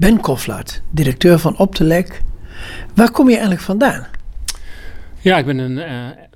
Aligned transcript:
Ben 0.00 0.20
Koflaert, 0.20 0.82
directeur 0.90 1.38
van 1.38 1.58
Optelec. 1.58 2.22
Waar 2.94 3.10
kom 3.10 3.26
je 3.26 3.32
eigenlijk 3.32 3.62
vandaan? 3.62 4.06
Ja, 5.18 5.38
ik 5.38 5.46
ben 5.46 5.58
een, 5.58 5.76
uh, 5.76 5.84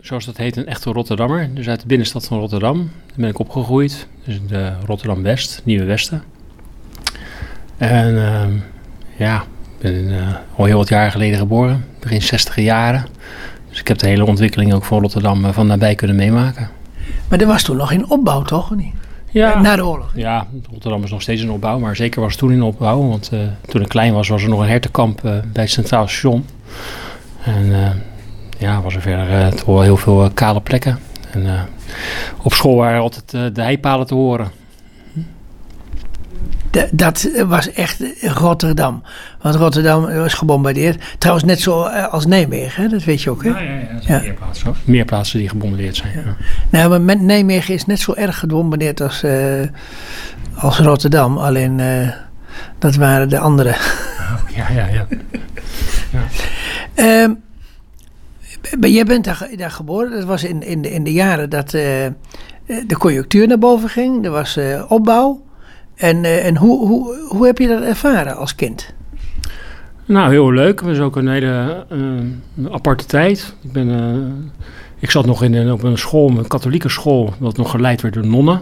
zoals 0.01 0.25
dat 0.25 0.37
heet, 0.37 0.57
een 0.57 0.67
echte 0.67 0.91
Rotterdammer. 0.91 1.55
Dus 1.55 1.69
uit 1.69 1.81
de 1.81 1.87
binnenstad 1.87 2.27
van 2.27 2.39
Rotterdam. 2.39 2.79
Daar 2.79 3.17
ben 3.17 3.29
ik 3.29 3.39
opgegroeid. 3.39 4.07
Dus 4.25 4.37
in 4.37 4.47
de 4.47 4.73
Rotterdam-West, 4.87 5.61
Nieuwe 5.65 5.85
Westen. 5.85 6.23
En 7.77 8.15
uh, 8.15 8.43
ja, 9.17 9.41
ik 9.41 9.79
ben 9.79 10.09
uh, 10.09 10.35
al 10.57 10.65
heel 10.65 10.79
wat 10.79 10.89
jaren 10.89 11.13
geleden 11.13 11.39
geboren. 11.39 11.85
Begin 12.01 12.23
60 12.23 12.57
jaren. 12.57 13.07
Dus 13.69 13.81
ik 13.81 13.89
heb 13.89 13.99
de 13.99 14.07
hele 14.07 14.27
ontwikkeling 14.27 14.73
ook 14.75 14.85
van 14.85 15.01
Rotterdam 15.01 15.53
van 15.53 15.67
nabij 15.67 15.95
kunnen 15.95 16.17
meemaken. 16.17 16.71
Maar 17.29 17.41
er 17.41 17.47
was 17.47 17.63
toen 17.63 17.77
nog 17.77 17.93
in 17.93 18.11
opbouw, 18.11 18.43
toch? 18.43 18.71
Of 18.71 18.77
niet? 18.77 18.95
Ja, 19.35 19.61
Na 19.61 19.77
de 19.77 19.87
oorlog. 19.87 20.13
Ja, 20.15 20.47
Rotterdam 20.71 21.05
is 21.05 21.11
nog 21.11 21.23
steeds 21.23 21.43
in 21.43 21.51
opbouw, 21.51 21.79
maar 21.79 21.97
zeker 21.97 22.21
was 22.21 22.31
het 22.31 22.39
toen 22.39 22.53
in 22.53 22.63
opbouw. 22.63 23.09
Want 23.09 23.31
uh, 23.33 23.41
toen 23.67 23.83
ik 23.83 23.89
klein 23.89 24.13
was, 24.13 24.29
was 24.29 24.43
er 24.43 24.49
nog 24.49 24.61
een 24.61 24.69
hertenkamp 24.69 25.25
uh, 25.25 25.33
bij 25.53 25.63
het 25.63 25.71
Centraal 25.73 26.09
Station. 26.09 26.47
En 27.45 27.65
uh, 27.65 27.91
ja, 28.59 28.83
was 28.83 28.95
er 28.95 29.01
verder 29.01 29.55
toch 29.55 29.65
wel 29.65 29.81
heel 29.81 29.97
veel 29.97 30.31
kale 30.35 30.61
plekken. 30.61 30.99
En 31.31 31.69
op 32.43 32.53
school 32.53 32.77
waren 32.77 33.01
altijd 33.01 33.31
de 33.55 33.63
heipalen 33.63 34.07
te 34.07 34.15
horen. 34.15 34.51
Dat 36.91 37.31
was 37.47 37.73
echt 37.73 38.03
Rotterdam. 38.21 39.03
Want 39.41 39.55
Rotterdam 39.55 40.15
was 40.15 40.35
gebombardeerd. 40.35 41.03
Trouwens, 41.19 41.47
net 41.47 41.61
zo 41.61 41.83
als 41.87 42.27
Nijmegen, 42.27 42.83
hè? 42.83 42.89
dat 42.89 43.05
weet 43.05 43.23
je 43.23 43.31
ook. 43.31 43.43
Hè? 43.43 43.49
Ja, 43.49 43.61
ja, 43.61 43.71
ja, 43.71 43.99
ja. 44.01 44.21
Meer, 44.21 44.35
plaatsen, 44.35 44.75
meer 44.85 45.05
plaatsen 45.05 45.39
die 45.39 45.49
gebombardeerd 45.49 45.97
zijn. 45.97 46.13
Ja. 46.13 46.37
Nou, 46.71 46.99
maar 46.99 47.23
Nijmegen 47.23 47.75
is 47.75 47.87
net 47.87 48.01
zo 48.01 48.15
erg 48.15 48.39
gebombardeerd 48.39 49.01
als, 49.01 49.23
uh, 49.23 49.67
als 50.55 50.79
Rotterdam. 50.79 51.39
Alleen 51.39 51.79
uh, 51.79 52.09
dat 52.79 52.95
waren 52.95 53.29
de 53.29 53.39
andere. 53.39 53.75
Ja, 54.55 54.71
ja, 54.71 54.87
ja. 54.87 55.07
ja. 56.97 57.23
Um, 57.23 57.43
jij 58.81 59.05
bent 59.05 59.25
daar, 59.25 59.49
daar, 59.57 59.71
geboren. 59.71 60.11
Dat 60.11 60.25
was 60.25 60.45
in, 60.45 60.63
in, 60.63 60.83
de, 60.83 60.91
in 60.91 61.05
de 61.05 61.13
jaren 61.13 61.51
dat 61.51 61.75
uh, 61.75 61.81
de 62.67 62.97
conjunctuur 62.99 63.47
naar 63.47 63.59
boven 63.59 63.89
ging. 63.89 64.25
Er 64.25 64.31
was 64.31 64.59
opbouw. 64.89 65.43
En, 65.95 66.25
en 66.25 66.57
hoe, 66.57 66.87
hoe, 66.87 67.27
hoe 67.29 67.47
heb 67.47 67.59
je 67.59 67.69
dat 67.69 67.83
ervaren 67.83 68.37
als 68.37 68.55
kind? 68.55 68.95
Nou, 70.07 70.31
heel 70.31 70.53
leuk. 70.53 70.81
Het 70.81 70.89
was 70.89 70.99
ook 70.99 71.17
een 71.17 71.29
hele 71.29 71.85
uh, 71.93 72.73
aparte 72.73 73.05
tijd. 73.05 73.55
Ik, 73.63 73.73
ben, 73.73 73.89
uh, 73.89 74.27
ik 74.99 75.11
zat 75.11 75.27
nog 75.27 75.43
in 75.43 75.55
een, 75.55 75.73
op 75.73 75.83
een 75.83 75.99
school, 75.99 76.29
een 76.31 76.47
katholieke 76.47 76.89
school, 76.89 77.33
dat 77.41 77.57
nog 77.57 77.71
geleid 77.71 78.01
werd 78.01 78.15
door 78.15 78.27
nonnen. 78.27 78.61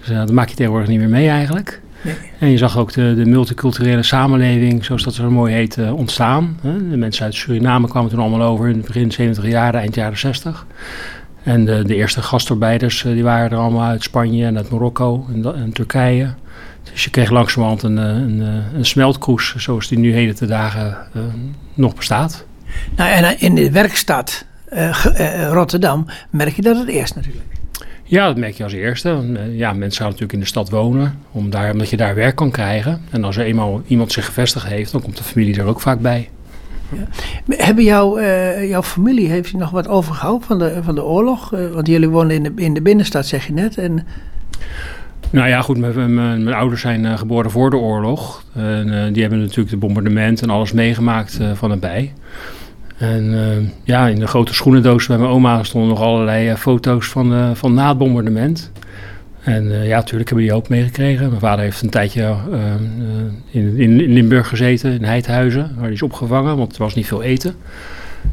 Dus 0.00 0.10
uh, 0.10 0.16
dat 0.16 0.30
maak 0.30 0.48
je 0.48 0.54
tegenwoordig 0.54 0.88
niet 0.88 0.98
meer 0.98 1.08
mee 1.08 1.28
eigenlijk. 1.28 1.80
Nee. 2.02 2.14
En 2.38 2.48
je 2.48 2.58
zag 2.58 2.78
ook 2.78 2.92
de, 2.92 3.14
de, 3.14 3.26
multiculturele 3.26 4.02
samenleving, 4.02 4.84
zoals 4.84 5.02
dat 5.02 5.14
zo 5.14 5.30
mooi 5.30 5.54
heet, 5.54 5.78
ontstaan. 5.92 6.58
De 6.62 6.96
mensen 6.96 7.24
uit 7.24 7.34
Suriname 7.34 7.88
kwamen 7.88 8.10
toen 8.10 8.18
allemaal 8.18 8.42
over 8.48 8.68
in 8.68 8.76
het 8.76 8.86
begin 8.86 9.12
70 9.12 9.46
jaren, 9.46 9.80
eind 9.80 9.94
jaren 9.94 10.18
60. 10.18 10.66
En 11.42 11.64
de, 11.64 11.84
de 11.84 11.94
eerste 11.94 12.22
gastarbeiders 12.22 13.02
die 13.02 13.22
waren 13.22 13.50
er 13.50 13.56
allemaal 13.56 13.88
uit 13.88 14.02
Spanje 14.02 14.44
en 14.44 14.56
uit 14.56 14.70
Marokko 14.70 15.26
en, 15.32 15.54
en 15.54 15.72
Turkije. 15.72 16.34
Dus 16.92 17.04
je 17.04 17.10
kreeg 17.10 17.30
langzamerhand 17.30 17.82
een, 17.82 17.96
een, 17.96 18.40
een 18.74 18.84
smeltkroes, 18.84 19.54
zoals 19.56 19.88
die 19.88 19.98
nu 19.98 20.12
heden 20.12 20.34
te 20.34 20.46
dagen 20.46 20.96
uh, 21.16 21.22
nog 21.74 21.94
bestaat. 21.94 22.44
Nou, 22.96 23.10
en 23.10 23.40
in 23.40 23.54
de 23.54 23.70
werkstad 23.70 24.44
uh, 24.72 25.48
Rotterdam 25.50 26.06
merk 26.30 26.56
je 26.56 26.62
dat 26.62 26.76
het 26.76 26.88
eerst 26.88 27.14
natuurlijk. 27.14 27.44
Ja, 28.04 28.26
dat 28.26 28.36
merk 28.36 28.54
je 28.54 28.64
als 28.64 28.72
eerste. 28.72 29.08
Ja, 29.52 29.72
mensen 29.72 29.96
gaan 29.96 30.06
natuurlijk 30.06 30.32
in 30.32 30.40
de 30.40 30.46
stad 30.46 30.70
wonen, 30.70 31.18
om 31.30 31.50
daar, 31.50 31.72
omdat 31.72 31.90
je 31.90 31.96
daar 31.96 32.14
werk 32.14 32.36
kan 32.36 32.50
krijgen. 32.50 33.00
En 33.10 33.24
als 33.24 33.36
er 33.36 33.44
eenmaal 33.44 33.82
iemand 33.86 34.12
zich 34.12 34.24
gevestigd 34.24 34.66
heeft, 34.66 34.92
dan 34.92 35.02
komt 35.02 35.16
de 35.16 35.24
familie 35.24 35.58
er 35.60 35.66
ook 35.66 35.80
vaak 35.80 36.00
bij. 36.00 36.28
Ja. 36.88 37.06
Hebben 37.56 37.84
jou, 37.84 38.26
jouw 38.66 38.82
familie 38.82 39.28
heeft 39.28 39.50
je 39.50 39.56
nog 39.56 39.70
wat 39.70 39.88
overgehouden 39.88 40.46
van 40.46 40.58
de, 40.58 40.80
van 40.82 40.94
de 40.94 41.04
oorlog? 41.04 41.50
want 41.50 41.86
jullie 41.86 42.08
wonen 42.08 42.34
in 42.34 42.42
de, 42.42 42.52
in 42.56 42.74
de 42.74 42.82
binnenstad, 42.82 43.26
zeg 43.26 43.46
je 43.46 43.52
net. 43.52 43.78
En 43.78 44.06
nou 45.32 45.48
ja, 45.48 45.62
goed, 45.62 45.78
mijn, 45.78 46.14
mijn, 46.14 46.54
ouders 46.54 46.80
zijn 46.80 47.04
uh, 47.04 47.18
geboren 47.18 47.50
voor 47.50 47.70
de 47.70 47.76
oorlog. 47.76 48.44
En 48.54 48.88
uh, 48.88 49.04
die 49.12 49.20
hebben 49.20 49.40
natuurlijk 49.40 49.70
de 49.70 49.76
bombardement 49.76 50.42
en 50.42 50.50
alles 50.50 50.72
meegemaakt 50.72 51.38
uh, 51.40 51.52
van 51.52 51.68
nabij. 51.68 52.12
En 52.96 53.72
ja, 53.84 54.06
in 54.06 54.18
de 54.18 54.26
grote 54.26 54.54
schoenendoos 54.54 55.06
bij 55.06 55.18
mijn 55.18 55.30
oma 55.30 55.62
stonden 55.62 55.90
nog 55.90 56.00
allerlei 56.00 56.56
foto's 56.56 57.06
van, 57.06 57.56
van 57.56 57.74
na 57.74 57.88
het 57.88 57.98
bombardement. 57.98 58.70
En 59.40 59.84
ja, 59.84 59.96
natuurlijk 59.96 60.28
hebben 60.28 60.46
die 60.46 60.54
hoop 60.54 60.68
meegekregen. 60.68 61.28
Mijn 61.28 61.40
vader 61.40 61.64
heeft 61.64 61.82
een 61.82 61.90
tijdje 61.90 62.36
in, 63.50 63.78
in 63.78 64.12
Limburg 64.12 64.48
gezeten, 64.48 64.92
in 64.92 65.04
Heidhuizen, 65.04 65.72
waar 65.74 65.84
hij 65.84 65.92
is 65.92 66.02
opgevangen, 66.02 66.56
want 66.56 66.72
er 66.72 66.82
was 66.82 66.94
niet 66.94 67.06
veel 67.06 67.22
eten. 67.22 67.54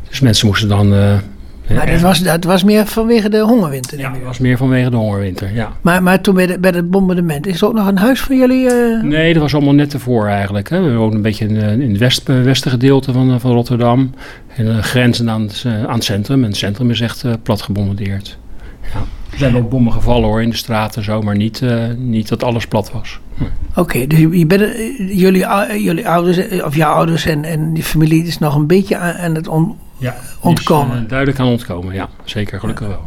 Dus 0.10 0.20
mensen 0.20 0.48
moesten 0.48 0.70
dan 0.70 0.94
maar 1.76 1.92
dat 1.92 2.02
was, 2.02 2.20
dat 2.20 2.44
was 2.44 2.64
meer 2.64 2.86
vanwege 2.86 3.30
de 3.30 3.40
hongerwinter? 3.40 4.00
Ja, 4.00 4.12
dat 4.12 4.22
was 4.24 4.40
meer 4.40 4.58
vanwege 4.58 4.90
de 4.90 4.96
hongerwinter, 4.96 5.54
ja. 5.54 5.72
Maar, 5.82 6.04
maar 6.04 6.22
toen 6.22 6.36
bij, 6.36 6.46
de, 6.48 6.60
bij 6.60 6.72
het 6.72 6.90
bombardement, 6.90 7.48
is 7.48 7.62
er 7.62 7.68
ook 7.68 7.74
nog 7.74 7.88
een 7.88 7.98
huis 7.98 8.22
van 8.22 8.38
jullie? 8.38 8.66
Uh... 8.66 9.04
Nee, 9.04 9.34
dat 9.34 9.42
was 9.42 9.54
allemaal 9.54 9.74
net 9.74 9.94
ervoor 9.94 10.28
eigenlijk. 10.28 10.70
Hè. 10.70 10.82
We 10.82 10.96
woonden 10.96 11.16
een 11.16 11.22
beetje 11.22 11.48
in, 11.48 11.82
in 11.82 11.90
het 11.90 11.98
west, 11.98 12.28
westen 12.28 12.72
gedeelte 12.72 13.14
van, 13.14 13.40
van 13.40 13.52
Rotterdam. 13.52 14.14
En 14.56 14.84
grenzen 14.84 15.30
aan 15.30 15.42
het, 15.42 15.66
aan 15.66 15.94
het 15.94 16.04
centrum. 16.04 16.44
En 16.44 16.48
het 16.48 16.58
centrum 16.58 16.90
is 16.90 17.02
echt 17.02 17.24
uh, 17.24 17.34
plat 17.44 17.62
gebombardeerd. 17.62 18.38
Ja. 18.94 19.00
Er 19.32 19.38
zijn 19.38 19.56
ook 19.58 19.70
bommen 19.70 19.94
gevallen 19.94 20.30
hoor, 20.30 20.42
in 20.42 20.50
de 20.50 20.56
straten 20.56 21.04
zo, 21.04 21.22
maar 21.22 21.36
niet, 21.36 21.64
niet 21.98 22.28
dat 22.28 22.44
alles 22.44 22.68
plat 22.68 22.92
was. 22.92 23.20
Hm. 23.38 23.44
Oké, 23.44 23.80
okay, 23.80 24.08
dus 24.08 24.20
je 24.20 24.46
bent, 24.46 24.76
jullie, 24.98 25.46
jullie 25.82 26.08
ouders, 26.08 26.62
of 26.64 26.76
jouw 26.76 26.94
ouders 26.94 27.26
en, 27.26 27.44
en 27.44 27.74
die 27.74 27.84
familie 27.84 28.26
is 28.26 28.38
nog 28.38 28.56
een 28.56 28.68
beetje 28.68 28.98
aan, 28.98 29.14
aan 29.14 29.36
het 29.36 29.48
on, 29.48 29.78
ja, 30.00 30.16
ontkomen. 30.40 30.96
Is, 30.96 31.04
uh, 31.04 31.10
duidelijk 31.10 31.40
aan 31.40 31.48
ontkomen, 31.48 31.94
ja. 31.94 32.10
Zeker, 32.24 32.60
gelukkig 32.60 32.88
ja. 32.88 32.98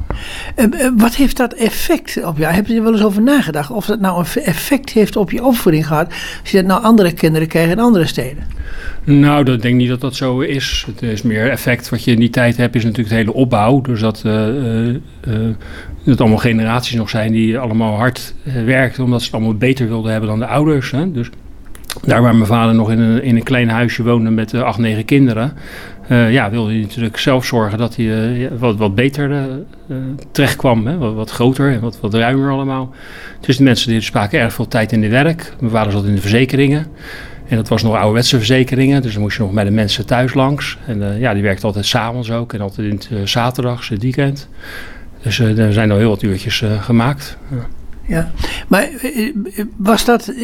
wel. 0.57 0.71
Uh, 0.71 0.81
uh, 0.81 0.91
wat 0.97 1.15
heeft 1.15 1.37
dat 1.37 1.53
effect 1.53 2.25
op 2.25 2.39
jou? 2.39 2.55
Heb 2.55 2.67
je 2.67 2.75
er 2.75 2.83
wel 2.83 2.93
eens 2.93 3.05
over 3.05 3.23
nagedacht? 3.23 3.71
Of 3.71 3.87
dat 3.87 4.01
nou 4.01 4.25
een 4.35 4.43
effect 4.43 4.91
heeft 4.91 5.17
op 5.17 5.31
je 5.31 5.45
opvoeding 5.45 5.87
gehad? 5.87 6.07
Als 6.41 6.51
je 6.51 6.57
dat 6.57 6.67
nou 6.67 6.83
andere 6.83 7.13
kinderen 7.13 7.49
krijgt 7.49 7.71
in 7.71 7.79
andere 7.79 8.07
steden? 8.07 8.47
Nou, 9.05 9.45
dat 9.45 9.63
denk 9.63 9.75
ik 9.75 9.81
niet 9.81 9.89
dat 9.89 10.01
dat 10.01 10.17
zo 10.17 10.41
is. 10.41 10.85
Het 10.87 11.03
is 11.03 11.23
meer 11.23 11.51
effect 11.51 11.89
wat 11.89 12.05
je 12.05 12.13
in 12.13 12.19
die 12.19 12.31
tijd 12.31 12.57
hebt, 12.57 12.75
is 12.75 12.83
natuurlijk 12.83 13.09
de 13.09 13.15
hele 13.15 13.33
opbouw. 13.33 13.81
Dus 13.81 14.01
dat, 14.01 14.23
dat 16.05 16.21
allemaal 16.21 16.39
generaties 16.39 16.97
nog 16.97 17.11
zijn 17.11 17.33
die 17.33 17.59
allemaal 17.59 17.97
hard 17.97 18.35
werkten, 18.65 19.05
omdat 19.05 19.21
ze 19.21 19.27
het 19.27 19.35
allemaal 19.35 19.55
beter 19.55 19.89
wilden 19.89 20.11
hebben 20.11 20.29
dan 20.29 20.39
de 20.39 20.47
ouders. 20.47 20.91
Hè? 20.91 21.13
Dus 21.13 21.31
daar 22.05 22.23
waar 22.23 22.35
mijn 22.35 22.47
vader 22.47 22.75
nog 22.75 22.91
in 22.91 22.99
een, 22.99 23.23
in 23.23 23.37
een 23.37 23.43
klein 23.43 23.69
huisje 23.69 24.03
woonde 24.03 24.31
met 24.31 24.55
acht, 24.55 24.79
negen 24.79 25.05
kinderen, 25.05 25.53
uh, 26.09 26.33
ja, 26.33 26.51
wilde 26.51 26.71
hij 26.71 26.81
natuurlijk 26.81 27.17
zelf 27.17 27.45
zorgen 27.45 27.79
dat 27.79 27.97
hij 27.97 28.05
uh, 28.05 28.49
wat, 28.59 28.77
wat 28.77 28.95
beter 28.95 29.31
uh, 29.31 29.97
terecht 30.31 30.57
kwam. 30.57 30.87
Hè? 30.87 30.99
Wat, 30.99 31.15
wat, 31.15 31.31
groter 31.31 31.73
en 31.73 31.81
wat, 31.81 32.01
wat 32.01 32.15
ruimer 32.15 32.51
allemaal. 32.51 32.95
Dus 33.41 33.57
de 33.57 33.63
mensen 33.63 33.91
die 33.91 34.01
spraken 34.01 34.41
erg 34.41 34.53
veel 34.53 34.69
tijd 34.69 34.93
in 34.93 35.01
de 35.01 35.09
werk. 35.09 35.53
Mijn 35.61 35.73
vader 35.73 35.93
zat 35.93 36.05
in 36.05 36.15
de 36.15 36.21
verzekeringen. 36.21 36.87
En 37.49 37.57
dat 37.57 37.69
was 37.69 37.83
nog 37.83 37.95
ouderwetse 37.95 38.37
verzekeringen, 38.37 39.03
dus 39.03 39.13
dan 39.13 39.23
moest 39.23 39.37
je 39.37 39.43
nog 39.43 39.53
bij 39.53 39.65
de 39.65 39.71
mensen 39.71 40.07
thuis 40.07 40.35
langs. 40.35 40.79
En 40.87 41.19
ja, 41.19 41.35
die 41.35 41.43
werkte 41.43 41.67
altijd 41.67 41.87
s'avonds 41.87 42.31
ook 42.31 42.53
en 42.53 42.61
altijd 42.61 42.87
in 42.87 43.17
het 43.17 43.31
zaterdags, 43.31 43.89
het 43.89 44.03
weekend. 44.03 44.49
Dus 45.23 45.39
er 45.39 45.73
zijn 45.73 45.91
al 45.91 45.97
heel 45.97 46.09
wat 46.09 46.23
uurtjes 46.23 46.65
gemaakt. 46.81 47.37
Ja. 47.51 47.82
Ja, 48.07 48.31
maar 48.69 48.89
was 49.77 50.05
dat, 50.05 50.35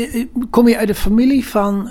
kom 0.51 0.69
je 0.69 0.79
uit 0.79 0.89
een 0.89 0.95
familie 0.95 1.47
van 1.47 1.89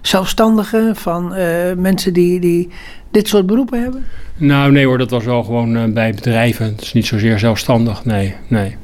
zelfstandigen, 0.00 0.96
van 0.96 1.34
mensen 1.76 2.12
die, 2.12 2.40
die 2.40 2.68
dit 3.10 3.28
soort 3.28 3.46
beroepen 3.46 3.82
hebben? 3.82 4.04
Nou 4.36 4.72
nee 4.72 4.86
hoor, 4.86 4.98
dat 4.98 5.10
was 5.10 5.24
wel 5.24 5.42
gewoon 5.42 5.92
bij 5.92 6.14
bedrijven. 6.14 6.66
Het 6.66 6.80
is 6.80 6.92
niet 6.92 7.06
zozeer 7.06 7.38
zelfstandig, 7.38 8.04
nee, 8.04 8.34
nee. 8.48 8.76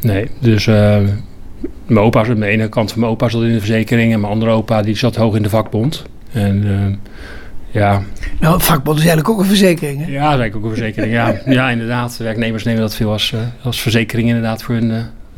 Nee, 0.00 0.28
dus 0.38 0.66
mijn 0.66 1.98
opa, 1.98 2.26
aan 2.26 2.40
de 2.40 2.46
ene 2.46 2.68
kant 2.68 2.90
van 2.92 3.00
mijn 3.00 3.12
opa 3.12 3.28
zat 3.28 3.42
in 3.42 3.52
de 3.52 3.58
verzekering 3.58 4.12
en 4.12 4.20
mijn 4.20 4.32
andere 4.32 4.50
opa 4.50 4.82
die 4.82 4.96
zat 4.96 5.16
hoog 5.16 5.36
in 5.36 5.42
de 5.42 5.48
vakbond. 5.48 6.04
En 6.32 7.00
ja. 7.74 8.02
Nou, 8.40 8.60
vakbond 8.60 8.98
is 8.98 9.04
eigenlijk 9.04 9.34
ook 9.34 9.38
een 9.38 9.48
verzekering, 9.48 10.04
hè? 10.04 10.10
Ja, 10.10 10.22
dat 10.22 10.32
is 10.32 10.40
eigenlijk 10.40 10.56
ook 10.56 10.64
een 10.64 10.76
verzekering, 10.76 11.12
ja. 11.12 11.40
ja, 11.52 11.70
inderdaad. 11.70 12.16
Werknemers 12.16 12.64
nemen 12.64 12.80
dat 12.80 12.94
veel 12.94 13.10
als, 13.10 13.32
uh, 13.32 13.40
als 13.62 13.80
verzekering 13.80 14.28
inderdaad 14.28 14.62
voor 14.62 14.74
hun 14.74 14.90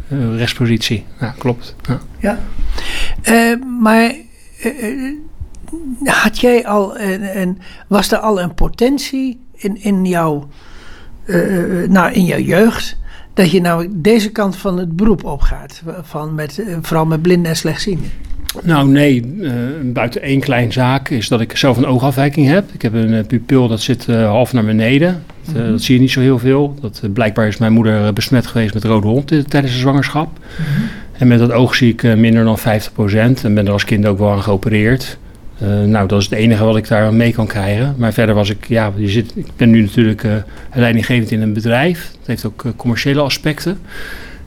uh, 0.09 0.37
rechtspositie. 0.37 1.05
Ja, 1.21 1.35
klopt. 1.39 1.75
Ja. 1.89 2.01
ja. 2.19 2.39
Uh, 3.29 3.63
maar 3.81 4.13
had 6.05 6.41
jij 6.41 6.67
al, 6.67 6.97
en 6.97 7.59
was 7.89 8.13
er 8.13 8.19
al 8.19 8.41
een 8.41 8.55
potentie 8.55 9.41
in, 9.55 9.83
in, 9.83 10.05
jouw, 10.05 10.49
nou, 11.89 12.13
in 12.13 12.25
jouw 12.25 12.39
jeugd... 12.39 12.97
dat 13.35 13.51
je 13.51 13.61
nou 13.61 13.89
deze 13.91 14.31
kant 14.31 14.57
van 14.57 14.79
het 14.79 14.97
beroep 14.97 15.25
opgaat? 15.25 15.83
Van 16.03 16.35
met, 16.35 16.63
vooral 16.81 17.07
met 17.07 17.23
blinden 17.23 17.51
en 17.51 17.57
slechtzienden? 17.57 18.11
Nou 18.63 18.89
nee, 18.89 19.23
uh, 19.41 19.53
buiten 19.83 20.23
één 20.23 20.41
klein 20.41 20.73
zaak 20.73 21.09
is 21.09 21.29
dat 21.29 21.41
ik 21.41 21.57
zelf 21.57 21.77
een 21.77 21.87
oogafwijking 21.87 22.49
heb. 22.49 22.65
Ik 22.73 22.83
heb 22.83 22.95
een 22.95 23.13
uh, 23.13 23.25
pupil 23.27 23.69
dat 23.69 23.81
zit 23.81 24.07
uh, 24.11 24.27
half 24.27 24.53
naar 24.53 24.65
beneden. 24.65 25.23
Mm 25.45 25.55
-hmm. 25.55 25.71
dat 25.71 25.83
zie 25.83 25.95
je 25.95 26.01
niet 26.01 26.11
zo 26.11 26.21
heel 26.21 26.39
veel. 26.39 26.77
Dat, 26.81 27.01
blijkbaar 27.13 27.47
is 27.47 27.57
mijn 27.57 27.73
moeder 27.73 28.13
besmet 28.13 28.47
geweest 28.47 28.75
met 28.75 28.85
rode 28.85 29.07
hond 29.07 29.27
tijdens 29.49 29.73
de 29.73 29.79
zwangerschap. 29.79 30.27
Mm 30.27 30.65
-hmm. 30.65 30.85
En 31.13 31.29
met 31.29 31.39
dat 31.39 31.53
oog 31.53 31.75
zie 31.75 31.93
ik 31.93 32.17
minder 32.17 32.45
dan 32.45 32.59
50% 32.59 32.63
en 33.43 33.55
ben 33.55 33.67
er 33.67 33.73
als 33.73 33.85
kind 33.85 34.07
ook 34.07 34.19
wel 34.19 34.31
aan 34.31 34.43
geopereerd. 34.43 35.19
nou, 35.87 36.09
dat 36.09 36.21
is 36.21 36.25
het 36.25 36.39
enige 36.39 36.65
wat 36.65 36.77
ik 36.77 36.89
daar 36.89 37.15
mee 37.15 37.33
kan 37.33 37.47
krijgen. 37.47 37.95
Maar 37.99 38.13
verder 38.13 38.35
was 38.35 38.51
ik, 38.51 38.69
ja, 38.69 38.93
je 38.97 39.09
zit, 39.09 39.33
ik 39.35 39.47
ben 39.57 39.71
nu 39.71 39.81
natuurlijk 39.81 40.27
leidinggevend 40.75 41.31
in 41.31 41.43
een 41.43 41.53
bedrijf. 41.53 42.11
Het 42.19 42.27
heeft 42.27 42.47
ook 42.47 42.65
commerciële 42.77 43.21
aspecten. 43.21 43.79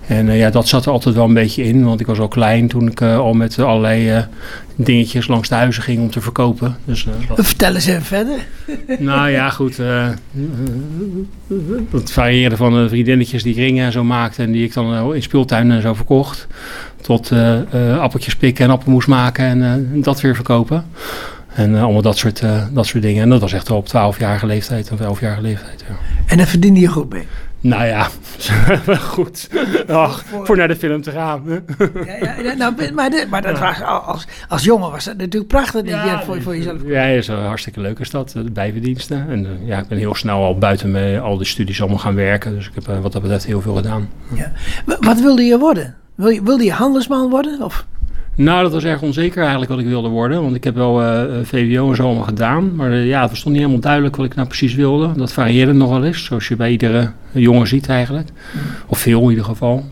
En 0.10 0.32
ja, 0.32 0.50
dat 0.50 0.68
zat 0.68 0.86
er 0.86 0.92
altijd 0.92 1.16
wel 1.16 1.26
een 1.26 1.34
beetje 1.34 1.64
in, 1.64 1.84
want 1.84 2.00
ik 2.00 2.06
was 2.06 2.20
al 2.20 2.28
klein 2.28 2.68
toen 2.68 2.88
ik 2.88 3.02
al 3.02 3.34
met 3.34 3.60
allerlei 3.60 4.26
dingetjes 4.76 5.28
langs 5.28 5.50
de 5.50 5.56
huizen 5.56 5.84
ging 5.84 6.00
om 6.00 6.12
te 6.12 6.22
verkopen. 6.22 6.78
Dus, 6.86 7.08
dat... 7.28 7.46
Vertel 7.46 7.76
eens 7.76 7.86
even 7.86 8.02
verder. 8.02 8.38
Nou 9.00 9.30
ja, 9.30 9.50
goed. 9.50 9.78
het 11.92 12.12
varieerde 12.12 12.56
van 12.56 12.74
de 12.74 12.90
vriendinnetjes 12.90 13.44
die 13.44 13.54
ik 13.54 13.60
ringen 13.60 13.86
en 13.86 13.92
zo 13.92 14.04
maakte 14.04 14.44
en 14.44 14.52
die 14.52 14.64
ik 14.64 14.74
dan 14.74 15.14
in 15.16 15.22
speeltuinen 15.22 15.76
en 15.76 15.82
zo 15.82 15.94
verkocht. 15.94 16.48
Tot 17.02 17.32
appeltjes 18.00 18.36
pikken 18.36 18.66
en 18.66 18.72
appelmoes 18.72 19.06
maken 19.06 19.46
en 19.46 20.02
dat 20.02 20.22
weer 20.22 20.36
verkopen. 20.36 20.86
En 21.54 21.76
allemaal 21.76 22.02
dat 22.02 22.18
soort, 22.18 22.44
dat 22.72 22.86
soort 22.86 23.04
dingen. 23.04 23.24
En 23.24 23.30
dat 23.30 23.42
was 23.42 23.54
echt 23.54 23.72
op 23.72 23.88
12-jarige 23.88 24.46
leeftijd 24.46 24.92
of 24.92 25.00
11-jarige 25.00 25.42
leeftijd. 25.42 25.84
Ja. 25.88 25.96
En 26.26 26.38
daar 26.38 26.48
verdiende 26.48 26.80
je 26.80 26.88
goed 26.88 27.10
mee? 27.10 27.28
Nou 27.62 27.86
ja, 27.86 28.08
goed. 29.14 29.50
Ach, 29.88 30.26
voor 30.44 30.58
naar 30.58 30.68
de 30.68 30.76
film 30.76 31.02
te 31.02 31.12
gaan. 31.12 31.44
ja, 32.06 32.36
ja, 32.42 32.54
nou, 32.54 32.94
maar, 32.94 33.12
maar 33.30 33.42
dat 33.42 33.60
was, 33.60 33.82
als, 33.82 34.28
als 34.48 34.64
jongen 34.64 34.92
was 34.92 35.06
dat 35.06 35.18
natuurlijk 35.18 35.52
prachtig 35.52 35.82
dat 35.82 36.04
je 36.04 36.20
voor, 36.26 36.42
voor 36.42 36.58
jezelf 36.58 36.78
Ja, 36.86 37.04
is 37.04 37.28
een 37.28 37.38
hartstikke 37.46 37.82
leuke 37.82 38.06
stad, 38.06 38.32
de 38.32 38.52
bijverdiensten. 38.52 39.30
En 39.30 39.46
uh, 39.46 39.68
ja, 39.68 39.80
ik 39.80 39.88
ben 39.88 39.98
heel 39.98 40.16
snel 40.16 40.44
al 40.44 40.58
buiten 40.58 40.92
me, 40.92 41.20
al 41.20 41.38
die 41.38 41.48
studies 41.48 41.80
allemaal 41.82 42.00
gaan 42.00 42.16
werken. 42.16 42.56
Dus 42.56 42.68
ik 42.68 42.76
heb 42.76 42.88
uh, 42.88 43.00
wat 43.02 43.12
dat 43.12 43.22
betreft 43.22 43.46
heel 43.46 43.62
veel 43.62 43.76
gedaan. 43.76 44.10
Ja. 44.34 44.52
Wat 45.00 45.20
wilde 45.20 45.44
je 45.44 45.58
worden? 45.58 45.96
Wilde 46.16 46.64
je 46.64 46.72
handelsman 46.72 47.30
worden? 47.30 47.62
Of? 47.62 47.86
Nou, 48.40 48.64
dat 48.64 48.72
was 48.72 48.84
erg 48.84 49.02
onzeker 49.02 49.42
eigenlijk 49.42 49.72
wat 49.72 49.80
ik 49.80 49.86
wilde 49.86 50.08
worden. 50.08 50.42
Want 50.42 50.56
ik 50.56 50.64
heb 50.64 50.76
wel 50.76 51.02
uh, 51.02 51.24
eh, 51.24 51.46
VWO 51.46 51.90
en 51.90 51.96
zo 51.96 52.04
allemaal 52.04 52.24
gedaan. 52.24 52.76
Maar 52.76 52.92
uh, 52.92 53.08
ja, 53.08 53.22
het 53.22 53.30
was 53.30 53.40
toch 53.40 53.52
niet 53.52 53.62
helemaal 53.62 53.82
duidelijk 53.82 54.16
wat 54.16 54.26
ik 54.26 54.36
nou 54.36 54.48
precies 54.48 54.76
wilde. 54.76 55.12
Dat 55.16 55.34
varieerde 55.34 55.74
nog 55.74 55.90
wel 55.90 56.04
eens, 56.04 56.26
zoals 56.26 56.48
je 56.48 56.56
bij 56.56 56.72
iedere 56.72 57.12
jongen 57.32 57.68
ziet 57.68 57.90
eigenlijk. 57.90 58.30
Of 58.88 59.00
veel 59.00 59.24
in 59.24 59.30
ieder 59.30 59.46
geval. 59.46 59.86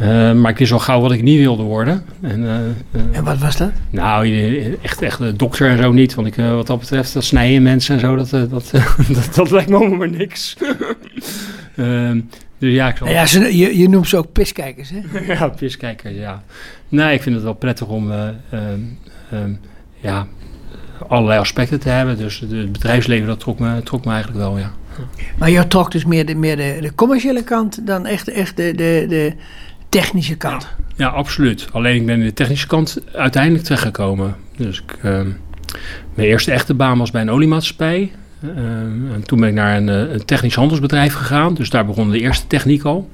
Uh, 0.00 0.32
maar 0.32 0.50
ik 0.50 0.58
wist 0.58 0.72
al 0.72 0.78
gauw 0.78 1.00
wat 1.00 1.12
ik 1.12 1.22
niet 1.22 1.38
wilde 1.38 1.62
worden. 1.62 2.04
En, 2.20 2.46
en 3.12 3.24
wat 3.24 3.38
was 3.38 3.56
dat? 3.56 3.70
Nou, 3.90 4.32
echt, 4.82 5.02
echt 5.02 5.38
dokter 5.38 5.70
en 5.70 5.82
zo 5.82 5.92
niet. 5.92 6.14
Want 6.14 6.26
ik, 6.26 6.34
wat 6.34 6.66
dat 6.66 6.78
betreft, 6.78 7.14
dat 7.14 7.24
snijden 7.24 7.62
mensen 7.62 7.94
en 7.94 8.00
zo, 8.00 8.16
dat, 8.16 8.30
dat, 8.30 8.50
dat, 9.14 9.34
dat, 9.34 9.50
lijkt 9.50 9.70
me 9.70 9.88
maar 9.88 10.10
niks. 10.10 10.56
Ehm, 12.58 12.66
dus 12.66 12.74
ja, 12.74 12.88
ik 12.88 12.96
zal... 12.96 13.08
ja 13.08 13.26
ze, 13.26 13.56
je, 13.56 13.78
je 13.78 13.88
noemt 13.88 14.08
ze 14.08 14.16
ook 14.16 14.32
piskijkers, 14.32 14.90
hè? 14.90 15.00
ja, 15.34 15.48
piskijkers, 15.48 16.16
ja. 16.16 16.42
Nee, 16.88 17.14
ik 17.14 17.22
vind 17.22 17.34
het 17.34 17.44
wel 17.44 17.54
prettig 17.54 17.86
om 17.86 18.10
uh, 18.10 18.28
uh, 18.52 19.40
ja, 20.00 20.26
allerlei 21.08 21.40
aspecten 21.40 21.80
te 21.80 21.88
hebben. 21.88 22.16
Dus 22.16 22.40
het 22.40 22.72
bedrijfsleven, 22.72 23.26
dat 23.26 23.40
trok 23.40 23.58
me, 23.58 23.82
trok 23.82 24.04
me 24.04 24.12
eigenlijk 24.12 24.42
wel, 24.42 24.58
ja. 24.58 24.72
Maar 25.38 25.50
jou 25.50 25.66
trok 25.66 25.92
dus 25.92 26.04
meer 26.04 26.26
de, 26.26 26.34
meer 26.34 26.56
de, 26.56 26.78
de 26.80 26.94
commerciële 26.94 27.44
kant 27.44 27.86
dan 27.86 28.06
echt, 28.06 28.28
echt 28.28 28.56
de, 28.56 28.74
de, 28.74 29.06
de 29.08 29.32
technische 29.88 30.36
kant? 30.36 30.62
Ja, 30.62 30.84
ja, 30.96 31.08
absoluut. 31.08 31.68
Alleen 31.72 31.96
ik 31.96 32.06
ben 32.06 32.18
in 32.18 32.26
de 32.26 32.32
technische 32.32 32.66
kant 32.66 32.98
uiteindelijk 33.12 33.64
terechtgekomen. 33.64 34.36
Dus 34.56 34.78
ik, 34.78 35.02
mijn 36.14 36.28
eerste 36.28 36.52
echte 36.52 36.74
baan 36.74 36.98
was 36.98 37.10
bij 37.10 37.20
een 37.20 37.30
oliemaatschappij. 37.30 38.10
En 38.40 39.22
toen 39.24 39.40
ben 39.40 39.48
ik 39.48 39.54
naar 39.54 39.76
een, 39.76 39.88
een 39.88 40.24
technisch 40.24 40.54
handelsbedrijf 40.54 41.14
gegaan. 41.14 41.54
Dus 41.54 41.70
daar 41.70 41.86
begon 41.86 42.10
de 42.10 42.20
eerste 42.20 42.46
techniek 42.46 42.82
al. 42.82 43.10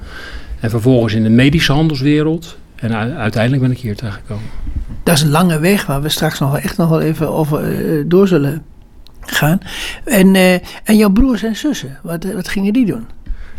En 0.60 0.70
vervolgens 0.70 1.14
in 1.14 1.22
de 1.22 1.28
medische 1.28 1.72
handelswereld 1.72 2.56
en 2.76 2.94
uiteindelijk 3.16 3.62
ben 3.62 3.70
ik 3.70 3.78
hier 3.78 3.96
terechtgekomen. 3.96 4.44
Dat 5.02 5.14
is 5.14 5.22
een 5.22 5.30
lange 5.30 5.58
weg 5.58 5.86
waar 5.86 6.02
we 6.02 6.08
straks 6.08 6.38
nog 6.38 6.58
echt 6.58 6.76
nog 6.76 6.88
wel 6.88 7.00
even 7.00 7.32
over 7.32 7.84
uh, 7.84 8.04
door 8.06 8.28
zullen 8.28 8.62
gaan. 9.20 9.58
En, 10.04 10.34
uh, 10.34 10.52
en 10.84 10.96
jouw 10.96 11.10
broers 11.10 11.42
en 11.42 11.56
zussen, 11.56 11.98
wat, 12.02 12.24
wat 12.34 12.48
gingen 12.48 12.72
die 12.72 12.86
doen? 12.86 13.06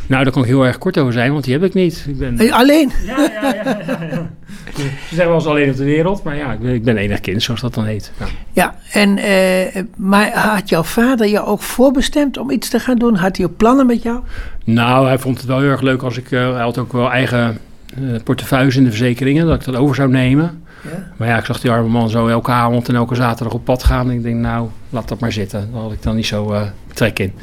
Nou, 0.07 0.23
daar 0.23 0.33
kan 0.33 0.41
ik 0.41 0.47
heel 0.47 0.65
erg 0.65 0.77
kort 0.77 0.97
over 0.97 1.13
zijn, 1.13 1.31
want 1.31 1.43
die 1.43 1.53
heb 1.53 1.63
ik 1.63 1.73
niet. 1.73 2.05
Ik 2.07 2.17
ben... 2.17 2.51
Alleen? 2.51 2.91
Ja, 3.05 3.17
ja, 3.19 3.53
ja. 3.53 3.77
ja, 3.87 3.97
ja. 4.11 4.29
Ze 4.75 4.89
zeggen 5.09 5.27
wel 5.27 5.35
eens 5.35 5.45
alleen 5.45 5.69
op 5.69 5.75
de 5.75 5.83
wereld, 5.83 6.23
maar 6.23 6.35
ja, 6.35 6.51
ik 6.51 6.59
ben, 6.59 6.73
ik 6.73 6.83
ben 6.83 6.97
enig 6.97 7.19
kind, 7.19 7.43
zoals 7.43 7.61
dat 7.61 7.73
dan 7.73 7.85
heet. 7.85 8.11
Ja, 8.19 8.25
ja 8.53 8.75
en, 8.91 9.17
uh, 9.17 9.83
maar 9.97 10.31
had 10.33 10.69
jouw 10.69 10.83
vader 10.83 11.27
je 11.27 11.45
ook 11.45 11.61
voorbestemd 11.61 12.37
om 12.37 12.51
iets 12.51 12.69
te 12.69 12.79
gaan 12.79 12.97
doen? 12.97 13.15
Had 13.15 13.37
hij 13.37 13.45
ook 13.45 13.57
plannen 13.57 13.85
met 13.85 14.01
jou? 14.01 14.19
Nou, 14.63 15.07
hij 15.07 15.19
vond 15.19 15.37
het 15.37 15.45
wel 15.45 15.59
heel 15.59 15.69
erg 15.69 15.81
leuk 15.81 16.01
als 16.01 16.17
ik... 16.17 16.31
Uh, 16.31 16.53
hij 16.53 16.61
had 16.61 16.77
ook 16.77 16.93
wel 16.93 17.11
eigen 17.11 17.57
uh, 17.99 18.19
portefeuilles 18.23 18.75
in 18.75 18.83
de 18.83 18.89
verzekeringen, 18.89 19.45
dat 19.45 19.55
ik 19.55 19.65
dat 19.65 19.75
over 19.75 19.95
zou 19.95 20.09
nemen. 20.09 20.63
Ja. 20.81 21.11
Maar 21.17 21.27
ja, 21.27 21.37
ik 21.37 21.45
zag 21.45 21.59
die 21.59 21.71
arme 21.71 21.89
man 21.89 22.09
zo 22.09 22.27
elke 22.27 22.51
avond 22.51 22.89
en 22.89 22.95
elke 22.95 23.15
zaterdag 23.15 23.53
op 23.53 23.65
pad 23.65 23.83
gaan. 23.83 24.09
En 24.09 24.15
ik 24.15 24.23
denk, 24.23 24.35
nou, 24.35 24.69
laat 24.89 25.07
dat 25.07 25.19
maar 25.19 25.31
zitten. 25.31 25.69
Daar 25.73 25.81
had 25.81 25.91
ik 25.91 26.03
dan 26.03 26.15
niet 26.15 26.25
zo 26.25 26.71
trek 26.95 27.19
in. 27.19 27.33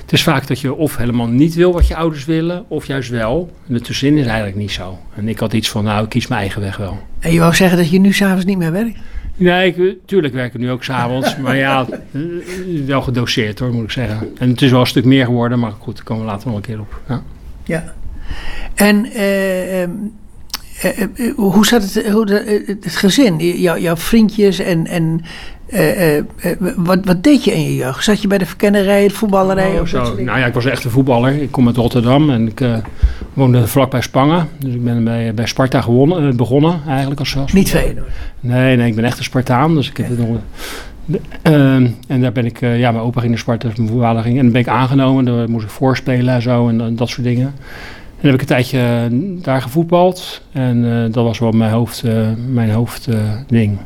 Het 0.00 0.12
is 0.12 0.22
vaak 0.22 0.46
dat 0.46 0.60
je 0.60 0.74
of 0.74 0.96
helemaal 0.96 1.26
niet 1.26 1.54
wil 1.54 1.72
wat 1.72 1.86
je 1.86 1.96
ouders 1.96 2.24
willen, 2.24 2.64
of 2.68 2.86
juist 2.86 3.10
wel. 3.10 3.50
En 3.68 3.82
tussenin 3.82 4.18
is 4.18 4.26
eigenlijk 4.26 4.56
niet 4.56 4.70
zo. 4.70 4.98
En 5.14 5.28
ik 5.28 5.38
had 5.38 5.52
iets 5.52 5.68
van, 5.68 5.84
nou, 5.84 6.04
ik 6.04 6.08
kies 6.08 6.26
mijn 6.26 6.40
eigen 6.40 6.60
weg 6.60 6.76
wel. 6.76 6.98
En 7.18 7.32
je 7.32 7.38
wou 7.38 7.54
zeggen 7.54 7.78
dat 7.78 7.90
je 7.90 7.98
nu 7.98 8.12
s'avonds 8.12 8.44
niet 8.44 8.58
meer 8.58 8.72
werkt? 8.72 8.98
Nee, 9.36 9.74
ik, 9.74 9.96
tuurlijk 10.04 10.34
werk 10.34 10.54
ik 10.54 10.60
nu 10.60 10.70
ook 10.70 10.84
s'avonds. 10.84 11.36
maar 11.42 11.56
ja, 11.56 11.86
eh, 12.12 12.20
wel 12.86 13.02
gedoseerd 13.02 13.58
hoor, 13.58 13.72
moet 13.72 13.84
ik 13.84 13.90
zeggen. 13.90 14.28
En 14.38 14.48
het 14.48 14.62
is 14.62 14.70
wel 14.70 14.80
een 14.80 14.86
stuk 14.86 15.04
meer 15.04 15.24
geworden, 15.24 15.58
maar 15.58 15.72
goed, 15.78 15.96
daar 15.96 16.04
komen 16.04 16.24
we 16.24 16.30
later 16.30 16.46
nog 16.46 16.56
een 16.56 16.62
keer 16.62 16.80
op. 16.80 17.00
Ja. 17.08 17.22
ja. 17.64 17.94
En 18.74 19.06
uh, 19.06 19.88
hoe 21.36 21.66
zat 21.66 21.82
het, 21.82 22.08
hoe 22.08 22.30
het 22.80 22.96
gezin, 22.96 23.36
jou, 23.60 23.80
jouw 23.80 23.96
vriendjes 23.96 24.58
en, 24.58 24.86
en 24.86 25.20
wat, 26.76 27.04
wat 27.04 27.22
deed 27.22 27.44
je 27.44 27.52
in 27.52 27.62
je 27.62 27.74
jeugd? 27.74 28.04
Zat 28.04 28.22
je 28.22 28.28
bij 28.28 28.38
de 28.38 28.46
verkennerij, 28.46 29.08
de 29.08 29.14
voetballerij? 29.14 29.80
Oh, 29.80 29.86
zo. 29.86 30.02
Nou 30.02 30.38
ja, 30.38 30.46
ik 30.46 30.54
was 30.54 30.64
echt 30.64 30.84
een 30.84 30.90
voetballer. 30.90 31.42
Ik 31.42 31.50
kom 31.50 31.66
uit 31.66 31.76
Rotterdam 31.76 32.30
en 32.30 32.46
ik 32.46 32.60
woonde 33.32 33.66
vlakbij 33.66 34.00
Spangen. 34.00 34.48
Dus 34.58 34.74
ik 34.74 34.84
ben 34.84 35.04
bij, 35.04 35.34
bij 35.34 35.46
Sparta 35.46 35.80
gewonnen, 35.80 36.36
begonnen 36.36 36.80
eigenlijk 36.86 37.20
als, 37.20 37.36
Niet 37.52 37.70
veel. 37.70 37.94
Nee, 38.40 38.76
nee, 38.76 38.88
ik 38.88 38.94
ben 38.94 39.04
echt 39.04 39.18
een 39.18 39.24
Spartaan. 39.24 39.74
Dus 39.74 39.88
ik 39.88 39.96
heb 39.96 40.08
het 40.08 40.18
nog... 40.18 40.38
Uh, 41.42 41.74
en 42.06 42.20
daar 42.20 42.32
ben 42.32 42.44
ik, 42.44 42.60
uh, 42.60 42.78
ja, 42.78 42.90
mijn 42.90 43.04
opa 43.04 43.18
ging 43.18 43.30
naar 43.30 43.40
Sparta, 43.40 43.68
dus 43.68 43.76
mijn 43.76 43.98
vader 43.98 44.22
ging. 44.22 44.36
En 44.36 44.42
dan 44.42 44.52
ben 44.52 44.60
ik 44.60 44.68
aangenomen, 44.68 45.24
daar 45.24 45.50
moest 45.50 45.64
ik 45.64 45.70
voorspelen 45.70 46.34
en 46.34 46.42
zo 46.42 46.68
en, 46.68 46.96
dat 46.96 47.08
soort 47.08 47.26
dingen. 47.26 47.54
En 48.20 48.26
heb 48.28 48.34
ik 48.34 48.40
een 48.40 48.46
tijdje 48.46 48.78
eh, 48.78 49.18
daar 49.42 49.62
gevoetbald. 49.62 50.42
En 50.52 50.84
uh, 50.84 51.02
dat 51.12 51.24
was 51.24 51.38
wel 51.38 51.50
mijn 51.50 51.72
hoofd, 51.72 52.02
uh, 52.06 52.28
mijn 52.48 52.70
hoofdding 52.70 53.78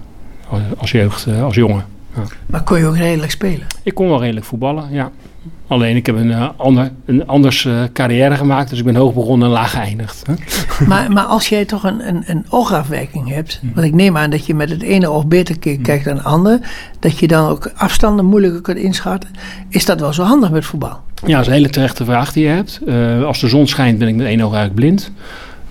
als 0.76 0.90
jeugd, 0.90 1.26
als 1.42 1.54
jongen. 1.54 1.84
Ja. 2.14 2.22
Maar 2.46 2.62
kon 2.62 2.78
je 2.78 2.86
ook 2.86 2.96
redelijk 2.96 3.30
spelen? 3.30 3.66
Ik 3.82 3.94
kon 3.94 4.08
wel 4.08 4.20
redelijk 4.20 4.46
voetballen, 4.46 4.88
ja. 4.90 5.10
Alleen 5.66 5.96
ik 5.96 6.06
heb 6.06 6.16
een, 6.16 6.30
uh, 6.30 6.48
ander, 6.56 6.90
een 7.04 7.26
anders 7.26 7.64
uh, 7.64 7.82
carrière 7.92 8.36
gemaakt, 8.36 8.70
dus 8.70 8.78
ik 8.78 8.84
ben 8.84 8.96
hoog 8.96 9.14
begonnen 9.14 9.48
en 9.48 9.54
laag 9.54 9.70
geëindigd. 9.70 10.22
Maar, 10.86 11.12
maar 11.12 11.24
als 11.24 11.48
jij 11.48 11.64
toch 11.64 11.84
een, 11.84 12.08
een, 12.08 12.22
een 12.26 12.46
oogafwijking 12.48 13.28
hebt, 13.28 13.58
hm. 13.60 13.66
want 13.74 13.86
ik 13.86 13.94
neem 13.94 14.16
aan 14.16 14.30
dat 14.30 14.46
je 14.46 14.54
met 14.54 14.70
het 14.70 14.82
ene 14.82 15.10
oog 15.10 15.26
beter 15.26 15.56
hm. 15.60 15.82
kijkt 15.82 16.04
dan 16.04 16.16
het 16.16 16.24
andere, 16.24 16.60
dat 16.98 17.18
je 17.18 17.26
dan 17.26 17.48
ook 17.48 17.70
afstanden 17.76 18.24
moeilijker 18.24 18.60
kunt 18.60 18.78
inschatten, 18.78 19.30
is 19.68 19.84
dat 19.84 20.00
wel 20.00 20.12
zo 20.12 20.22
handig 20.22 20.50
met 20.50 20.64
voetbal? 20.64 21.00
Ja, 21.24 21.32
dat 21.32 21.40
is 21.40 21.46
een 21.46 21.52
hele 21.52 21.70
terechte 21.70 22.04
vraag 22.04 22.32
die 22.32 22.44
je 22.44 22.50
hebt. 22.50 22.80
Uh, 22.86 23.24
als 23.24 23.40
de 23.40 23.48
zon 23.48 23.66
schijnt 23.66 23.98
ben 23.98 24.08
ik 24.08 24.14
met 24.14 24.26
één 24.26 24.40
oog 24.40 24.54
eigenlijk 24.54 24.74
blind. 24.74 25.10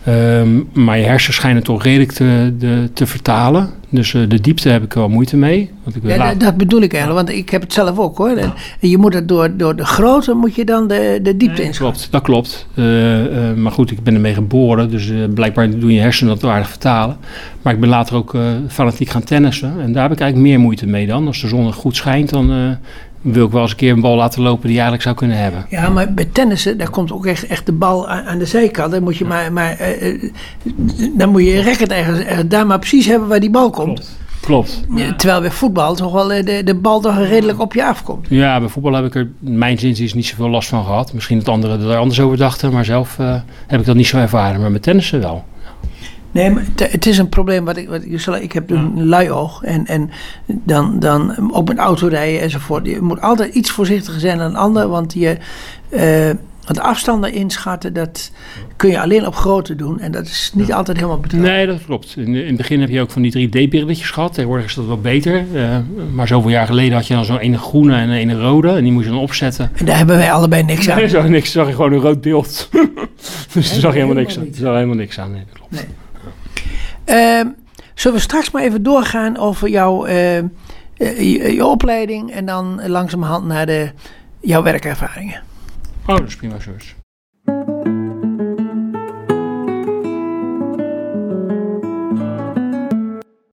Um, 0.08 0.70
maar 0.74 0.98
je 0.98 1.06
hersens 1.06 1.36
schijnen 1.36 1.64
toch 1.64 1.84
redelijk 1.84 2.12
te, 2.12 2.54
de, 2.58 2.90
te 2.94 3.08
vertalen. 3.08 3.70
Dus 3.90 4.14
uh, 4.14 4.30
de 4.30 4.42
diepte 4.42 4.70
heb 4.70 4.84
ik 4.84 4.94
wel 4.94 5.10
moeite 5.10 5.38
mee. 5.38 5.72
Want 5.84 5.96
ik 5.96 6.02
ja, 6.06 6.18
laat... 6.18 6.40
dat 6.40 6.58
bedoel 6.58 6.82
ik 6.82 6.94
eigenlijk, 6.94 7.28
want 7.28 7.40
ik 7.40 7.50
heb 7.50 7.62
het 7.62 7.74
zelf 7.74 8.00
ook 8.00 8.18
hoor. 8.18 8.30
En 8.30 8.54
je 8.80 8.98
moet 8.98 9.14
het 9.14 9.28
door, 9.28 9.58
door 9.58 9.76
de 9.76 9.86
grootte 9.86 10.34
moet 10.34 10.56
je 10.56 10.66
dan 10.66 10.88
de, 10.88 11.20
de 11.22 11.38
diepte 11.38 11.62
nee, 11.62 11.72
Klopt, 11.72 12.08
dat 12.12 12.22
klopt. 12.22 12.68
Uh, 12.76 13.24
uh, 13.24 13.54
maar 13.54 13.72
goed, 13.72 13.92
ik 13.92 14.04
ben 14.04 14.14
ermee 14.14 14.34
geboren, 14.34 14.90
dus 14.90 15.12
blijkbaar 15.34 15.80
doen 15.80 15.92
je 15.92 16.00
hersenen 16.00 16.40
dat 16.40 16.50
aardig 16.50 16.70
vertalen. 16.70 17.18
Maar 17.62 17.74
ik 17.74 17.80
ben 17.80 17.90
later 17.90 18.16
ook 18.16 18.38
fanatiek 18.68 19.10
gaan 19.10 19.24
tennissen. 19.24 19.74
En 19.82 19.94
daar 19.94 20.04
heb 20.04 20.12
ik 20.12 20.20
eigenlijk 20.20 20.52
meer 20.52 20.60
moeite 20.60 20.88
mee 20.88 21.08
dan. 21.08 21.28
Als 21.28 21.42
de 21.42 21.48
zon 21.48 21.74
goed 21.74 21.96
schijnt, 21.96 22.30
dan 22.30 22.78
wil 23.34 23.46
ik 23.46 23.52
wel 23.52 23.62
eens 23.62 23.72
een 23.72 23.78
keer 23.78 23.92
een 23.92 24.02
bal 24.02 24.16
laten 24.16 24.42
lopen 24.42 24.62
die 24.62 24.72
je 24.72 24.82
eigenlijk 24.82 25.04
zou 25.04 25.16
kunnen 25.16 25.38
hebben. 25.38 25.66
Ja, 25.70 25.90
maar 25.90 26.14
bij 26.14 26.26
tennissen, 26.32 26.78
daar 26.78 26.90
komt 26.90 27.12
ook 27.12 27.26
echt, 27.26 27.48
echt 27.48 27.66
de 27.66 27.72
bal 27.72 28.10
aan, 28.10 28.38
de 28.38 28.46
zijkant. 28.46 28.92
Dan 28.92 29.04
moet 29.04 29.18
je 29.18 29.26
maar, 29.26 29.54
maar 29.54 29.78
uh, 30.02 30.32
dan 31.18 31.30
moet 31.30 31.42
je 31.42 31.50
je 31.50 31.64
racket 31.64 31.92
ergens, 31.92 32.48
daar 32.48 32.66
maar 32.66 32.80
precies 32.80 33.06
hebben 33.06 33.28
waar 33.28 33.40
die 33.40 33.50
bal 33.50 33.70
komt. 33.70 34.18
Klopt. 34.42 34.84
Ja, 34.96 35.14
terwijl 35.14 35.42
bij 35.42 35.52
voetbal 35.52 35.96
toch 35.96 36.12
wel 36.12 36.28
de, 36.28 36.62
de 36.64 36.76
bal 36.76 37.00
toch 37.00 37.18
redelijk 37.18 37.62
op 37.62 37.74
je 37.74 37.86
afkomt. 37.86 38.28
Ja, 38.30 38.60
bij 38.60 38.70
voetbal 38.70 38.94
heb 38.94 39.06
ik 39.06 39.16
er, 39.16 39.32
mijn 39.40 39.80
zin 39.80 39.98
is 39.98 40.14
niet 40.14 40.26
zoveel 40.26 40.50
last 40.50 40.70
van 40.70 40.84
gehad. 40.84 41.14
Misschien 41.14 41.38
dat 41.38 41.50
anderen 41.50 41.82
er 41.90 41.98
anders 41.98 42.20
over 42.20 42.38
dachten, 42.38 42.72
maar 42.72 42.86
zelf 42.86 43.18
uh, 43.20 43.36
heb 43.68 43.80
ik 43.80 43.86
dat 43.86 43.96
niet 43.96 44.08
zo 44.08 44.18
ervaren. 44.18 44.62
Maar 44.62 44.72
met 44.72 44.84
tennissen 44.84 45.20
wel. 45.20 45.46
Nee, 46.36 46.50
maar 46.50 46.64
het 46.76 47.06
is 47.06 47.18
een 47.18 47.30
probleem 47.30 47.66
wat 47.66 47.78
ik. 47.78 47.90
Wat 47.90 48.04
ik, 48.04 48.42
ik 48.42 48.52
heb 48.52 48.70
een 48.70 49.08
lui 49.08 49.32
oog. 49.32 49.64
En, 49.64 49.86
en 49.86 50.10
dan, 50.46 51.00
dan 51.00 51.52
ook 51.54 51.68
met 51.68 51.78
autorijden 51.78 52.42
enzovoort. 52.42 52.86
Je 52.86 53.02
moet 53.02 53.22
altijd 53.22 53.54
iets 53.54 53.72
voorzichtiger 53.72 54.20
zijn 54.20 54.38
dan 54.38 54.48
een 54.48 54.56
ander. 54.56 54.88
Want 54.88 55.14
je, 55.14 55.38
uh, 55.90 56.30
Want 56.66 56.80
afstanden 56.80 57.34
inschatten, 57.34 57.94
dat 57.94 58.32
kun 58.76 58.90
je 58.90 59.02
alleen 59.02 59.28
op 59.28 59.36
grote 59.36 59.76
doen. 59.76 60.00
En 60.00 60.12
dat 60.12 60.26
is 60.26 60.52
niet 60.54 60.74
altijd 60.74 60.98
helemaal 60.98 61.20
betrouwbaar. 61.20 61.56
Nee, 61.56 61.66
dat 61.66 61.86
klopt. 61.86 62.14
In, 62.18 62.36
in 62.36 62.48
het 62.48 62.58
begin 62.58 62.80
heb 62.80 62.90
je 62.90 63.02
ook 63.02 63.12
van 63.12 63.22
die 63.22 63.50
3D-brilletjes 63.50 64.12
gehad. 64.12 64.34
Tegenwoordig 64.34 64.66
is 64.66 64.74
dat 64.74 64.86
wel 64.86 65.02
beter. 65.02 65.46
Uh, 65.54 65.78
maar 66.14 66.28
zoveel 66.28 66.52
jaar 66.52 66.68
geleden 66.68 66.94
had 66.94 67.08
je 67.08 67.14
dan 67.14 67.26
zo'n 67.26 67.40
ene 67.40 67.58
groene 67.58 67.96
en 67.96 68.10
een 68.10 68.18
ene 68.18 68.40
rode. 68.40 68.70
En 68.70 68.84
die 68.84 68.92
moest 68.92 69.06
je 69.06 69.12
dan 69.12 69.22
opzetten. 69.22 69.72
En 69.76 69.86
daar 69.86 69.98
hebben 69.98 70.18
wij 70.18 70.32
allebei 70.32 70.64
niks 70.64 70.90
aan. 70.90 70.98
Nee, 70.98 71.10
zag 71.10 71.28
niks. 71.28 71.52
zag 71.52 71.68
je 71.68 71.74
gewoon 71.74 71.94
een 71.94 72.00
rood 72.00 72.22
beeld. 72.22 72.70
dus 73.54 73.70
daar 73.70 73.80
zag 73.80 73.94
je 73.94 74.00
helemaal 74.00 74.24
niks 74.24 74.38
aan. 74.38 74.46
Er 74.46 74.56
zag 74.56 74.74
helemaal 74.74 74.96
niks 74.96 75.20
aan. 75.20 75.32
Nee, 75.32 75.44
dat 75.46 75.58
klopt. 75.58 75.72
Nee. 75.72 76.04
Uh, 77.06 77.42
zullen 77.94 78.18
we 78.18 78.24
straks 78.24 78.52
maar 78.52 78.64
even 78.64 78.84
doorgaan 78.84 79.38
over 79.38 79.70
jouw 79.70 80.08
uh, 80.08 80.38
je, 80.98 81.54
je, 81.54 81.66
opleiding. 81.66 82.32
En 82.32 82.46
dan 82.46 82.88
langzamerhand 82.88 83.46
naar 83.46 83.66
de, 83.66 83.92
jouw 84.40 84.64
werkervaringen. 84.64 85.42
Oh, 86.06 86.18
dat 86.18 86.28
is 86.28 86.36
prima, 86.36 86.60
George. 86.60 86.94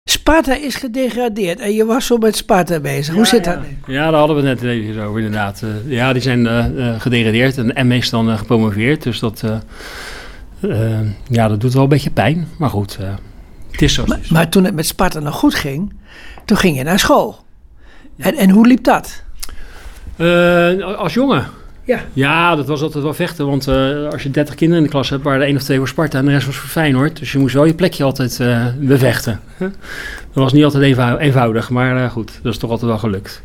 Sparta 0.04 0.56
is 0.56 0.76
gedegradeerd 0.76 1.60
en 1.60 1.74
je 1.74 1.86
was 1.86 2.06
zo 2.06 2.18
met 2.18 2.36
Sparta 2.36 2.80
bezig. 2.80 3.16
Hoe 3.16 3.26
zit 3.26 3.44
dat 3.44 3.62
nu? 3.62 3.94
Ja, 3.94 4.10
daar 4.10 4.20
hadden 4.20 4.42
we 4.42 4.48
het 4.48 4.62
net 4.62 4.72
even 4.72 5.04
over 5.04 5.22
inderdaad. 5.22 5.62
Uh, 5.64 5.92
ja, 5.92 6.14
die 6.14 6.22
zijn 6.22 6.40
uh, 6.40 7.00
gedegradeerd 7.00 7.58
en 7.58 7.92
is 7.92 8.10
dan 8.10 8.38
gepromoveerd. 8.38 9.04
Dus 9.04 9.20
dat, 9.20 9.44
ja, 11.28 11.48
dat 11.48 11.62
doet 11.62 11.74
wel 11.74 11.84
een 11.84 11.90
beetje 11.90 12.12
pijn. 12.12 12.48
Maar 12.58 12.70
goed, 12.70 13.00
het 13.80 13.90
is 13.90 13.94
zo. 13.96 14.06
Maar, 14.06 14.20
maar, 14.30 14.50
toen 14.50 14.64
het 14.64 14.76
met 14.76 14.86
Sparta 14.86 15.20
nog 15.20 15.36
goed 15.36 15.56
ging, 15.56 15.94
toen 16.46 16.58
ging 16.58 16.78
je 16.78 16.84
naar 16.84 17.00
school. 17.00 17.38
En, 18.18 18.36
en 18.36 18.50
hoe 18.50 18.68
liep 18.68 18.84
dat? 18.84 19.24
als 20.98 21.14
jongen. 21.14 21.48
Ja. 21.84 22.00
ja, 22.14 22.56
dat 22.56 22.68
was 22.68 22.82
altijd 22.82 23.04
wel 23.04 23.14
vechten. 23.14 23.48
Want 23.48 23.68
uh, 23.68 24.08
als 24.10 24.24
je 24.24 24.32
30 24.32 24.56
kinderen 24.56 24.84
in 24.84 24.90
de 24.90 24.96
klas 24.96 25.10
hebt, 25.10 25.24
waren 25.24 25.40
er 25.40 25.48
één 25.48 25.56
of 25.56 25.64
twee 25.64 25.78
voor 25.78 25.88
Sparta 25.88 26.18
en 26.18 26.26
de 26.26 26.32
rest 26.32 26.46
was 26.46 26.56
voor 26.56 26.70
Feyenoord. 26.70 27.20
Dus 27.20 27.32
je 27.32 27.40
moest 27.40 27.54
wel 27.54 27.66
je 27.66 27.74
plekje 27.74 28.04
altijd 28.04 28.40
uh, 28.42 28.66
bevechten. 28.80 29.40
Dat 30.40 30.52
was 30.52 30.58
niet 30.60 30.64
altijd 30.64 31.20
eenvoudig, 31.20 31.70
maar 31.70 31.98
uh, 31.98 32.12
goed, 32.12 32.40
dat 32.44 32.54
is 32.54 32.60
toch 32.60 32.70
altijd 32.70 32.90
wel 32.90 33.00
gelukt. 33.00 33.42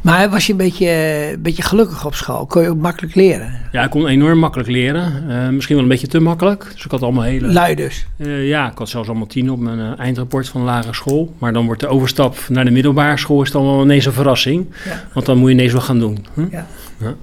Maar 0.00 0.30
was 0.30 0.46
je 0.46 0.52
een 0.52 0.58
beetje, 0.58 0.88
een 1.32 1.42
beetje 1.42 1.62
gelukkig 1.62 2.06
op 2.06 2.14
school? 2.14 2.46
Kon 2.46 2.62
je 2.62 2.68
ook 2.68 2.76
makkelijk 2.76 3.14
leren? 3.14 3.60
Ja, 3.72 3.84
ik 3.84 3.90
kon 3.90 4.06
enorm 4.06 4.38
makkelijk 4.38 4.68
leren. 4.68 5.54
misschien 5.54 5.74
wel 5.74 5.84
een 5.84 5.90
beetje 5.90 6.06
te 6.06 6.20
makkelijk. 6.20 6.68
Dus 6.72 6.84
ik 6.84 6.90
had 6.90 7.02
allemaal 7.02 7.22
hele... 7.22 7.52
Lui 7.52 7.74
dus? 7.74 8.06
ja, 8.26 8.70
ik 8.70 8.78
had 8.78 8.88
zelfs 8.88 9.08
allemaal 9.08 9.26
tien 9.26 9.50
op 9.50 9.58
mijn 9.58 9.96
eindrapport 9.96 10.48
van 10.48 10.60
de 10.60 10.66
lagere 10.66 10.94
school. 10.94 11.34
Maar 11.38 11.52
dan 11.52 11.66
wordt 11.66 11.80
de 11.80 11.88
overstap 11.88 12.36
naar 12.48 12.64
de 12.64 12.70
middelbare 12.70 13.18
school 13.18 13.42
is 13.42 13.50
dan 13.50 13.64
wel 13.64 13.82
ineens 13.82 14.06
een 14.06 14.12
verrassing. 14.12 14.66
Ja. 14.84 15.04
Want 15.12 15.26
dan 15.26 15.38
moet 15.38 15.48
je 15.48 15.54
ineens 15.54 15.72
wel 15.72 15.80
gaan 15.80 15.98
doen. 15.98 16.26
Hm? 16.34 16.46
Ja. 16.50 16.66
ja. 16.98 17.14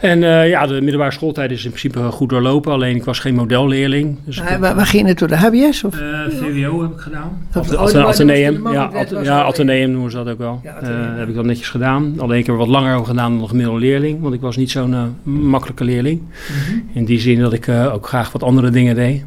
En 0.00 0.22
uh, 0.22 0.48
ja, 0.48 0.66
de 0.66 0.80
middelbare 0.80 1.12
schooltijd 1.12 1.50
is 1.50 1.64
in 1.64 1.70
principe 1.70 2.00
goed 2.00 2.28
doorlopen. 2.28 2.72
Alleen 2.72 2.96
ik 2.96 3.04
was 3.04 3.18
geen 3.18 3.34
modelleerling. 3.34 4.18
Dus 4.24 4.38
waar, 4.38 4.60
waar, 4.60 4.74
waar 4.74 4.86
ging 4.86 5.02
je 5.02 5.06
naartoe? 5.06 5.28
De 5.28 5.36
HBS? 5.36 5.84
Of? 5.84 6.00
Uh, 6.00 6.18
VWO 6.28 6.82
heb 6.82 6.90
ik 6.90 6.98
gedaan. 6.98 7.48
Of, 7.54 7.94
Atheneum. 7.94 8.72
Ja, 8.72 8.90
ja 9.22 9.42
Atheneum 9.42 9.90
noemen 9.90 10.10
ze 10.10 10.16
dat 10.16 10.28
ook 10.28 10.38
wel. 10.38 10.60
Ja, 10.62 10.82
uh, 10.82 11.18
heb 11.18 11.28
ik 11.28 11.34
dat 11.34 11.44
netjes 11.44 11.68
gedaan. 11.68 12.14
Alleen 12.18 12.38
ik 12.38 12.46
heb 12.46 12.54
er 12.54 12.60
wat 12.60 12.70
langer 12.70 12.94
over 12.94 13.06
gedaan 13.06 13.32
dan 13.32 13.40
een 13.40 13.48
gemiddelde 13.48 13.80
leerling. 13.80 14.20
Want 14.20 14.34
ik 14.34 14.40
was 14.40 14.56
niet 14.56 14.70
zo'n 14.70 15.16
makkelijke 15.22 15.84
leerling. 15.84 16.20
-hmm. 16.20 16.88
In 16.92 17.04
die 17.04 17.20
zin 17.20 17.40
dat 17.40 17.52
ik 17.52 17.68
ook 17.68 18.06
graag 18.06 18.32
wat 18.32 18.42
andere 18.42 18.70
dingen 18.70 18.94
deed. 18.94 19.22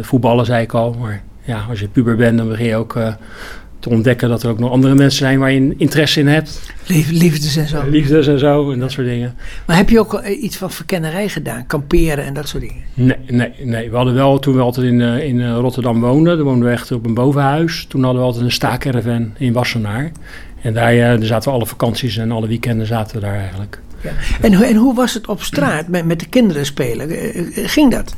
voetballen 0.00 0.46
zei 0.46 0.62
ik 0.62 0.72
al. 0.72 0.96
Maar 1.00 1.22
ja, 1.42 1.64
als 1.68 1.80
je 1.80 1.88
puber 1.88 2.16
bent, 2.16 2.38
dan 2.38 2.48
begin 2.48 2.66
je 2.66 2.76
ook 2.76 2.96
te 3.80 3.88
ontdekken 3.88 4.28
dat 4.28 4.42
er 4.42 4.50
ook 4.50 4.58
nog 4.58 4.70
andere 4.70 4.94
mensen 4.94 5.18
zijn 5.18 5.38
waar 5.38 5.52
je 5.52 5.74
interesse 5.76 6.20
in 6.20 6.26
hebt. 6.26 6.72
liefdes 7.10 7.56
en 7.56 7.68
zo. 7.68 7.82
Liefdes 7.90 8.26
en 8.26 8.38
zo 8.38 8.72
en 8.72 8.78
dat 8.78 8.92
soort 8.92 9.06
dingen. 9.06 9.34
Maar 9.66 9.76
heb 9.76 9.90
je 9.90 10.00
ook 10.00 10.22
iets 10.24 10.56
van 10.56 10.70
verkennerij 10.70 11.28
gedaan? 11.28 11.66
Kamperen 11.66 12.24
en 12.24 12.34
dat 12.34 12.48
soort 12.48 12.62
dingen? 12.62 12.82
Nee, 12.94 13.16
nee, 13.26 13.52
nee. 13.62 13.90
We 13.90 13.96
hadden 13.96 14.14
wel, 14.14 14.38
toen 14.38 14.54
we 14.54 14.60
altijd 14.60 14.86
in, 14.86 15.00
uh, 15.00 15.24
in 15.24 15.52
Rotterdam 15.52 16.00
woonden, 16.00 16.36
dan 16.36 16.46
woonden 16.46 16.68
we 16.68 16.74
echt 16.74 16.92
op 16.92 17.06
een 17.06 17.14
bovenhuis. 17.14 17.86
Toen 17.88 18.02
hadden 18.02 18.20
we 18.20 18.26
altijd 18.26 18.44
een 18.44 18.52
staakerven 18.52 19.34
in 19.38 19.52
Wassenaar. 19.52 20.12
En 20.62 20.74
daar, 20.74 20.96
daar 20.96 21.24
zaten 21.24 21.50
we 21.50 21.56
alle 21.56 21.66
vakanties 21.66 22.16
en 22.16 22.30
alle 22.30 22.46
weekenden 22.46 22.86
zaten 22.86 23.14
we 23.14 23.22
daar 23.22 23.38
eigenlijk. 23.38 23.80
Ja. 24.00 24.10
En, 24.40 24.52
en 24.52 24.76
hoe 24.76 24.94
was 24.94 25.14
het 25.14 25.26
op 25.26 25.42
straat 25.42 25.88
met, 25.88 26.04
met 26.04 26.20
de 26.20 26.28
kinderen 26.28 26.66
spelen? 26.66 27.08
Ging 27.54 27.90
dat? 27.90 28.14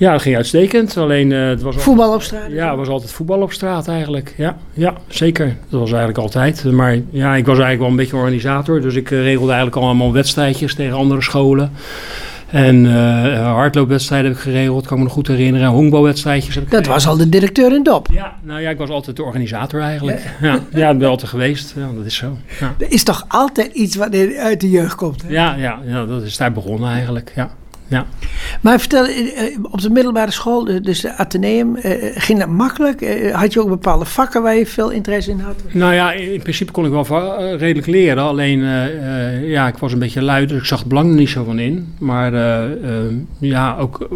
Ja, 0.00 0.12
dat 0.12 0.22
ging 0.22 0.36
uitstekend. 0.36 0.96
Alleen, 0.96 1.30
uh, 1.30 1.48
het 1.48 1.62
was 1.62 1.76
voetbal 1.76 2.14
op 2.14 2.22
straat? 2.22 2.50
Ja, 2.50 2.68
het 2.68 2.78
was 2.78 2.88
altijd 2.88 3.12
voetbal 3.12 3.40
op 3.40 3.52
straat 3.52 3.88
eigenlijk. 3.88 4.34
Ja, 4.36 4.56
ja, 4.72 4.94
zeker. 5.08 5.56
Dat 5.68 5.80
was 5.80 5.88
eigenlijk 5.88 6.18
altijd. 6.18 6.64
Maar 6.64 6.98
ja, 7.10 7.34
ik 7.34 7.46
was 7.46 7.58
eigenlijk 7.58 7.78
wel 7.78 7.88
een 7.88 7.96
beetje 7.96 8.16
organisator. 8.16 8.80
Dus 8.80 8.94
ik 8.94 9.10
uh, 9.10 9.22
regelde 9.22 9.52
eigenlijk 9.52 9.82
allemaal 9.82 10.12
wedstrijdjes 10.12 10.74
tegen 10.74 10.96
andere 10.96 11.22
scholen. 11.22 11.72
En 12.46 12.84
uh, 12.84 13.52
hardloopwedstrijden 13.54 14.28
heb 14.28 14.36
ik 14.36 14.42
geregeld, 14.42 14.86
kan 14.86 14.92
ik 14.92 14.98
me 14.98 15.04
nog 15.04 15.12
goed 15.12 15.26
herinneren. 15.26 15.68
Honkbalwedstrijdjes 15.68 16.54
heb 16.54 16.64
ik 16.64 16.70
Dat 16.70 16.86
was 16.86 17.06
al 17.06 17.16
de 17.16 17.28
directeur 17.28 17.72
in 17.72 17.82
Dop? 17.82 18.08
Ja, 18.12 18.34
nou 18.42 18.60
ja, 18.60 18.70
ik 18.70 18.78
was 18.78 18.90
altijd 18.90 19.16
de 19.16 19.22
organisator 19.22 19.80
eigenlijk. 19.80 20.22
Ja, 20.40 20.48
ja, 20.48 20.60
ja 20.72 20.90
ik 20.90 20.98
ben 20.98 21.08
altijd 21.08 21.30
geweest. 21.30 21.74
Ja, 21.76 21.88
dat 21.96 22.04
is 22.04 22.16
zo. 22.16 22.36
Ja. 22.60 22.74
Er 22.78 22.92
is 22.92 23.02
toch 23.02 23.24
altijd 23.28 23.72
iets 23.72 23.96
wat 23.96 24.14
uit 24.38 24.60
de 24.60 24.70
jeugd 24.70 24.94
komt? 24.94 25.22
Hè? 25.22 25.28
Ja, 25.28 25.54
ja, 25.54 25.78
ja, 25.86 26.04
dat 26.04 26.22
is 26.22 26.36
daar 26.36 26.52
begonnen 26.52 26.90
eigenlijk, 26.90 27.32
ja. 27.34 27.50
Ja. 27.90 28.06
Maar 28.60 28.78
vertel, 28.78 29.04
eh, 29.04 29.56
op 29.62 29.80
de 29.80 29.90
middelbare 29.90 30.30
school, 30.30 30.82
dus 30.82 31.00
de 31.00 31.16
Atheneum, 31.16 31.76
eh, 31.76 31.92
ging 32.14 32.38
dat 32.38 32.48
makkelijk? 32.48 33.30
Had 33.32 33.52
je 33.52 33.60
ook 33.60 33.68
bepaalde 33.68 34.04
vakken 34.04 34.42
waar 34.42 34.56
je 34.56 34.66
veel 34.66 34.90
interesse 34.90 35.30
in 35.30 35.40
had? 35.40 35.62
Nou 35.72 35.94
ja, 35.94 36.12
in 36.12 36.42
principe 36.42 36.72
kon 36.72 36.84
ik 36.84 36.90
wel 36.90 37.56
redelijk 37.56 37.86
leren. 37.86 38.22
Alleen, 38.22 38.60
ja, 39.42 39.68
ik 39.68 39.78
was 39.78 39.92
een 39.92 39.98
beetje 39.98 40.22
lui, 40.22 40.46
dus 40.46 40.58
ik 40.58 40.64
zag 40.64 40.78
het 40.78 40.88
belang 40.88 41.10
er 41.10 41.16
niet 41.16 41.28
zo 41.28 41.44
van 41.44 41.58
in. 41.58 41.94
Maar 41.98 42.32
ja, 43.38 43.76
ook... 43.76 44.08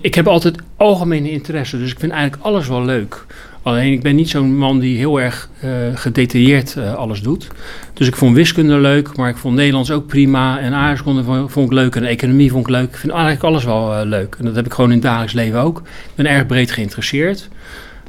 ik 0.00 0.14
heb 0.14 0.26
altijd 0.26 0.56
algemene 0.76 1.30
interesse, 1.30 1.78
dus 1.78 1.90
ik 1.90 1.98
vind 1.98 2.12
eigenlijk 2.12 2.42
alles 2.42 2.68
wel 2.68 2.84
leuk. 2.84 3.26
Alleen 3.68 3.92
ik 3.92 4.02
ben 4.02 4.16
niet 4.16 4.28
zo'n 4.28 4.56
man 4.56 4.78
die 4.78 4.96
heel 4.96 5.20
erg 5.20 5.48
uh, 5.64 5.70
gedetailleerd 5.94 6.74
uh, 6.78 6.94
alles 6.94 7.20
doet. 7.20 7.48
Dus 7.94 8.06
ik 8.06 8.16
vond 8.16 8.36
wiskunde 8.36 8.78
leuk, 8.78 9.16
maar 9.16 9.28
ik 9.28 9.36
vond 9.36 9.54
Nederlands 9.54 9.90
ook 9.90 10.06
prima. 10.06 10.58
En 10.60 10.72
aardrijkskunde 10.72 11.48
vond 11.48 11.66
ik 11.66 11.72
leuk 11.72 11.96
en 11.96 12.04
economie 12.04 12.50
vond 12.50 12.66
ik 12.66 12.70
leuk. 12.70 12.88
Ik 12.88 12.96
vind 12.96 13.12
eigenlijk 13.12 13.42
alles 13.42 13.64
wel 13.64 14.00
uh, 14.00 14.00
leuk. 14.04 14.36
En 14.38 14.44
dat 14.44 14.54
heb 14.54 14.66
ik 14.66 14.72
gewoon 14.72 14.90
in 14.90 14.96
het 14.96 15.06
dagelijks 15.06 15.32
leven 15.32 15.60
ook. 15.60 15.78
Ik 15.78 16.14
ben 16.14 16.26
erg 16.26 16.46
breed 16.46 16.70
geïnteresseerd. 16.70 17.48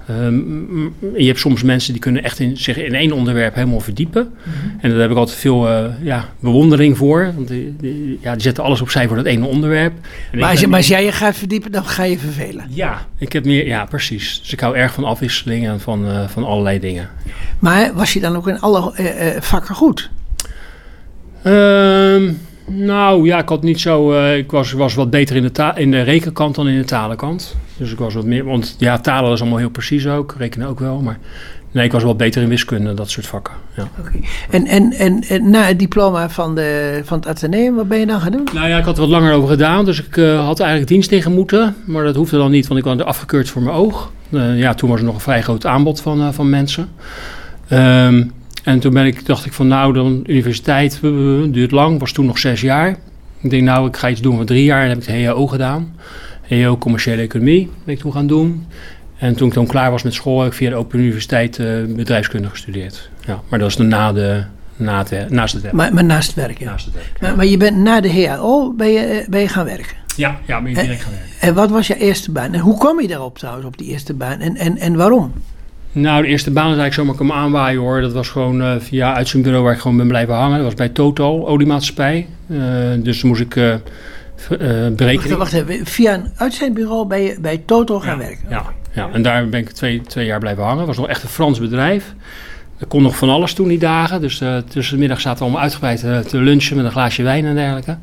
Um, 0.09 0.93
je 1.15 1.25
hebt 1.25 1.39
soms 1.39 1.63
mensen 1.63 1.91
die 1.93 2.01
kunnen 2.01 2.23
echt 2.23 2.39
in, 2.39 2.57
zich 2.57 2.77
in 2.77 2.95
één 2.95 3.11
onderwerp 3.11 3.55
helemaal 3.55 3.79
verdiepen. 3.79 4.23
Mm 4.23 4.53
-hmm. 4.53 4.79
En 4.81 4.89
daar 4.89 4.99
heb 4.99 5.11
ik 5.11 5.17
altijd 5.17 5.37
veel 5.37 5.67
uh, 5.67 5.85
ja, 6.01 6.25
bewondering 6.39 6.97
voor. 6.97 7.31
Want 7.35 7.47
die, 7.47 7.75
die, 7.79 8.19
ja, 8.21 8.33
die 8.33 8.41
zetten 8.41 8.63
alles 8.63 8.81
opzij 8.81 9.07
voor 9.07 9.15
dat 9.15 9.25
ene 9.25 9.45
onderwerp. 9.45 9.93
En 10.31 10.39
maar, 10.39 10.49
als, 10.49 10.59
je, 10.59 10.67
maar 10.67 10.77
als 10.77 10.87
jij 10.87 11.05
je 11.05 11.11
gaat 11.11 11.35
verdiepen, 11.35 11.71
dan 11.71 11.85
ga 11.85 12.03
je 12.03 12.17
vervelen. 12.17 12.65
Ja, 12.69 13.05
ik 13.17 13.33
heb 13.33 13.45
meer, 13.45 13.65
ja, 13.65 13.85
precies. 13.85 14.39
Dus 14.39 14.53
ik 14.53 14.59
hou 14.59 14.75
erg 14.75 14.93
van 14.93 15.03
afwisseling 15.03 15.67
en 15.67 15.79
van, 15.79 16.05
uh, 16.05 16.27
van 16.27 16.43
allerlei 16.43 16.79
dingen. 16.79 17.09
Maar 17.59 17.93
was 17.93 18.13
je 18.13 18.19
dan 18.19 18.35
ook 18.35 18.47
in 18.47 18.59
alle 18.59 18.93
uh, 18.99 19.41
vakken 19.41 19.75
goed? 19.75 20.09
Um, 21.45 22.39
nou 22.69 23.25
ja, 23.25 23.37
ik 23.39 23.49
had 23.49 23.63
niet 23.63 23.79
zo. 23.79 24.13
Uh, 24.13 24.37
ik 24.37 24.51
was, 24.51 24.71
was 24.71 24.93
wat 24.93 25.09
beter 25.09 25.35
in 25.35 25.41
de, 25.41 25.51
ta 25.51 25.75
in 25.75 25.91
de 25.91 26.01
rekenkant 26.01 26.55
dan 26.55 26.67
in 26.67 26.77
de 26.77 26.85
talenkant. 26.85 27.55
Dus 27.77 27.91
ik 27.91 27.97
was 27.97 28.13
wat 28.13 28.25
meer. 28.25 28.45
Want 28.45 28.75
ja, 28.77 28.97
talen 28.97 29.31
is 29.31 29.41
allemaal 29.41 29.59
heel 29.59 29.69
precies 29.69 30.07
ook. 30.07 30.35
Rekenen 30.37 30.67
ook 30.67 30.79
wel. 30.79 31.01
Maar 31.01 31.19
nee, 31.71 31.85
ik 31.85 31.91
was 31.91 32.03
wel 32.03 32.15
beter 32.15 32.41
in 32.41 32.49
wiskunde, 32.49 32.93
dat 32.93 33.09
soort 33.09 33.27
vakken. 33.27 33.53
Ja. 33.75 33.87
Okay. 33.99 34.23
En, 34.49 34.65
en, 34.65 34.91
en, 34.91 35.23
en, 35.27 35.49
na 35.49 35.63
het 35.63 35.79
diploma 35.79 36.29
van, 36.29 36.55
de, 36.55 37.01
van 37.03 37.17
het 37.17 37.27
Atheneum, 37.27 37.75
wat 37.75 37.87
ben 37.87 37.99
je 37.99 38.05
dan 38.05 38.21
gaan 38.21 38.31
doen? 38.31 38.47
Nou 38.53 38.67
ja, 38.67 38.77
ik 38.77 38.85
had 38.85 38.95
er 38.95 39.01
wat 39.01 39.09
langer 39.09 39.33
over 39.33 39.49
gedaan. 39.49 39.85
Dus 39.85 40.03
ik 40.03 40.17
uh, 40.17 40.45
had 40.45 40.59
eigenlijk 40.59 40.89
dienst 40.89 41.09
tegen 41.09 41.33
moeten. 41.33 41.75
Maar 41.85 42.03
dat 42.03 42.15
hoefde 42.15 42.37
dan 42.37 42.51
niet, 42.51 42.67
want 42.67 42.79
ik 42.79 42.85
had 42.85 43.03
afgekeurd 43.03 43.49
voor 43.49 43.61
mijn 43.61 43.75
oog. 43.75 44.11
Uh, 44.29 44.59
ja, 44.59 44.73
toen 44.73 44.89
was 44.89 44.99
er 44.99 45.05
nog 45.05 45.15
een 45.15 45.21
vrij 45.21 45.41
groot 45.41 45.65
aanbod 45.65 46.01
van, 46.01 46.33
van 46.33 46.49
mensen. 46.49 46.89
Um, 47.71 48.31
en 48.63 48.79
toen 48.79 48.93
ben 48.93 49.05
ik, 49.05 49.25
dacht 49.25 49.45
ik 49.45 49.53
van 49.53 49.67
nou, 49.67 49.93
dan 49.93 50.23
universiteit 50.27 50.99
duurt 51.51 51.71
lang, 51.71 51.99
was 51.99 52.11
toen 52.11 52.25
nog 52.25 52.39
zes 52.39 52.61
jaar. 52.61 52.97
Ik 53.41 53.49
denk 53.49 53.63
nou, 53.63 53.87
ik 53.87 53.97
ga 53.97 54.09
iets 54.09 54.21
doen 54.21 54.35
voor 54.35 54.45
drie 54.45 54.63
jaar 54.63 54.83
en 54.83 54.89
heb 54.89 54.97
ik 54.97 55.05
de 55.05 55.11
HEO 55.11 55.47
gedaan. 55.47 55.95
HEO 56.41 56.77
Commerciële 56.77 57.21
Economie 57.21 57.69
ben 57.83 57.95
ik 57.95 58.01
toen 58.01 58.13
gaan 58.13 58.27
doen. 58.27 58.65
En 59.17 59.35
toen 59.35 59.47
ik 59.47 59.53
dan 59.53 59.67
klaar 59.67 59.91
was 59.91 60.03
met 60.03 60.13
school, 60.13 60.39
heb 60.41 60.51
ik 60.51 60.57
via 60.57 60.69
de 60.69 60.75
Open 60.75 60.99
Universiteit 60.99 61.57
uh, 61.57 61.83
bedrijfskunde 61.95 62.49
gestudeerd. 62.49 63.09
Ja, 63.25 63.41
maar 63.49 63.59
dat 63.59 63.67
is 63.69 63.75
dan 63.75 63.87
na 63.87 64.13
de, 64.13 64.43
na 64.75 65.05
het, 65.07 65.29
naast 65.29 65.53
het 65.53 65.61
werk. 65.63 65.75
Maar, 65.75 65.93
maar 65.93 66.03
naast 66.03 66.27
het 66.27 66.35
werk, 66.35 66.59
ja. 66.59 66.65
Naast 66.65 66.85
het 66.85 66.93
werk, 66.93 67.21
maar, 67.21 67.35
maar, 67.35 67.45
je 67.45 67.57
bent 67.57 67.77
na 67.77 68.01
de 68.01 68.21
HAO 68.21 68.73
ben 68.73 68.91
je, 68.91 69.25
ben 69.29 69.41
je 69.41 69.47
gaan 69.47 69.65
werken? 69.65 69.97
Ja, 70.15 70.39
ja 70.45 70.61
ben 70.61 70.71
je 70.71 70.81
direct 70.81 71.01
gaan 71.01 71.11
werken. 71.11 71.29
En 71.39 71.53
wat 71.53 71.69
was 71.69 71.87
je 71.87 71.97
eerste 71.97 72.31
baan? 72.31 72.53
En 72.53 72.59
hoe 72.59 72.77
kwam 72.77 73.01
je 73.01 73.07
daarop 73.07 73.37
trouwens, 73.37 73.65
op 73.65 73.77
die 73.77 73.87
eerste 73.87 74.13
baan? 74.13 74.39
En, 74.39 74.55
en, 74.55 74.77
en 74.77 74.95
waarom? 74.95 75.33
Nou, 75.91 76.21
de 76.21 76.27
eerste 76.27 76.51
baan 76.51 76.71
is 76.71 76.77
eigenlijk 76.77 76.93
zomaar 76.93 77.15
komen 77.15 77.35
aanwaaien 77.35 77.79
hoor. 77.79 78.01
Dat 78.01 78.13
was 78.13 78.29
gewoon 78.29 78.61
uh, 78.61 78.73
via 78.79 79.13
uitzendbureau 79.13 79.63
waar 79.63 79.73
ik 79.73 79.79
gewoon 79.79 79.97
ben 79.97 80.07
blijven 80.07 80.35
hangen. 80.35 80.55
Dat 80.55 80.65
was 80.65 80.73
bij 80.73 80.89
Total, 80.89 81.47
oliemaatschappij. 81.47 82.27
Uh, 82.47 82.59
dus 82.97 83.23
moest 83.23 83.41
ik 83.41 83.55
uh, 83.55 83.75
berekenen. 84.95 85.37
Wacht, 85.37 85.51
wacht 85.51 85.69
even, 85.69 85.85
via 85.85 86.13
een 86.13 86.31
uitzendbureau 86.35 87.07
ben 87.07 87.21
je 87.21 87.37
bij 87.41 87.61
Total 87.65 87.99
gaan 87.99 88.17
ja, 88.17 88.17
werken? 88.17 88.45
Ja, 88.49 88.65
ja, 88.91 89.09
en 89.13 89.21
daar 89.21 89.49
ben 89.49 89.59
ik 89.59 89.69
twee, 89.69 90.01
twee 90.01 90.25
jaar 90.25 90.39
blijven 90.39 90.63
hangen. 90.63 90.77
Het 90.77 90.87
was 90.87 90.97
nog 90.97 91.07
echt 91.07 91.23
een 91.23 91.29
Frans 91.29 91.59
bedrijf. 91.59 92.13
Er 92.77 92.87
kon 92.87 93.01
nog 93.01 93.17
van 93.17 93.29
alles 93.29 93.53
toen 93.53 93.67
die 93.67 93.79
dagen. 93.79 94.21
Dus 94.21 94.41
tussen 94.67 94.93
de 94.93 94.99
middag 94.99 95.21
zaten 95.21 95.37
we 95.37 95.43
allemaal 95.43 95.63
uitgebreid 95.63 96.27
te 96.29 96.37
lunchen 96.37 96.75
met 96.75 96.85
een 96.85 96.91
glaasje 96.91 97.23
wijn 97.23 97.45
en 97.45 97.55
dergelijke. 97.55 97.97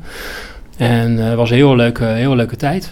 En 0.77 1.17
het 1.17 1.35
was 1.35 1.49
een 1.49 1.55
heel 1.55 1.75
leuke, 1.75 2.05
heel 2.05 2.35
leuke 2.35 2.55
tijd. 2.55 2.91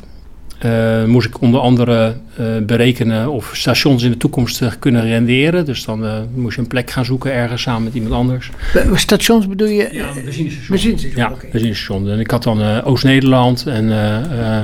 Moest 1.05 1.27
ik 1.27 1.41
onder 1.41 1.59
andere 1.59 2.15
berekenen 2.61 3.29
of 3.29 3.51
stations 3.53 4.03
in 4.03 4.11
de 4.11 4.17
toekomst 4.17 4.77
kunnen 4.79 5.01
renderen. 5.01 5.65
Dus 5.65 5.85
dan 5.85 6.27
moest 6.33 6.55
je 6.55 6.61
een 6.61 6.67
plek 6.67 6.91
gaan 6.91 7.05
zoeken 7.05 7.33
ergens 7.33 7.61
samen 7.61 7.83
met 7.83 7.93
iemand 7.93 8.13
anders. 8.13 8.49
Stations 8.93 9.47
bedoel 9.47 9.67
je? 9.67 9.89
Ja, 9.91 10.05
benzinestation. 10.13 10.67
benzinestation. 10.69 11.23
Ja, 11.23 11.31
okay. 11.31 11.49
benzinestation. 11.51 12.09
En 12.09 12.19
ik 12.19 12.31
had 12.31 12.43
dan 12.43 12.83
Oost-Nederland 12.83 13.65
en 13.67 13.89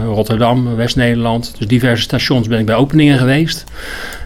Rotterdam, 0.05 0.75
West-Nederland. 0.75 1.53
Dus 1.57 1.67
diverse 1.67 2.03
stations 2.03 2.47
ben 2.47 2.59
ik 2.59 2.65
bij 2.65 2.75
openingen 2.75 3.17
geweest. 3.17 3.63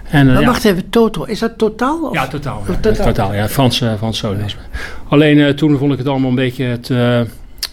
En, 0.10 0.26
maar 0.26 0.42
ja. 0.42 0.48
wacht 0.48 0.66
even, 0.66 0.90
Toto, 0.90 1.24
is 1.24 1.40
dat 1.40 1.58
totaal? 1.58 2.04
Of? 2.04 2.14
Ja, 2.14 2.28
totaal. 2.28 2.64
Ja, 2.68 2.76
totaal. 2.76 3.06
totaal, 3.06 3.34
ja, 3.34 3.48
Frans, 3.48 3.82
uh, 3.82 3.94
Frans 3.98 4.18
socialisme. 4.18 4.62
Alleen 5.10 5.38
uh, 5.38 5.50
toen 5.50 5.78
vond 5.78 5.92
ik 5.92 5.98
het 5.98 6.08
allemaal 6.08 6.30
een 6.30 6.36
beetje, 6.36 6.64
het, 6.64 6.90
uh, 6.90 7.22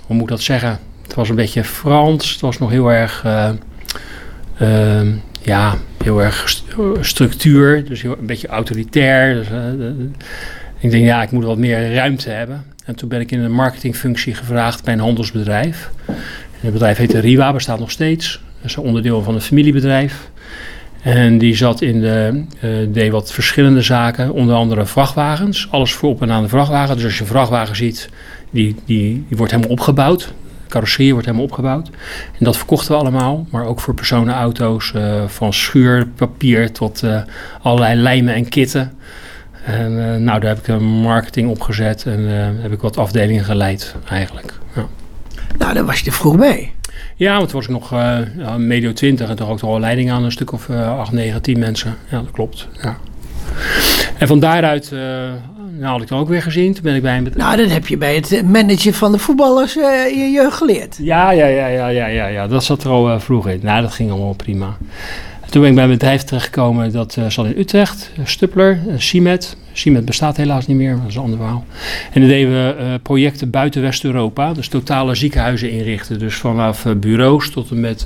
hoe 0.07 0.17
moet 0.17 0.23
ik 0.23 0.29
dat 0.29 0.41
zeggen? 0.41 0.79
Het 1.03 1.15
was 1.15 1.29
een 1.29 1.35
beetje 1.35 1.65
Frans, 1.65 2.33
het 2.33 2.41
was 2.41 2.59
nog 2.59 2.71
heel 2.71 2.93
erg, 2.93 3.25
ja, 5.43 5.79
heel 6.03 6.23
erg 6.23 6.63
structuur, 7.01 7.85
dus 7.89 8.03
heel, 8.03 8.17
een 8.19 8.27
beetje 8.27 8.49
autoritair. 8.49 9.35
Dus, 9.35 9.47
ik 10.79 10.91
denk, 10.91 11.05
ja, 11.05 11.23
ik 11.23 11.31
moet 11.31 11.45
wat 11.45 11.59
meer 11.59 11.95
ruimte 11.95 12.31
hebben. 12.31 12.65
En 12.85 12.95
toen 12.95 13.09
ben 13.09 13.21
ik 13.21 13.31
in 13.31 13.41
een 13.41 13.53
marketingfunctie 13.53 14.35
gevraagd 14.35 14.85
bij 14.85 14.93
een 14.93 15.01
handelsbedrijf. 15.01 15.91
Het 16.61 16.73
bedrijf 16.73 16.97
heette 16.97 17.19
Riwa, 17.19 17.53
bestaat 17.53 17.79
nog 17.79 17.91
steeds. 17.91 18.41
Dat 18.61 18.71
is 18.71 18.77
een 18.77 18.83
onderdeel 18.83 19.23
van 19.23 19.35
een 19.35 19.41
familiebedrijf. 19.41 20.31
En 21.03 21.39
die 21.39 21.57
zat 21.57 21.81
in 21.81 22.01
de, 22.01 22.45
uh, 22.65 22.71
deed 22.93 23.11
wat 23.11 23.33
verschillende 23.33 23.83
zaken, 23.83 24.33
onder 24.33 24.55
andere 24.55 24.87
vrachtwagens. 24.87 25.69
Alles 25.71 25.93
voor 25.93 26.09
op 26.11 26.23
en 26.23 26.31
aan 26.31 26.43
de 26.43 26.49
vrachtwagen. 26.49 26.95
Dus 26.95 27.05
als 27.05 27.15
je 27.15 27.21
een 27.21 27.27
vrachtwagen 27.27 27.77
ziet, 27.77 28.09
die, 28.51 28.77
die 28.87 29.27
wordt 29.29 29.53
helemaal 29.53 29.73
opgebouwd. 29.73 30.33
Carrosserie 30.73 31.13
wordt 31.13 31.27
helemaal 31.27 31.47
opgebouwd. 31.47 31.89
En 32.39 32.45
dat 32.45 32.57
verkochten 32.57 32.93
we 32.93 32.99
allemaal. 32.99 33.47
Maar 33.51 33.67
ook 33.67 33.81
voor 33.81 33.95
personenauto's, 33.95 34.93
uh, 34.97 35.23
van 35.27 35.53
schuurpapier 35.53 36.73
tot 36.73 37.03
uh, 37.03 37.23
allerlei 37.63 38.01
lijmen 38.01 38.35
en 38.35 38.49
kitten. 38.49 38.93
En 39.65 39.95
nou, 40.25 40.41
daar 40.41 40.55
heb 40.55 40.59
ik 40.59 40.69
een 40.69 40.85
marketing 40.85 41.51
opgezet 41.51 42.07
en 42.07 42.27
heb 42.61 42.73
ik 42.73 42.81
wat 42.81 42.97
afdelingen 42.97 43.45
geleid 43.45 43.95
eigenlijk. 44.09 44.59
Ja. 44.75 44.87
Nou, 45.59 45.75
daar 45.75 45.85
was 45.85 46.01
je 46.01 46.07
er 46.07 46.13
vroeg 46.13 46.37
bij. 46.37 46.73
Ja, 47.17 47.37
want 47.37 47.49
toen 47.49 47.59
was 47.59 47.69
ik 47.69 47.73
nog 47.73 47.93
uh, 47.93 48.57
medio 48.57 48.93
20 48.93 49.29
en 49.29 49.37
toen 49.37 49.51
ik 49.51 49.61
al 49.61 49.81
leiding 49.81 50.11
aan 50.11 50.25
een 50.25 50.33
stuk 50.33 50.53
of 50.53 50.69
uh, 50.69 50.99
8, 50.99 51.13
9, 51.13 51.43
10 51.43 51.59
mensen. 51.59 51.97
Ja, 52.09 52.19
dat 52.19 52.31
klopt. 52.31 52.69
Ja. 52.83 52.97
En 54.19 54.27
van 54.27 54.41
daaruit 54.41 54.93
nou, 55.79 55.93
had 55.93 56.03
ik 56.03 56.09
dan 56.09 56.19
ook 56.19 56.29
weer 56.29 56.43
gezien. 56.43 56.73
Toen 56.73 56.83
ben 56.83 56.95
ik 56.95 57.03
bij 57.03 57.17
een 57.17 57.33
Nou, 57.35 57.57
dat 57.57 57.71
heb 57.71 57.87
je 57.87 57.97
bij 57.97 58.15
het 58.15 58.43
managen 58.47 58.95
van 58.95 59.13
de 59.13 59.19
voetballers 59.19 59.77
uh, 59.77 60.07
in 60.07 60.19
je 60.19 60.31
jeugd 60.31 60.57
geleerd. 60.57 60.99
Ja, 61.01 61.31
ja, 61.31 61.47
ja, 61.47 61.67
ja, 61.67 61.89
ja, 61.89 62.07
ja, 62.07 62.27
ja. 62.27 62.47
dat 62.47 62.65
zat 62.65 62.85
er 62.85 62.91
al 62.91 63.21
vroeg 63.21 63.49
in. 63.49 63.61
Nou, 63.63 63.83
dat 63.83 63.93
ging 63.93 64.11
allemaal 64.11 64.35
prima. 64.35 64.77
Toen 65.51 65.61
ben 65.61 65.71
ik 65.71 65.77
bij 65.77 65.85
een 65.85 65.91
bedrijf 65.91 66.23
terechtgekomen 66.23 66.93
dat 66.93 67.17
uh, 67.19 67.29
zat 67.29 67.47
in 67.47 67.55
Utrecht, 67.57 68.13
Stupler, 68.25 68.81
Simet. 68.97 69.57
Simet 69.73 70.05
bestaat 70.05 70.37
helaas 70.37 70.67
niet 70.67 70.77
meer, 70.77 70.97
dat 70.97 71.09
is 71.09 71.15
een 71.15 71.23
ander 71.23 71.39
verhaal. 71.39 71.65
En 72.13 72.21
dan 72.21 72.31
deden 72.31 72.51
we 72.51 72.77
uh, 72.79 72.95
projecten 73.03 73.51
buiten 73.51 73.83
West-Europa, 73.83 74.53
dus 74.53 74.69
totale 74.69 75.15
ziekenhuizen 75.15 75.71
inrichten. 75.71 76.19
Dus 76.19 76.35
vanaf 76.35 76.85
uh, 76.85 76.95
bureaus 76.95 77.51
tot 77.51 77.71
en 77.71 77.81
met 77.81 78.05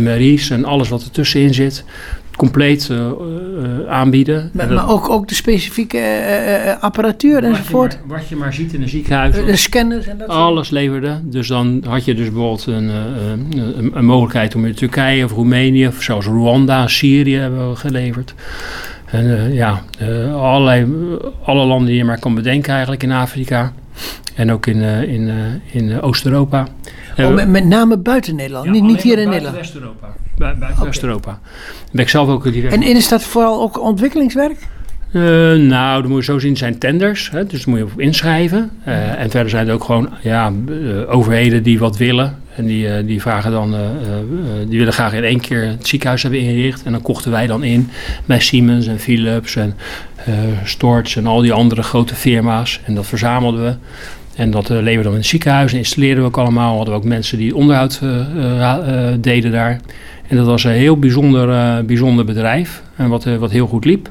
MRI's 0.00 0.50
en 0.50 0.64
alles 0.64 0.88
wat 0.88 1.02
ertussenin 1.02 1.54
zit 1.54 1.84
compleet 2.40 2.88
uh, 2.90 2.98
uh, 2.98 3.88
aanbieden. 3.88 4.50
Maar, 4.52 4.72
maar, 4.72 4.90
ook, 4.90 5.08
ook 5.08 5.28
de 5.28 5.34
specifieke 5.34 5.98
uh, 5.98 6.82
apparatuur 6.82 7.44
enzovoort? 7.44 7.92
Je 7.92 7.98
maar, 8.06 8.18
wat 8.18 8.28
je 8.28 8.36
maar 8.36 8.52
ziet 8.52 8.72
in 8.72 8.82
een 8.82 8.88
ziekenhuis. 8.88 9.34
De 9.34 9.56
scanners 9.56 10.06
en 10.06 10.18
dat 10.18 10.28
Alles 10.28 10.70
leverde. 10.70 11.20
Dus 11.22 11.48
dan 11.48 11.84
had 11.86 12.04
je 12.04 12.14
dus 12.14 12.30
bijvoorbeeld 12.30 12.66
een, 12.66 12.88
een, 12.88 13.90
een, 13.94 14.04
mogelijkheid 14.04 14.54
om 14.54 14.66
in 14.66 14.74
Turkije 14.74 15.24
of 15.24 15.32
Roemenië, 15.32 15.86
of 15.86 16.02
zelfs 16.02 16.26
Rwanda, 16.26 16.86
Syrië 16.86 17.36
hebben 17.36 17.70
we 17.70 17.76
geleverd. 17.76 18.34
En 19.04 19.52
ja, 19.52 19.82
allerlei, 20.32 20.86
alle 21.44 21.64
landen 21.64 21.86
die 21.86 21.96
je 21.96 22.04
maar 22.04 22.18
kan 22.18 22.34
bedenken 22.34 22.72
eigenlijk 22.72 23.02
in 23.02 23.12
Afrika. 23.12 23.72
En 24.34 24.52
ook 24.52 24.66
in, 24.66 24.82
in, 25.08 25.30
in 25.70 26.00
Oost-Europa. 26.00 26.66
Oh, 27.28 27.34
met, 27.34 27.48
met, 27.48 27.64
name 27.64 27.98
buiten 27.98 28.36
Nederland, 28.36 28.64
ja, 28.64 28.70
niet, 28.70 28.82
niet 28.82 29.02
hier 29.02 29.18
in 29.18 29.28
Nederland? 29.28 29.56
West-Europa 29.56 30.08
buiten 30.40 30.72
okay. 30.72 30.84
West-Europa. 30.84 31.38
Ben 31.92 32.02
ik 32.02 32.08
zelf 32.08 32.28
ook 32.28 32.52
direct. 32.52 32.74
En 32.74 32.82
is 32.82 33.08
dat 33.08 33.22
vooral 33.22 33.62
ook 33.62 33.80
ontwikkelingswerk? 33.80 34.56
Uh, 35.12 35.22
nou, 35.68 36.02
dan 36.02 36.10
moet 36.10 36.18
je 36.18 36.32
zo 36.32 36.38
zien, 36.38 36.56
zijn 36.56 36.78
tenders. 36.78 37.30
Hè, 37.30 37.46
dus 37.46 37.64
daar 37.64 37.68
moet 37.68 37.78
je 37.78 37.84
op 37.84 38.00
inschrijven. 38.00 38.70
Uh, 38.86 39.20
en 39.20 39.30
verder 39.30 39.50
zijn 39.50 39.68
er 39.68 39.74
ook 39.74 39.84
gewoon 39.84 40.08
ja, 40.22 40.52
uh, 40.68 41.14
overheden 41.14 41.62
die 41.62 41.78
wat 41.78 41.96
willen. 41.96 42.38
En 42.56 42.66
die, 42.66 43.04
die 43.04 43.20
vragen 43.20 43.50
dan, 43.50 43.74
die 44.68 44.78
willen 44.78 44.92
graag 44.92 45.12
in 45.12 45.24
één 45.24 45.40
keer 45.40 45.66
het 45.66 45.88
ziekenhuis 45.88 46.22
hebben 46.22 46.40
ingericht. 46.40 46.82
En 46.82 46.92
dan 46.92 47.02
kochten 47.02 47.30
wij 47.30 47.46
dan 47.46 47.62
in 47.62 47.90
bij 48.24 48.40
Siemens 48.40 48.86
en 48.86 48.98
Philips 48.98 49.56
en 49.56 49.76
Storch 50.64 51.16
en 51.16 51.26
al 51.26 51.40
die 51.40 51.52
andere 51.52 51.82
grote 51.82 52.14
firma's. 52.14 52.80
En 52.84 52.94
dat 52.94 53.06
verzamelden 53.06 53.64
we. 53.64 53.74
En 54.40 54.50
dat 54.50 54.68
leverden 54.68 54.96
we 54.96 55.02
dan 55.02 55.12
in 55.12 55.18
het 55.18 55.26
ziekenhuis 55.26 55.72
en 55.72 55.78
installeerden 55.78 56.22
we 56.22 56.28
ook 56.28 56.38
allemaal. 56.38 56.76
Hadden 56.76 56.94
we 56.94 57.00
ook 57.00 57.06
mensen 57.06 57.38
die 57.38 57.56
onderhoud 57.56 58.00
deden 59.20 59.52
daar. 59.52 59.80
En 60.28 60.36
dat 60.36 60.46
was 60.46 60.64
een 60.64 60.70
heel 60.70 60.98
bijzonder, 60.98 61.48
uh, 61.48 61.84
bijzonder 61.84 62.24
bedrijf. 62.24 62.82
En 62.96 63.08
wat, 63.08 63.26
uh, 63.26 63.36
wat 63.36 63.50
heel 63.50 63.66
goed 63.66 63.84
liep. 63.84 64.08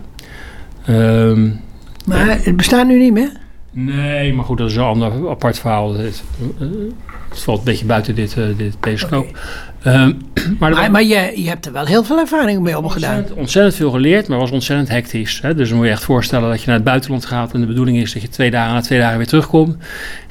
Um, 0.90 1.60
maar 2.06 2.40
het 2.44 2.58
bestaat 2.58 2.88
nu 2.88 3.00
niet 3.00 3.14
meer? 3.14 3.32
Nee, 3.72 4.34
maar 4.34 4.46
goed, 4.46 4.58
dat 4.58 4.70
is 4.70 4.76
een 4.76 4.84
ander 4.84 5.30
apart 5.30 5.60
verhaal. 5.60 5.94
Het, 5.94 6.24
uh, 6.60 6.68
het 7.30 7.40
valt 7.40 7.58
een 7.58 7.64
beetje 7.64 7.86
buiten 7.86 8.16
dit, 8.16 8.36
dit 8.58 8.80
pescoop. 8.80 9.28
Okay. 9.28 9.42
Um, 9.88 10.18
maar 10.60 10.72
maar, 10.72 10.92
maar 10.92 11.04
je, 11.04 11.32
je 11.36 11.48
hebt 11.48 11.66
er 11.66 11.72
wel 11.72 11.86
heel 11.86 12.04
veel 12.04 12.20
ervaring 12.20 12.62
mee 12.62 12.78
opgedaan. 12.78 13.10
Ontzettend, 13.10 13.40
ontzettend 13.40 13.76
veel 13.76 13.92
geleerd, 13.92 14.28
maar 14.28 14.38
was 14.38 14.52
ontzettend 14.52 14.90
hectisch. 14.90 15.40
Hè? 15.42 15.56
Dus 15.56 15.68
dan 15.70 15.78
moet 15.78 15.86
je 15.86 15.92
echt 15.92 16.04
voorstellen 16.04 16.50
dat 16.50 16.60
je 16.60 16.66
naar 16.66 16.76
het 16.76 16.84
buitenland 16.84 17.26
gaat 17.26 17.54
en 17.54 17.60
de 17.60 17.66
bedoeling 17.66 17.98
is 17.98 18.14
dat 18.14 18.22
je 18.22 18.30
twee 18.30 18.52
dagen 18.52 18.74
na 18.74 18.82
twee 18.82 19.00
dagen 19.00 19.18
weer 19.18 19.28
terugkomt. 19.28 19.78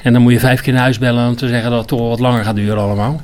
En 0.01 0.13
dan 0.13 0.21
moet 0.21 0.31
je 0.31 0.39
vijf 0.39 0.61
keer 0.61 0.73
naar 0.73 0.81
huis 0.81 0.99
bellen 0.99 1.27
om 1.27 1.35
te 1.35 1.47
zeggen 1.47 1.69
dat 1.69 1.79
het 1.79 1.87
toch 1.87 1.99
wat 1.99 2.19
langer 2.19 2.43
gaat 2.43 2.55
duren 2.55 2.77
allemaal. 2.77 3.21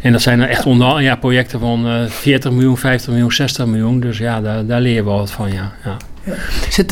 En 0.00 0.12
dat 0.12 0.22
zijn 0.22 0.42
echt 0.42 0.66
onder, 0.66 1.02
ja, 1.02 1.16
projecten 1.16 1.60
van 1.60 1.86
uh, 1.86 2.06
40 2.06 2.50
miljoen, 2.50 2.76
50 2.76 3.10
miljoen, 3.10 3.32
60 3.32 3.66
miljoen. 3.66 4.00
Dus 4.00 4.18
ja, 4.18 4.40
daar, 4.40 4.66
daar 4.66 4.80
leer 4.80 4.94
je 4.94 5.04
wel 5.04 5.18
wat 5.18 5.30
van, 5.30 5.52
ja. 5.52 5.72
ja. 5.84 5.96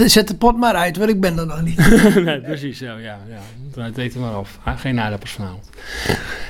Zet, 0.06 0.28
de 0.28 0.34
pot 0.38 0.56
maar 0.56 0.74
uit, 0.74 0.96
want 0.96 1.10
ik 1.10 1.20
ben 1.20 1.38
er 1.38 1.46
nog 1.46 1.62
niet. 1.62 1.76
nee, 2.24 2.40
precies 2.40 2.78
zo, 2.78 2.84
ja. 2.84 3.18
ja. 3.28 3.82
Het 3.82 3.98
eten 3.98 4.20
maar 4.20 4.32
af. 4.32 4.58
Ah, 4.64 4.78
geen 4.78 5.00
aardappels 5.00 5.30
vanavond. 5.30 5.70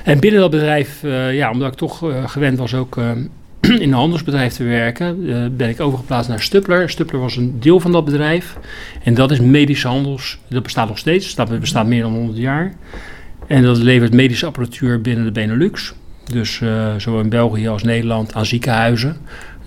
En 0.03 0.19
binnen 0.19 0.39
dat 0.39 0.51
bedrijf, 0.51 1.03
uh, 1.03 1.33
ja, 1.33 1.51
omdat 1.51 1.71
ik 1.71 1.77
toch 1.77 2.03
uh, 2.03 2.27
gewend 2.27 2.57
was 2.57 2.73
ook 2.73 2.97
uh, 2.97 3.11
in 3.61 3.81
een 3.81 3.93
handelsbedrijf 3.93 4.53
te 4.53 4.63
werken, 4.63 5.17
ben 5.57 5.69
ik 5.69 5.81
overgeplaatst 5.81 6.29
naar 6.29 6.41
Stupler. 6.41 6.89
Stupler 6.89 7.21
was 7.21 7.35
een 7.35 7.59
deel 7.59 7.79
van 7.79 7.91
dat 7.91 8.05
bedrijf. 8.05 8.57
En 9.03 9.13
dat 9.13 9.31
is 9.31 9.39
medische 9.39 9.87
handels. 9.87 10.39
Dat 10.47 10.63
bestaat 10.63 10.87
nog 10.87 10.97
steeds. 10.97 11.35
Dat 11.35 11.59
bestaat 11.59 11.85
meer 11.85 12.01
dan 12.01 12.13
100 12.13 12.37
jaar. 12.37 12.73
En 13.47 13.63
dat 13.63 13.77
levert 13.77 14.13
medische 14.13 14.45
apparatuur 14.45 15.01
binnen 15.01 15.25
de 15.25 15.31
Benelux. 15.31 15.93
Dus 16.31 16.61
zowel 16.97 17.19
in 17.19 17.29
België 17.29 17.67
als 17.67 17.83
Nederland 17.83 18.33
aan 18.33 18.45
ziekenhuizen. 18.45 19.17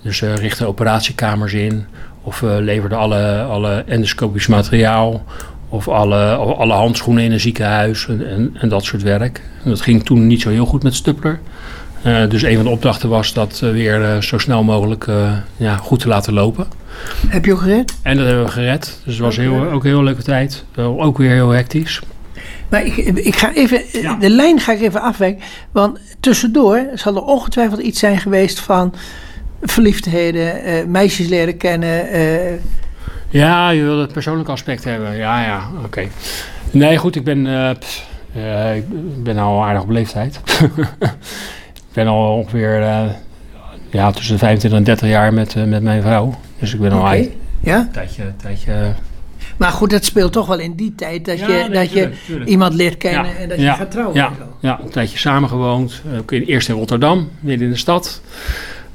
Dus 0.01 0.21
richten 0.21 0.67
operatiekamers 0.67 1.53
in 1.53 1.85
of 2.23 2.41
uh, 2.41 2.55
leverde 2.59 2.95
alle, 2.95 3.41
alle 3.41 3.83
endoscopisch 3.87 4.47
materiaal. 4.47 5.23
Of 5.69 5.87
alle, 5.87 6.35
alle 6.35 6.73
handschoenen 6.73 7.23
in 7.23 7.31
een 7.31 7.39
ziekenhuis 7.39 8.07
en, 8.07 8.27
en, 8.27 8.55
en, 8.59 8.69
dat 8.69 8.83
soort 8.83 9.01
werk. 9.01 9.41
En 9.63 9.69
dat 9.69 9.81
ging 9.81 10.03
toen 10.03 10.27
niet 10.27 10.41
zo 10.41 10.49
heel 10.49 10.65
goed 10.65 10.83
met 10.83 10.95
Stupler. 10.95 11.39
Uh, 12.05 12.29
dus 12.29 12.41
een 12.41 12.55
van 12.55 12.63
de 12.63 12.69
opdrachten 12.69 13.09
was 13.09 13.33
dat 13.33 13.61
uh, 13.63 13.71
weer 13.71 14.01
uh, 14.01 14.21
zo 14.21 14.37
snel 14.37 14.63
mogelijk 14.63 15.07
ja, 15.57 15.75
goed 15.75 15.99
te 15.99 16.07
laten 16.07 16.33
lopen. 16.33 16.67
Heb 17.27 17.45
je 17.45 17.53
ook 17.53 17.59
gered? 17.59 17.93
En 18.01 18.17
dat 18.17 18.25
hebben 18.25 18.45
we 18.45 18.51
gered. 18.51 19.01
Dus 19.05 19.13
het 19.13 19.23
was 19.23 19.37
heel, 19.37 19.69
ook 19.71 19.83
een 19.83 19.89
heel 19.89 20.03
leuke 20.03 20.23
tijd. 20.23 20.65
ook 20.75 21.17
weer 21.17 21.31
heel 21.31 21.49
hectisch. 21.49 22.01
Maar 22.69 22.85
ik, 22.85 22.97
ik 22.97 23.35
ga 23.35 23.53
even, 23.53 23.81
ja. 23.91 24.15
de 24.15 24.29
lijn 24.29 24.59
ga 24.59 24.71
ik 24.71 24.81
even 24.81 25.01
afwijken. 25.01 25.43
Want 25.71 25.99
tussendoor 26.19 26.87
zal 26.93 27.15
er 27.15 27.23
ongetwijfeld 27.23 27.79
iets 27.79 27.99
zijn 27.99 28.17
geweest 28.17 28.59
van 28.59 28.93
verliefdheden, 29.61 30.67
uh, 30.67 30.85
meisjes 30.85 31.27
leren 31.27 31.57
kennen. 31.57 32.15
Uh. 32.15 32.51
Ja, 33.29 33.69
je 33.69 33.83
wil 33.83 33.99
het 33.99 34.11
persoonlijke 34.11 34.51
aspect 34.51 34.83
hebben. 34.83 35.15
Ja, 35.15 35.43
ja, 35.43 35.69
oké. 35.83 36.07
Nee, 36.71 36.97
goed, 36.97 37.15
ik 37.15 37.23
ben, 37.23 37.45
uh, 37.45 37.71
pff, 37.79 38.07
ik 38.75 39.23
ben 39.23 39.37
al 39.37 39.63
aardig 39.63 39.81
op 39.81 39.89
leeftijd. 39.89 40.39
ik 41.73 41.93
ben 41.93 42.07
al 42.07 42.35
ongeveer 42.35 42.79
ja, 43.89 44.11
tussen 44.11 44.33
de 44.33 44.39
25 44.39 44.79
en 44.79 44.85
30 44.85 45.09
jaar 45.09 45.33
met, 45.33 45.55
met 45.67 45.83
mijn 45.83 46.01
vrouw. 46.01 46.39
Dus 46.59 46.73
ik 46.73 46.79
ben 46.79 46.91
al 46.91 46.99
okay. 46.99 47.35
ja? 47.59 47.77
een 47.77 47.91
tijdje, 47.91 48.23
tijdje 48.41 48.93
maar 49.59 49.71
goed, 49.71 49.89
dat 49.89 50.05
speelt 50.05 50.31
toch 50.31 50.47
wel 50.47 50.59
in 50.59 50.75
die 50.75 50.95
tijd 50.95 51.25
dat 51.25 51.39
ja, 51.39 51.47
je, 51.47 51.53
nee, 51.53 51.69
dat 51.69 51.91
tuurlijk, 51.91 52.13
je 52.13 52.25
tuurlijk. 52.25 52.49
iemand 52.49 52.73
leert 52.73 52.97
kennen 52.97 53.25
ja, 53.25 53.37
en 53.37 53.49
dat 53.49 53.59
je 53.59 53.65
gaat 53.65 53.91
trouwen. 53.91 54.15
Ja, 54.15 54.31
ja, 54.59 54.79
een 54.83 54.89
tijdje 54.89 55.17
samengewoond. 55.17 56.01
Eerst 56.27 56.69
in 56.69 56.75
Rotterdam, 56.75 57.29
midden 57.39 57.67
in 57.67 57.73
de 57.73 57.79
stad. 57.79 58.21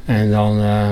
En 0.05 0.31
dan 0.31 0.61
uh, 0.61 0.91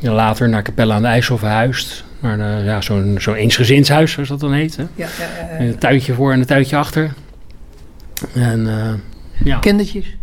later 0.00 0.48
naar 0.48 0.62
Capelle 0.62 0.92
aan 0.92 1.02
de 1.02 1.08
IJssel 1.08 1.38
verhuisd. 1.38 2.04
Maar 2.20 2.38
uh, 2.38 2.64
ja, 2.64 2.80
zo'n 2.80 3.16
zo'n 3.18 3.34
eensgezinshuis, 3.34 4.12
zoals 4.12 4.28
dat 4.28 4.40
dan 4.40 4.52
heet. 4.52 4.76
Hè? 4.76 4.82
Ja, 4.82 5.08
ja, 5.18 5.56
ja, 5.58 5.64
Een 5.64 5.78
tuintje 5.78 6.14
voor 6.14 6.32
en 6.32 6.40
een 6.40 6.46
tuintje 6.46 6.76
achter. 6.76 7.12
En, 8.34 8.60
uh, 8.60 8.92
ja. 9.44 9.58
Kindertjes? 9.58 10.16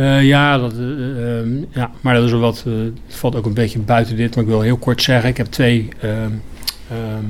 Uh, 0.00 0.22
ja, 0.22 0.58
dat, 0.58 0.72
ehm, 0.72 1.56
ja, 1.70 1.90
maar 2.00 2.14
dat 2.14 2.24
is 2.24 2.30
wel 2.30 2.40
wat. 2.40 2.64
valt 3.08 3.36
ook 3.36 3.46
een 3.46 3.54
beetje 3.54 3.78
buiten 3.78 4.16
dit, 4.16 4.34
maar 4.34 4.44
ik 4.44 4.50
wil 4.50 4.60
heel 4.60 4.76
kort 4.76 5.02
zeggen: 5.02 5.28
ik 5.28 5.36
heb 5.36 5.46
twee 5.46 5.88
ehm, 6.00 6.30
ehm, 6.90 7.24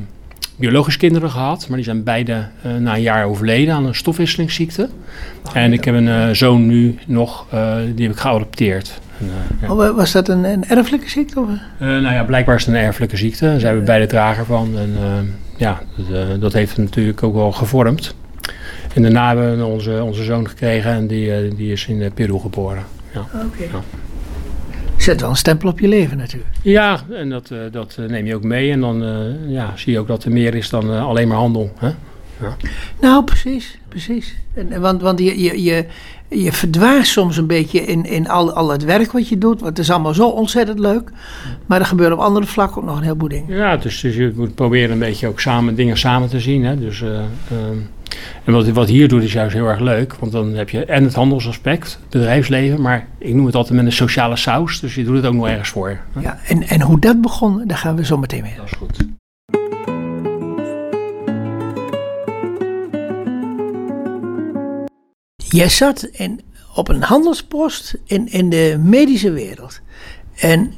biologische 0.57 0.99
kinderen 0.99 1.31
gehad, 1.31 1.67
maar 1.69 1.77
die 1.77 1.87
zijn 1.87 2.03
beide 2.03 2.49
na 2.79 2.95
een 2.95 3.03
jaar 3.03 3.25
overleden 3.25 3.75
aan 3.75 3.87
een 3.87 3.95
stofwisselingsziekte. 3.95 4.89
Oh, 5.47 5.57
en 5.57 5.73
ik 5.73 5.85
heb 5.85 5.95
een 5.95 6.37
zoon 6.37 6.67
nu 6.67 6.99
nog, 7.07 7.47
die 7.95 8.07
heb 8.07 8.15
ik 8.15 8.19
geadopteerd. 8.19 9.01
En, 9.19 9.31
ja. 9.61 9.73
oh, 9.73 9.97
was 9.97 10.13
dat 10.13 10.29
een, 10.29 10.45
een 10.45 10.65
erfelijke 10.65 11.09
ziekte? 11.09 11.41
Of? 11.41 11.49
nou 11.79 12.15
ja, 12.15 12.25
blijkbaar 12.25 12.57
is 12.57 12.67
het 12.67 12.75
een 12.75 12.81
erfelijke 12.81 13.17
ziekte. 13.17 13.45
Daar 13.45 13.61
zijn 13.61 13.79
we 13.79 13.83
beide 13.83 14.07
drager 14.07 14.45
van. 14.45 14.79
En 14.79 14.97
ja, 15.57 15.81
dat, 16.11 16.41
dat 16.41 16.53
heeft 16.53 16.77
natuurlijk 16.77 17.23
ook 17.23 17.35
wel 17.35 17.53
gevormd. 17.53 18.15
En 18.95 19.03
daarna 19.03 19.27
hebben 19.27 19.59
we 19.59 19.65
onze, 19.65 20.03
onze 20.03 20.23
zoon 20.23 20.49
gekregen 20.49 20.91
en 20.91 21.07
die, 21.07 21.35
eh, 21.35 21.57
die 21.57 21.73
is 21.73 21.87
in 21.87 22.03
eh, 22.03 22.11
Peru 22.15 22.39
geboren. 22.39 22.85
Ja. 23.13 23.21
Oké. 23.21 23.63
Ja. 23.63 23.83
Zet 24.97 25.21
wel 25.21 25.31
een 25.31 25.37
stempel 25.37 25.69
op 25.69 25.81
je 25.81 25.89
leven 25.89 26.17
natuurlijk. 26.17 26.51
Ja, 26.63 27.01
en 27.11 27.31
dat, 27.31 27.51
uh, 27.51 27.59
dat 27.71 27.99
neem 28.09 28.27
je 28.27 28.35
ook 28.35 28.43
mee. 28.43 28.71
En 28.71 28.81
dan 28.81 29.03
uh, 29.03 29.53
ja, 29.53 29.73
zie 29.77 29.93
je 29.93 29.99
ook 29.99 30.07
dat 30.07 30.25
er 30.25 30.33
meer 30.33 30.55
is 30.55 30.71
dan 30.71 30.91
uh, 30.91 31.07
alleen 31.07 31.29
maar 31.29 31.37
handel. 31.37 31.73
Hè? 31.79 31.91
Ja. 32.41 32.57
Nou, 33.01 33.25
precies. 33.25 33.79
precies. 33.89 34.35
En, 34.55 34.81
want 34.81 35.03
want 35.03 35.19
je, 35.19 35.43
je, 35.43 35.63
je, 35.63 35.87
je 36.29 36.53
verdwaast 36.53 37.13
soms 37.13 37.37
een 37.37 37.47
beetje 37.47 37.81
in, 37.81 38.05
in 38.05 38.29
al, 38.29 38.53
al 38.53 38.71
het 38.71 38.85
werk 38.85 39.13
wat 39.13 39.29
je 39.29 39.39
doet. 39.39 39.61
Want 39.61 39.77
het 39.77 39.87
is 39.87 39.91
allemaal 39.91 40.15
zo 40.15 40.29
ontzettend 40.29 40.79
leuk. 40.79 41.11
Maar 41.67 41.81
er 41.81 41.87
gebeuren 41.87 42.17
op 42.17 42.23
andere 42.23 42.47
vlakken 42.47 42.83
ook 42.83 42.89
nog 42.89 42.97
een 42.97 43.03
heleboel 43.03 43.29
dingen. 43.29 43.57
Ja, 43.57 43.77
dus, 43.77 44.01
dus 44.01 44.17
je 44.17 44.33
moet 44.37 44.55
proberen 44.55 44.91
een 44.91 44.99
beetje 44.99 45.29
ook 45.29 45.41
samen 45.41 45.75
dingen 45.75 45.97
samen 45.97 46.29
te 46.29 46.41
zien. 46.41 46.65
Hè? 46.65 46.79
Dus... 46.79 47.03
Ehm, 47.03 47.79
en 48.45 48.53
wat, 48.53 48.69
wat 48.69 48.89
hier 48.89 49.09
doet 49.09 49.23
is 49.23 49.33
juist 49.33 49.55
heel 49.55 49.67
erg 49.67 49.81
leuk, 49.81 50.15
want 50.15 50.33
dan 50.33 50.55
heb 50.55 50.69
je 50.71 50.85
en 50.85 51.05
het 51.05 51.15
handelsaspect, 51.15 51.99
het 52.01 52.11
bedrijfsleven, 52.11 52.81
maar 52.81 53.07
ik 53.19 53.35
noem 53.35 53.47
het 53.47 53.55
altijd 53.55 53.75
met 53.75 53.85
een 53.85 53.93
sociale 53.93 54.37
saus, 54.37 54.81
dus 54.81 54.95
je 54.95 55.05
doet 55.05 55.17
het 55.17 55.27
ook 55.27 55.35
nog 55.35 55.49
ergens 55.49 55.69
voor. 55.69 55.99
Ja, 56.21 56.39
en, 56.47 56.63
en 56.63 56.81
hoe 56.81 57.01
dat 57.01 57.21
begon, 57.21 57.63
daar 57.67 57.79
gaan 57.79 57.97
we 57.97 58.05
zo 58.05 58.17
meteen 58.17 58.43
mee. 58.43 58.55
Dat 58.57 58.65
is 58.65 58.73
goed. 58.79 59.07
Jij 65.55 65.69
zat 65.69 66.09
in, 66.13 66.41
op 66.75 66.89
een 66.89 67.03
handelspost 67.03 67.95
in, 68.05 68.29
in 68.33 68.51
de 68.51 68.81
medische 68.83 69.31
wereld. 69.31 69.81
En, 70.35 70.73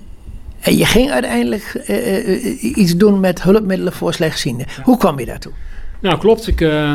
en 0.60 0.76
je 0.76 0.86
ging 0.86 1.10
uiteindelijk 1.10 1.84
uh, 1.88 2.76
iets 2.76 2.96
doen 2.96 3.20
met 3.20 3.42
hulpmiddelen 3.42 3.92
voor 3.92 4.14
slechtzienden. 4.14 4.66
Hoe 4.82 4.96
kwam 4.96 5.18
je 5.18 5.26
daartoe? 5.26 5.52
Nou, 6.00 6.18
klopt. 6.18 6.46
Ik, 6.46 6.60
uh, 6.60 6.92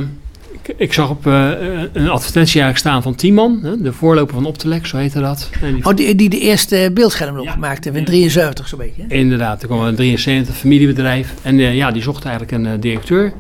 ik, 0.52 0.74
ik, 0.78 0.94
zag 0.94 1.10
op 1.10 1.26
uh, 1.26 1.50
een 1.94 2.10
advertentie 2.10 2.62
eigenlijk 2.62 2.78
staan 2.78 3.02
van 3.02 3.16
Tiemann, 3.16 3.78
de 3.82 3.94
voorloper 3.94 4.34
van 4.34 4.46
Optelec, 4.46 4.86
zo 4.86 4.98
heette 4.98 5.20
dat. 5.20 5.50
Die 5.62 5.86
oh, 5.86 5.96
die, 5.96 6.16
die 6.16 6.30
de 6.30 6.40
eerste 6.40 6.92
beeldscherm 6.94 7.42
ja. 7.42 7.52
gemaakt 7.52 7.84
heeft 7.84 7.98
in 7.98 8.06
73 8.06 8.68
zo'n 8.68 8.80
beetje. 8.80 9.04
Inderdaad, 9.08 9.62
er 9.62 9.68
kwam 9.68 9.82
een 9.82 9.96
73 9.96 10.58
familiebedrijf. 10.58 11.34
En 11.42 11.58
ja, 11.58 11.92
die 11.92 12.02
zocht 12.02 12.26
eigenlijk 12.26 12.52
een 12.66 12.80
directeur 12.80 13.34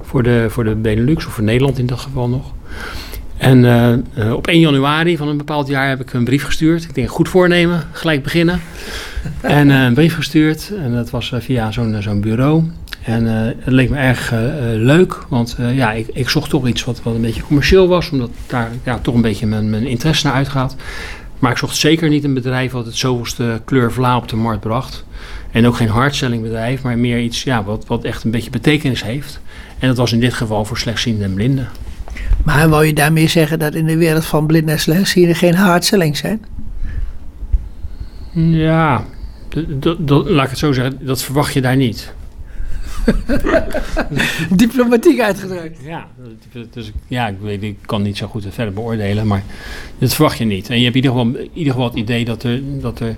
voor 0.00 0.22
de, 0.22 0.46
voor 0.48 0.64
de 0.64 0.74
Benelux, 0.74 1.26
of 1.26 1.32
voor 1.32 1.44
Nederland 1.44 1.78
in 1.78 1.86
dat 1.86 2.00
geval 2.00 2.28
nog. 2.28 2.52
En 3.38 3.64
op 4.32 4.46
1 4.46 4.60
januari 4.60 5.16
van 5.16 5.28
een 5.28 5.36
bepaald 5.36 5.68
jaar 5.68 5.88
heb 5.88 6.00
ik 6.00 6.12
een 6.12 6.24
brief 6.24 6.44
gestuurd. 6.44 6.84
Ik 6.84 6.94
denk, 6.94 7.10
goed 7.10 7.28
voornemen, 7.28 7.84
gelijk 7.92 8.22
beginnen. 8.22 8.60
en 9.40 9.68
een 9.68 9.94
brief 9.94 10.14
gestuurd. 10.14 10.72
En 10.82 10.94
dat 10.94 11.10
was 11.10 11.32
via 11.38 11.70
zo'n 11.70 11.96
zo'n 12.02 12.20
bureau. 12.20 12.62
En 13.02 13.24
uh, 13.24 13.32
het 13.34 13.74
leek 13.74 13.90
me 13.90 13.96
erg 13.96 14.32
leuk, 14.74 15.18
want 15.28 15.56
ja, 15.72 15.92
ik, 15.92 16.08
ik, 16.12 16.28
zocht 16.28 16.50
toch 16.50 16.68
iets 16.68 16.84
wat, 16.84 17.02
wat 17.02 17.14
een 17.14 17.20
beetje 17.20 17.42
commercieel 17.42 17.88
was, 17.88 18.10
omdat 18.10 18.30
daar 18.46 18.70
ja, 18.84 18.98
toch 18.98 19.14
een 19.14 19.20
beetje 19.20 19.46
mijn, 19.46 19.70
mijn 19.70 19.86
interesse 19.86 20.26
naar 20.26 20.34
uitgaat. 20.36 20.76
Maar 21.38 21.50
ik 21.50 21.56
zocht 21.56 21.76
zeker 21.76 22.08
niet 22.08 22.24
een 22.24 22.34
bedrijf 22.34 22.72
wat 22.72 22.86
het 22.86 22.96
zoveelste 22.96 23.60
kleur 23.64 23.92
vla 23.92 24.16
op 24.16 24.28
de 24.28 24.36
markt 24.36 24.60
bracht. 24.60 25.04
En 25.50 25.66
ook 25.66 25.76
geen 25.76 25.88
hardselling 25.88 26.42
bedrijf, 26.42 26.82
maar 26.82 26.98
meer 26.98 27.20
iets 27.20 27.42
ja, 27.42 27.64
wat, 27.64 27.86
wat 27.86 28.04
echt 28.04 28.24
een 28.24 28.30
beetje 28.30 28.50
betekenis 28.50 29.02
heeft. 29.02 29.40
En 29.78 29.88
dat 29.88 29.96
was 29.96 30.12
in 30.12 30.20
dit 30.20 30.34
geval 30.34 30.64
voor 30.64 30.78
slechtzienden 30.78 31.24
en 31.24 31.34
blinden. 31.34 31.68
Maar 32.44 32.68
wou 32.68 32.86
je 32.86 32.92
daarmee 32.92 33.28
zeggen 33.28 33.58
dat 33.58 33.74
in 33.74 33.86
de 33.86 33.96
wereld 33.96 34.24
van 34.24 34.46
blinden 34.46 34.74
en 34.74 34.80
slechtzienden 34.80 35.34
geen 35.34 35.54
hardselling 35.54 36.16
zijn? 36.16 36.44
Ja, 38.32 39.04
laat 40.08 40.44
ik 40.44 40.50
het 40.50 40.58
zo 40.58 40.72
zeggen, 40.72 41.06
dat 41.06 41.22
verwacht 41.22 41.52
je 41.52 41.60
daar 41.60 41.76
niet. 41.76 42.12
Diplomatiek 44.50 45.20
uitgedrukt. 45.20 45.78
Ja, 45.84 46.08
dus, 46.70 46.92
ja 47.06 47.28
ik, 47.28 47.36
weet, 47.40 47.62
ik 47.62 47.76
kan 47.86 48.02
niet 48.02 48.16
zo 48.16 48.26
goed 48.26 48.46
verder 48.50 48.74
beoordelen, 48.74 49.26
maar 49.26 49.42
dat 49.98 50.14
verwacht 50.14 50.38
je 50.38 50.44
niet. 50.44 50.70
En 50.70 50.78
je 50.78 50.84
hebt 50.84 50.96
in 50.96 51.02
ieder 51.02 51.18
geval, 51.18 51.40
in 51.40 51.50
ieder 51.52 51.72
geval 51.72 51.88
het 51.88 51.98
idee 51.98 52.24
dat 52.24 52.42
er, 52.42 52.60
dat 52.80 53.00
er 53.00 53.16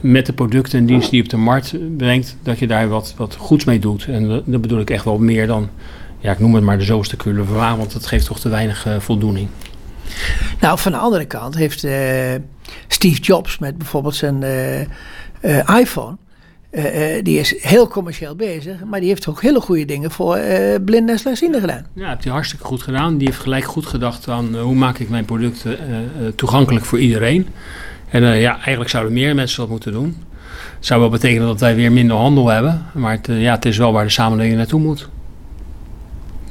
met 0.00 0.26
de 0.26 0.32
producten 0.32 0.78
en 0.78 0.86
diensten 0.86 1.10
die 1.10 1.18
je 1.18 1.24
op 1.24 1.30
de 1.30 1.36
markt 1.36 1.74
brengt, 1.96 2.36
dat 2.42 2.58
je 2.58 2.66
daar 2.66 2.88
wat, 2.88 3.14
wat 3.16 3.34
goeds 3.34 3.64
mee 3.64 3.78
doet. 3.78 4.06
En 4.06 4.42
dat 4.44 4.60
bedoel 4.60 4.80
ik 4.80 4.90
echt 4.90 5.04
wel 5.04 5.18
meer 5.18 5.46
dan, 5.46 5.68
ja, 6.24 6.32
ik 6.32 6.38
noem 6.38 6.54
het 6.54 6.64
maar 6.64 6.78
de 6.78 6.84
zoveelste 6.84 7.16
kulle 7.16 7.44
want 7.44 7.92
dat 7.92 8.06
geeft 8.06 8.26
toch 8.26 8.40
te 8.40 8.48
weinig 8.48 8.86
uh, 8.86 8.98
voldoening. 8.98 9.48
Nou, 10.60 10.78
van 10.78 10.92
de 10.92 10.98
andere 10.98 11.24
kant 11.24 11.54
heeft 11.54 11.84
uh, 11.84 11.92
Steve 12.88 13.20
Jobs 13.20 13.58
met 13.58 13.78
bijvoorbeeld 13.78 14.14
zijn 14.14 14.42
uh, 14.42 15.78
iPhone 15.78 16.16
die 17.22 17.38
is 17.38 17.62
heel 17.62 17.88
commercieel 17.88 18.34
bezig, 18.34 18.84
maar 18.84 19.00
die 19.00 19.08
heeft 19.08 19.26
ook 19.26 19.42
hele 19.42 19.60
goede 19.60 19.84
dingen 19.84 20.10
voor 20.10 20.38
blinden 20.84 21.08
en 21.08 21.18
slechtzienden 21.18 21.60
gedaan. 21.60 21.86
Ja, 21.92 22.08
heeft 22.08 22.24
hij 22.24 22.32
hartstikke 22.32 22.64
goed 22.64 22.82
gedaan. 22.82 23.18
Die 23.18 23.28
heeft 23.28 23.40
gelijk 23.40 23.64
goed 23.64 23.86
gedacht 23.86 24.28
aan 24.28 24.58
hoe 24.58 24.74
maak 24.74 24.98
ik 24.98 25.08
mijn 25.08 25.24
producten 25.24 25.78
toegankelijk 26.34 26.84
voor 26.84 26.98
iedereen. 26.98 27.48
En 28.08 28.22
ja, 28.22 28.54
eigenlijk 28.54 28.90
zouden 28.90 29.12
meer 29.12 29.34
mensen 29.34 29.60
dat 29.60 29.68
moeten 29.68 29.92
doen. 29.92 30.16
Het 30.76 30.86
zou 30.86 31.00
wel 31.00 31.08
betekenen 31.08 31.46
dat 31.46 31.60
wij 31.60 31.74
weer 31.74 31.92
minder 31.92 32.16
handel 32.16 32.48
hebben, 32.48 32.86
maar 32.94 33.12
het, 33.12 33.26
ja, 33.26 33.54
het 33.54 33.64
is 33.64 33.76
wel 33.76 33.92
waar 33.92 34.04
de 34.04 34.10
samenleving 34.10 34.56
naartoe 34.56 34.80
moet 34.80 35.08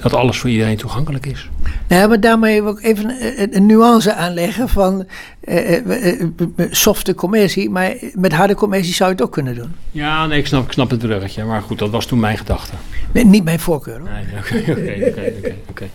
dat 0.04 0.14
alles 0.14 0.38
voor 0.38 0.50
iedereen 0.50 0.78
toegankelijk 0.78 1.26
is. 1.26 1.50
Nou, 1.88 2.10
maar 2.10 2.20
daarmee 2.20 2.64
wil 2.64 2.72
ik 2.72 2.84
even 2.84 3.16
een, 3.56 3.66
nuance 3.66 4.14
aanleggen 4.14 4.70
van 4.70 5.06
uh, 5.44 5.86
uh, 5.86 6.26
softe 6.70 7.16
commercie, 7.16 7.70
maar 7.70 7.96
met 8.14 8.34
harde 8.34 8.56
commercie 8.56 8.94
zou 8.94 9.10
je 9.10 9.16
het 9.16 9.26
ook 9.26 9.32
kunnen 9.32 9.56
doen. 9.56 9.72
Ja, 9.92 10.26
nee, 10.26 10.40
ik 10.40 10.48
snap, 10.48 10.66
ik 10.66 10.72
snap 10.72 10.90
het 10.90 11.00
bruggetje, 11.00 11.44
maar 11.44 11.62
goed, 11.62 11.80
dat 11.80 11.90
was 11.90 12.06
toen 12.06 12.20
mijn 12.20 12.38
gedachte. 12.38 12.74
Nee, 13.12 13.26
niet 13.26 13.44
mijn 13.44 13.60
voorkeur 13.60 14.00
hoor. 14.00 14.10
Oké, 14.40 14.72
oké, 14.72 15.56
oké. 15.70 15.90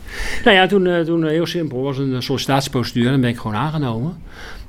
Nou 0.44 0.56
ja, 0.56 0.66
toen, 0.66 1.04
toen 1.04 1.26
heel 1.26 1.46
simpel, 1.46 1.82
was 1.82 1.98
een 1.98 2.22
sollicitatieprocedure 2.22 3.10
en 3.10 3.20
ben 3.20 3.30
ik 3.30 3.38
gewoon 3.38 3.56
aangenomen. 3.56 4.16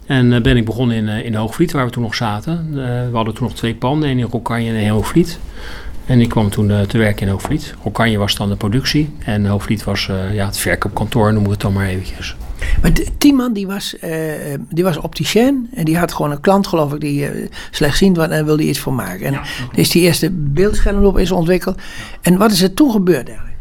En 0.05 0.43
ben 0.43 0.57
ik 0.57 0.65
begonnen 0.65 0.97
in, 0.97 1.07
in 1.07 1.35
Hoogvliet, 1.35 1.71
waar 1.71 1.85
we 1.85 1.91
toen 1.91 2.03
nog 2.03 2.15
zaten. 2.15 2.73
we 3.11 3.15
hadden 3.15 3.33
toen 3.33 3.47
nog 3.47 3.55
twee 3.55 3.75
panden, 3.75 4.09
één 4.09 4.19
in 4.19 4.27
Rokkanje 4.31 4.69
en 4.69 4.75
één 4.75 4.85
in 4.85 4.91
Hoogvliet. 4.91 5.39
En 6.09 6.21
ik 6.21 6.29
kwam 6.29 6.49
toen 6.49 6.69
uh, 6.69 6.81
te 6.81 6.97
werken 6.97 7.25
in 7.25 7.31
Hoofdvliet. 7.31 7.73
Oranje 7.83 8.17
was 8.17 8.35
dan 8.35 8.49
de 8.49 8.55
productie 8.55 9.13
en 9.19 9.45
Hoofdvliet 9.45 9.83
was 9.83 10.07
uh, 10.11 10.33
ja, 10.33 10.45
het 10.45 10.57
verkoopkantoor, 10.57 11.25
noemen 11.25 11.43
we 11.43 11.51
het 11.51 11.61
dan 11.61 11.73
maar 11.73 11.87
eventjes. 11.87 12.35
Maar 12.81 12.91
Tiemann 13.17 13.53
die 13.53 13.67
was, 13.67 13.95
uh, 14.03 14.11
die 14.69 14.83
was 14.83 14.97
opticien 14.97 15.69
en 15.73 15.85
die 15.85 15.97
had 15.97 16.13
gewoon 16.13 16.31
een 16.31 16.41
klant 16.41 16.67
geloof 16.67 16.93
ik 16.93 16.99
die 16.99 17.29
slechtziend 17.71 18.17
was 18.17 18.27
en 18.27 18.45
wilde 18.45 18.63
iets 18.63 18.79
voor 18.79 18.93
maken. 18.93 19.25
En 19.25 19.31
ja, 19.31 19.41
is 19.75 19.89
die 19.89 20.01
eerste 20.01 20.29
beeldscherm 20.31 21.17
is 21.17 21.31
ontwikkeld. 21.31 21.75
Ja. 21.77 21.83
En 22.21 22.37
wat 22.37 22.51
is 22.51 22.61
er 22.61 22.73
toen 22.73 22.91
gebeurd 22.91 23.27
eigenlijk? 23.27 23.57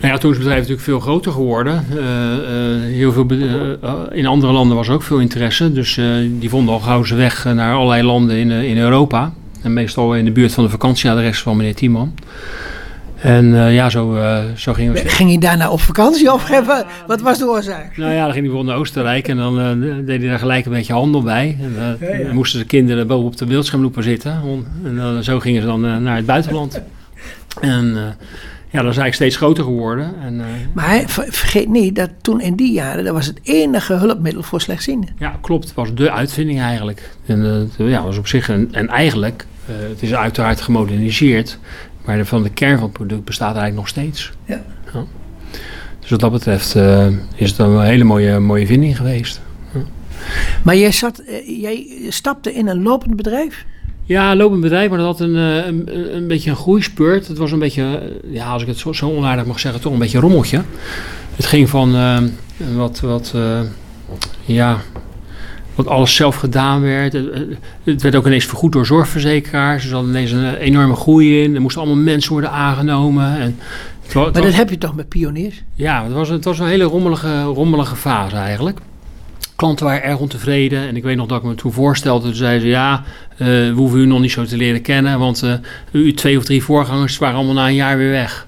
Nou 0.00 0.12
ja, 0.12 0.18
toen 0.18 0.30
is 0.30 0.36
het 0.36 0.46
bedrijf 0.46 0.60
natuurlijk 0.60 0.88
veel 0.88 1.00
groter 1.00 1.32
geworden. 1.32 1.84
heel 2.92 3.12
veel 3.12 3.26
in 4.10 4.26
andere 4.26 4.52
landen 4.52 4.76
was 4.76 4.88
ook 4.88 5.02
veel 5.02 5.18
interesse. 5.18 5.72
Dus 5.72 6.00
die 6.38 6.48
vonden 6.48 6.74
al 6.74 6.80
gauw 6.80 7.04
zijn 7.04 7.18
weg 7.18 7.44
naar 7.44 7.74
allerlei 7.74 8.02
landen 8.02 8.36
in, 8.36 8.50
in 8.50 8.78
Europa. 8.78 9.32
En 9.62 9.72
meestal 9.72 10.16
in 10.16 10.24
de 10.24 10.30
buurt 10.30 10.52
van 10.52 10.64
de 10.64 10.70
vakantieadres 10.70 11.40
van 11.40 11.56
meneer 11.56 11.74
Tiemann. 11.74 12.14
En 13.20 13.44
uh, 13.44 13.74
ja, 13.74 13.90
zo, 13.90 14.14
uh, 14.14 14.38
zo 14.56 14.72
ging 14.72 14.94
het. 14.94 15.12
Ging 15.12 15.28
hij 15.30 15.38
daarna 15.38 15.70
op 15.70 15.80
vakantie 15.80 16.32
of 16.32 16.50
even, 16.50 16.86
wat 17.06 17.20
was 17.20 17.38
de 17.38 17.46
oorzaak? 17.46 17.96
Nou 17.96 18.12
ja, 18.12 18.24
dan 18.24 18.32
ging 18.32 18.32
hij 18.32 18.42
bijvoorbeeld 18.42 18.66
naar 18.66 18.76
Oostenrijk 18.76 19.28
en 19.28 19.36
dan 19.36 19.60
uh, 19.60 19.96
deed 20.06 20.20
hij 20.20 20.28
daar 20.28 20.38
gelijk 20.38 20.66
een 20.66 20.72
beetje 20.72 20.92
handel 20.92 21.22
bij. 21.22 21.56
En 21.60 21.74
ja, 22.00 22.16
ja. 22.18 22.24
dan 22.24 22.34
moesten 22.34 22.60
de 22.60 22.66
kinderen 22.66 23.06
boven 23.06 23.26
op 23.26 23.36
de 23.36 23.46
beeldscherm 23.46 23.82
lopen 23.82 24.02
zitten. 24.02 24.42
En 24.84 24.96
dan, 24.96 25.24
zo 25.24 25.40
gingen 25.40 25.60
ze 25.60 25.66
dan 25.66 26.02
naar 26.02 26.16
het 26.16 26.26
buitenland. 26.26 26.80
En 27.60 28.16
ja, 28.72 28.82
dat 28.82 28.90
is 28.90 28.98
eigenlijk 28.98 29.14
steeds 29.14 29.36
groter 29.36 29.64
geworden. 29.64 30.14
En, 30.20 30.42
maar 30.72 31.02
vergeet 31.06 31.68
niet 31.68 31.96
dat 31.96 32.10
toen 32.20 32.40
in 32.40 32.54
die 32.54 32.72
jaren, 32.72 33.04
dat 33.04 33.14
was 33.14 33.26
het 33.26 33.40
enige 33.42 33.94
hulpmiddel 33.94 34.42
voor 34.42 34.60
slechtzienden. 34.60 35.08
Ja, 35.18 35.38
klopt. 35.40 35.64
Het 35.64 35.74
was 35.74 35.94
de 35.94 36.10
uitvinding 36.10 36.60
eigenlijk. 36.60 37.10
En 37.26 37.70
ja, 37.78 38.02
was 38.02 38.18
op 38.18 38.26
zich, 38.26 38.48
een, 38.48 38.68
en 38.72 38.88
eigenlijk 38.88 39.46
uh, 39.70 39.88
het 39.88 40.02
is 40.02 40.14
uiteraard 40.14 40.60
gemoderniseerd, 40.60 41.58
maar 42.04 42.24
van 42.26 42.42
de 42.42 42.50
kern 42.50 42.74
van 42.74 42.82
het 42.82 42.92
product 42.92 43.24
bestaat 43.24 43.56
eigenlijk 43.56 43.76
nog 43.76 43.88
steeds. 43.88 44.32
Ja. 44.44 44.62
ja. 44.92 45.04
Dus 46.00 46.10
wat 46.10 46.20
dat 46.20 46.32
betreft 46.32 46.74
is 47.34 47.50
het 47.50 47.58
een 47.58 47.80
hele 47.80 48.04
mooie, 48.04 48.38
mooie 48.38 48.66
vinding 48.66 48.96
geweest. 48.96 49.40
Ja. 49.74 49.80
Maar 50.62 50.76
jij, 50.76 50.92
zat, 50.92 51.22
jij 51.46 51.86
stapte 52.08 52.54
in 52.54 52.68
een 52.68 52.82
lopend 52.82 53.16
bedrijf? 53.16 53.64
Ja, 54.10 54.36
lopend 54.36 54.60
bedrijf, 54.60 54.88
maar 54.88 54.98
dat 54.98 55.06
had 55.06 55.20
een, 55.20 55.36
eh, 55.36 55.66
een, 55.66 56.16
een 56.16 56.26
beetje 56.26 56.50
een 56.50 56.56
groeispurt. 56.56 57.28
Het 57.28 57.38
was 57.38 57.52
een 57.52 57.58
beetje, 57.58 57.82
eh, 57.82 58.34
ja, 58.34 58.52
als 58.52 58.62
ik 58.62 58.68
het 58.68 58.78
zo, 58.78 58.92
zo 58.92 59.10
onaardig 59.10 59.46
mag 59.46 59.60
zeggen, 59.60 59.80
toch 59.80 59.92
een 59.92 59.98
beetje 59.98 60.16
een 60.16 60.22
rommeltje. 60.22 60.62
Het 61.36 61.46
ging 61.46 61.68
van 61.68 61.96
uh, 61.96 62.18
wat, 62.76 63.00
wat 63.00 63.32
uh, 63.36 63.60
ja, 64.44 64.78
wat 65.74 65.86
alles 65.86 66.14
zelf 66.14 66.36
gedaan 66.36 66.80
werd. 66.80 67.12
Het 67.84 68.02
werd 68.02 68.16
ook 68.16 68.26
ineens 68.26 68.44
vergoed 68.44 68.72
door 68.72 68.86
zorgverzekeraars. 68.86 69.82
Dus 69.82 69.90
er 69.90 69.96
zat 69.96 70.06
ineens 70.06 70.30
een 70.30 70.54
enorme 70.54 70.94
groei 70.94 71.42
in. 71.42 71.54
Er 71.54 71.60
moesten 71.60 71.82
allemaal 71.82 72.02
mensen 72.02 72.32
worden 72.32 72.50
aangenomen. 72.50 73.40
En 73.40 73.58
was, 74.12 74.32
maar 74.32 74.42
dat 74.42 74.54
heb 74.54 74.70
je 74.70 74.78
toch 74.78 74.94
met 74.94 75.08
pioniers? 75.08 75.62
Ja, 75.74 76.04
het 76.04 76.12
was, 76.12 76.28
het 76.28 76.44
was 76.44 76.58
een 76.58 76.66
hele 76.66 76.84
rommelige, 76.84 77.42
rommelige 77.42 77.96
fase 77.96 78.36
eigenlijk 78.36 78.78
klanten 79.60 79.86
waren 79.86 80.02
erg 80.02 80.18
ontevreden. 80.18 80.88
En 80.88 80.96
ik 80.96 81.02
weet 81.02 81.16
nog 81.16 81.26
dat 81.26 81.38
ik 81.38 81.44
me 81.48 81.54
toen 81.54 81.72
voorstelde. 81.72 82.24
Toen 82.24 82.34
zeiden 82.34 82.60
ze, 82.60 82.68
ja, 82.68 83.02
uh, 83.32 83.46
we 83.46 83.72
hoeven 83.74 83.98
u 83.98 84.06
nog 84.06 84.20
niet 84.20 84.30
zo 84.30 84.44
te 84.44 84.56
leren 84.56 84.82
kennen. 84.82 85.18
Want 85.18 85.42
uh, 85.42 85.54
uw 85.92 86.14
twee 86.14 86.38
of 86.38 86.44
drie 86.44 86.62
voorgangers 86.62 87.18
waren 87.18 87.36
allemaal 87.36 87.54
na 87.54 87.66
een 87.66 87.74
jaar 87.74 87.96
weer 87.96 88.10
weg. 88.10 88.46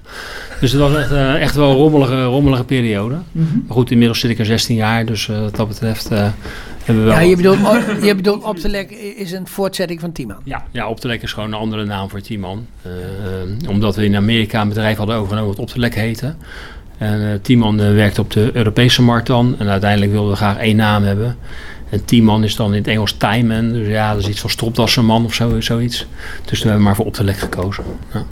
Dus 0.59 0.71
het 0.71 0.81
was 0.81 0.95
echt, 0.95 1.11
uh, 1.11 1.41
echt 1.41 1.55
wel 1.55 1.69
een 1.69 1.75
rommelige, 1.75 2.23
rommelige 2.23 2.63
periode. 2.63 3.15
Mm 3.31 3.47
-hmm. 3.47 3.63
Maar 3.67 3.75
goed, 3.75 3.91
inmiddels 3.91 4.19
zit 4.19 4.31
ik 4.31 4.39
er 4.39 4.45
16 4.45 4.75
jaar. 4.75 5.05
Dus 5.05 5.25
wat 5.25 5.55
dat 5.55 5.67
betreft 5.67 6.09
hebben 6.09 6.33
we 6.85 6.93
wel... 6.93 7.13
Ja, 7.13 7.19
je 7.19 7.35
bedoelt, 7.35 7.59
je 8.01 8.15
bedoelt 8.15 8.43
Optelek 8.43 8.91
is 8.91 9.31
een 9.31 9.47
voortzetting 9.47 9.99
van 9.99 10.11
Tiemann? 10.11 10.41
Ja, 10.43 10.65
ja 10.71 10.87
Optelek 10.87 11.21
is 11.21 11.33
gewoon 11.33 11.53
een 11.53 11.59
andere 11.59 11.85
naam 11.85 12.09
voor 12.09 12.21
Tiemann. 12.21 12.67
omdat 13.69 13.95
we 13.95 14.05
in 14.05 14.15
Amerika 14.15 14.61
een 14.61 14.67
bedrijf 14.67 14.97
hadden 14.97 15.15
overgenomen 15.15 15.49
wat 15.49 15.59
Optelek 15.59 15.95
heette. 15.95 16.35
En 16.97 17.21
uh, 17.21 17.27
Timon 17.41 17.79
uh, 17.79 17.93
werkt 17.93 18.19
op 18.19 18.31
de 18.31 18.49
Europese 18.53 19.01
markt 19.01 19.27
dan. 19.27 19.55
En 19.59 19.69
uiteindelijk 19.69 20.11
wilden 20.11 20.31
we 20.31 20.37
graag 20.37 20.57
één 20.57 20.75
naam 20.75 21.03
hebben. 21.03 21.37
En 21.89 22.05
Timon 22.05 22.43
is 22.43 22.55
dan 22.55 22.71
in 22.71 22.77
het 22.77 22.87
Engels 22.87 23.13
Timon. 23.17 23.71
Dus 23.71 23.87
ja, 23.87 24.13
dat 24.13 24.21
is 24.21 24.27
iets 24.27 24.41
van 24.41 24.49
stropdassenman 24.49 25.25
of 25.25 25.33
zo, 25.33 25.61
zoiets. 25.61 26.05
Dus 26.45 26.59
we 26.59 26.65
hebben 26.67 26.85
maar 26.85 26.95
voor 26.95 27.05
op 27.05 27.13
de 27.13 27.23
lek 27.23 27.37
gekozen. 27.37 27.83
Ja. 28.13 28.25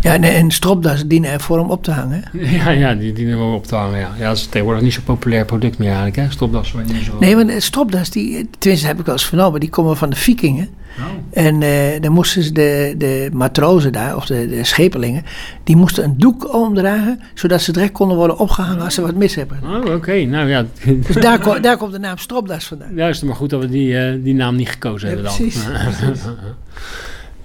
Ja, 0.00 0.14
en, 0.14 0.22
en 0.22 0.50
stropdassen 0.50 1.08
dienen 1.08 1.30
ervoor 1.30 1.58
om 1.58 1.70
op 1.70 1.82
te 1.82 1.90
hangen. 1.90 2.24
Ja, 2.58 2.70
ja 2.70 2.94
die 2.94 3.12
dienen 3.12 3.38
om 3.38 3.54
op 3.54 3.66
te 3.66 3.74
hangen. 3.74 3.98
Ja. 3.98 4.10
ja, 4.18 4.28
dat 4.28 4.36
is 4.36 4.46
tegenwoordig 4.46 4.82
niet 4.82 4.92
zo'n 4.92 5.02
populair 5.02 5.44
product 5.44 5.78
meer 5.78 5.88
eigenlijk, 5.88 6.16
hè? 6.16 6.30
Stropdassen. 6.30 6.86
Zo... 7.04 7.16
Nee, 7.20 7.36
want 7.36 7.62
stropdas, 7.62 8.10
die, 8.10 8.48
tenminste 8.58 8.86
heb 8.86 8.98
ik 8.98 9.04
wel 9.04 9.14
eens 9.14 9.26
vernomen, 9.26 9.60
die 9.60 9.68
komen 9.68 9.96
van 9.96 10.10
de 10.10 10.16
vikingen. 10.16 10.68
Oh. 10.98 11.04
En 11.44 11.60
uh, 11.60 12.00
dan 12.00 12.12
moesten 12.12 12.42
ze 12.42 12.52
de, 12.52 12.94
de 12.98 13.28
matrozen 13.32 13.92
daar, 13.92 14.16
of 14.16 14.26
de, 14.26 14.48
de 14.48 14.64
schepelingen, 14.64 15.24
die 15.64 15.76
moesten 15.76 16.04
een 16.04 16.18
doek 16.18 16.54
omdragen, 16.54 17.20
zodat 17.34 17.62
ze 17.62 17.72
direct 17.72 17.92
konden 17.92 18.16
worden 18.16 18.38
opgehangen 18.38 18.84
als 18.84 18.94
ze 18.94 19.00
wat 19.00 19.14
mis 19.14 19.34
hebben. 19.34 19.58
Oh, 19.64 19.94
oké. 19.94 20.24
Nou 20.24 20.48
ja. 20.48 20.64
Dus 20.84 21.16
daar, 21.16 21.60
daar 21.60 21.76
komt 21.76 21.92
de 21.92 21.98
naam 21.98 22.18
stropdas 22.18 22.64
vandaan. 22.64 22.94
Juist, 22.94 23.22
maar 23.22 23.34
goed 23.34 23.50
dat 23.50 23.60
we 23.60 23.68
die, 23.68 23.92
uh, 23.92 24.24
die 24.24 24.34
naam 24.34 24.56
niet 24.56 24.68
gekozen 24.68 25.08
ja, 25.08 25.14
hebben 25.14 25.32
dan. 25.32 25.36
Precies. 25.36 25.66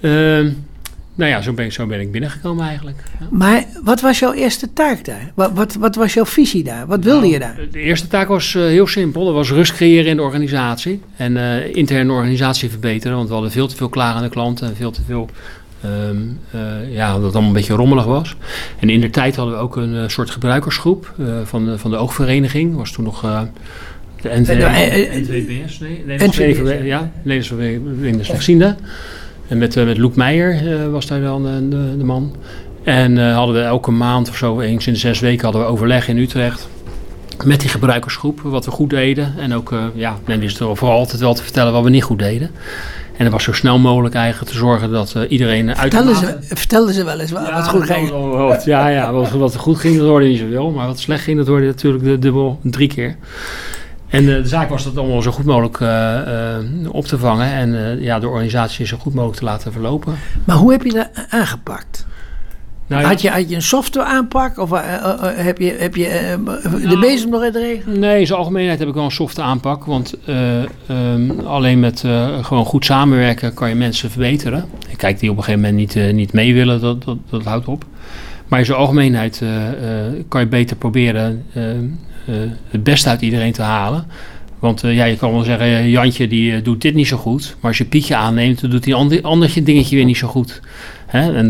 uh, 0.00 0.52
nou 1.18 1.30
ja, 1.30 1.40
zo 1.42 1.52
ben, 1.52 1.64
ik, 1.64 1.72
zo 1.72 1.86
ben 1.86 2.00
ik 2.00 2.12
binnengekomen 2.12 2.66
eigenlijk. 2.66 3.02
Ja. 3.20 3.26
Maar 3.30 3.64
wat 3.84 4.00
was 4.00 4.18
jouw 4.18 4.32
eerste 4.32 4.72
taak 4.72 5.04
daar? 5.04 5.32
Wat, 5.34 5.52
wat, 5.52 5.74
wat 5.74 5.94
was 5.94 6.14
jouw 6.14 6.26
visie 6.26 6.64
daar? 6.64 6.86
Wat 6.86 7.04
wilde 7.04 7.20
nou, 7.20 7.32
je 7.32 7.38
daar? 7.38 7.58
De 7.70 7.80
eerste 7.80 8.06
taak 8.06 8.28
was 8.28 8.54
uh, 8.54 8.62
heel 8.62 8.86
simpel. 8.86 9.24
Dat 9.24 9.34
was 9.34 9.50
rust 9.50 9.72
creëren 9.72 10.06
in 10.06 10.16
de 10.16 10.22
organisatie. 10.22 11.00
En 11.16 11.36
uh, 11.36 11.74
interne 11.74 12.12
organisatie 12.12 12.70
verbeteren. 12.70 13.16
Want 13.16 13.28
we 13.28 13.34
hadden 13.34 13.52
veel 13.52 13.66
te 13.66 13.76
veel 13.76 13.88
klagende 13.88 14.28
klanten. 14.28 14.68
En 14.68 14.76
veel 14.76 14.90
te 14.90 15.00
veel... 15.06 15.28
Um, 15.84 16.38
uh, 16.54 16.94
ja, 16.94 17.12
dat 17.12 17.22
het 17.22 17.32
allemaal 17.32 17.50
een 17.50 17.56
beetje 17.56 17.74
rommelig 17.74 18.04
was. 18.04 18.36
En 18.78 18.90
in 18.90 19.00
de 19.00 19.10
tijd 19.10 19.36
hadden 19.36 19.54
we 19.54 19.60
ook 19.60 19.76
een 19.76 20.10
soort 20.10 20.30
gebruikersgroep 20.30 21.14
van, 21.44 21.64
de, 21.64 21.78
van 21.78 21.90
de 21.90 21.96
oogvereniging. 21.96 22.76
was 22.76 22.92
toen 22.92 23.04
nog... 23.04 23.20
de 24.20 24.28
NV, 24.28 24.48
NVBS, 25.12 25.78
nee, 25.78 26.02
Nederlandse 26.06 26.84
ja, 26.84 27.10
Nederlandse 27.22 27.54
Vereniging 27.54 28.24
Slechtzienden. 28.24 28.76
En 29.48 29.58
met, 29.58 29.76
uh, 29.76 29.84
met 29.84 29.98
Loek 29.98 30.16
Meijer 30.16 30.62
uh, 30.62 30.90
was 30.92 31.06
daar 31.06 31.20
dan 31.20 31.46
uh, 31.46 31.52
de, 31.70 31.96
de, 31.98 32.04
man. 32.04 32.36
En 32.82 33.32
hadden 33.32 33.54
we 33.54 33.62
elke 33.62 33.90
maand 33.90 34.28
of 34.28 34.36
zo, 34.36 34.60
eens 34.60 34.86
in 34.86 34.92
de 34.92 34.98
zes 34.98 35.20
weken, 35.20 35.44
hadden 35.44 35.62
we 35.62 35.68
overleg 35.68 36.08
in 36.08 36.18
Utrecht. 36.18 36.68
Met 37.44 37.60
die 37.60 37.68
gebruikersgroep, 37.68 38.40
wat 38.40 38.64
we 38.64 38.70
goed 38.70 38.90
deden. 38.90 39.34
En 39.38 39.54
ook, 39.54 39.74
ja, 39.94 40.18
men 40.24 40.40
wist 40.40 40.60
er 40.60 40.76
vooral 40.76 40.98
altijd 40.98 41.20
wel 41.20 41.34
te 41.34 41.42
vertellen 41.42 41.72
wat 41.72 41.82
we 41.82 41.90
niet 41.90 42.02
goed 42.02 42.18
deden. 42.18 42.50
En 43.18 43.24
het 43.24 43.32
was 43.32 43.44
zo 43.44 43.52
snel 43.52 43.78
mogelijk 43.78 44.14
eigenlijk 44.14 44.50
te 44.52 44.58
zorgen 44.58 44.90
dat 44.90 45.14
uh, 45.16 45.22
iedereen 45.28 45.68
uit 45.68 45.78
vertelden 45.78 46.16
ze, 46.16 46.36
vertelden 46.40 46.94
ze 46.94 47.04
wel 47.04 47.20
eens 47.20 47.30
wat, 47.30 47.46
ja, 47.46 47.54
wat 47.54 47.68
goed 47.68 47.84
ging? 47.84 48.10
Wat, 48.30 48.64
ja, 48.64 48.88
ja 48.88 49.12
wat, 49.12 49.30
wat 49.30 49.56
goed 49.56 49.78
ging, 49.78 49.96
dat 49.98 50.06
hoorde 50.06 50.24
je 50.24 50.30
niet 50.30 50.40
zoveel. 50.40 50.70
Maar 50.70 50.86
wat 50.86 50.98
slecht 50.98 51.22
ging, 51.22 51.36
dat 51.36 51.46
hoorde 51.46 51.62
je 51.62 51.70
natuurlijk 51.70 52.22
dubbel 52.22 52.60
drie 52.62 52.88
keer. 52.88 53.16
En 54.08 54.24
uh, 54.24 54.34
de 54.34 54.48
zaak 54.48 54.68
was 54.68 54.84
dat 54.84 54.96
allemaal 54.96 55.22
zo 55.22 55.30
goed 55.30 55.44
mogelijk 55.44 55.80
uh, 55.80 55.88
uh, 55.88 56.94
op 56.94 57.04
te 57.04 57.18
vangen 57.18 57.52
en 57.52 58.02
ja, 58.02 58.18
de 58.18 58.28
organisatie 58.28 58.86
zo 58.86 58.96
goed 58.96 59.14
mogelijk 59.14 59.38
te 59.38 59.44
laten 59.44 59.72
verlopen. 59.72 60.14
Maar 60.44 60.56
hoe 60.56 60.72
heb 60.72 60.82
je 60.82 60.92
dat 60.92 61.08
aangepakt? 61.28 62.06
Nou, 62.86 63.04
had, 63.04 63.20
je, 63.20 63.30
had 63.30 63.48
je 63.48 63.54
een 63.54 63.62
software 63.62 64.06
aanpak 64.06 64.58
of 64.58 64.70
heb 65.36 65.58
je, 65.58 65.76
heb 65.78 65.94
je 65.94 66.38
de 66.70 66.86
nou, 66.86 67.00
bezem 67.00 67.30
nog 67.30 67.44
in 67.44 67.52
de 67.52 67.58
regelen? 67.58 67.98
Nee, 67.98 68.20
in 68.20 68.26
zijn 68.26 68.38
algemeenheid 68.38 68.78
heb 68.78 68.88
ik 68.88 68.94
wel 68.94 69.04
een 69.04 69.10
software 69.10 69.48
aanpak. 69.48 69.84
Want 69.84 70.14
um, 70.88 71.40
alleen 71.40 71.80
met 71.80 72.04
gewoon 72.42 72.64
goed 72.64 72.84
samenwerken 72.84 73.54
kan 73.54 73.68
je 73.68 73.74
mensen 73.74 74.10
verbeteren. 74.10 74.64
Kijk, 74.96 75.18
die 75.18 75.30
op 75.30 75.36
een 75.36 75.42
gegeven 75.42 75.68
moment 75.68 75.94
niet, 75.94 76.12
niet 76.12 76.32
mee 76.32 76.54
willen, 76.54 76.80
dat, 76.80 77.04
dat, 77.04 77.16
dat 77.30 77.44
houdt 77.44 77.66
op. 77.66 77.84
Maar 78.48 78.58
in 78.58 78.64
zijn 78.64 78.78
algemeenheid 78.78 79.42
kan 80.28 80.40
je 80.40 80.46
beter 80.46 80.76
proberen 80.76 81.44
eh, 81.52 81.62
het 82.70 82.84
beste 82.84 83.08
uit 83.08 83.22
iedereen 83.22 83.52
te 83.52 83.62
halen. 83.62 84.06
Want 84.58 84.84
uh, 84.84 84.94
ja, 84.94 85.04
je 85.04 85.16
kan 85.16 85.32
wel 85.32 85.42
zeggen, 85.42 85.66
eh, 85.66 85.90
Jantje 85.90 86.28
die 86.28 86.62
doet 86.62 86.82
dit 86.82 86.94
niet 86.94 87.06
zo 87.06 87.16
goed. 87.16 87.56
Maar 87.60 87.70
als 87.70 87.78
je 87.78 87.84
Pietje 87.84 88.16
aanneemt, 88.16 88.60
dan 88.60 88.70
doet 88.70 88.84
hij 88.84 88.94
een 88.94 89.22
ander, 89.22 89.64
dingetje 89.64 89.96
weer 89.96 90.04
niet 90.04 90.16
zo 90.16 90.28
goed. 90.28 90.60
Hè? 91.06 91.34
En 91.34 91.48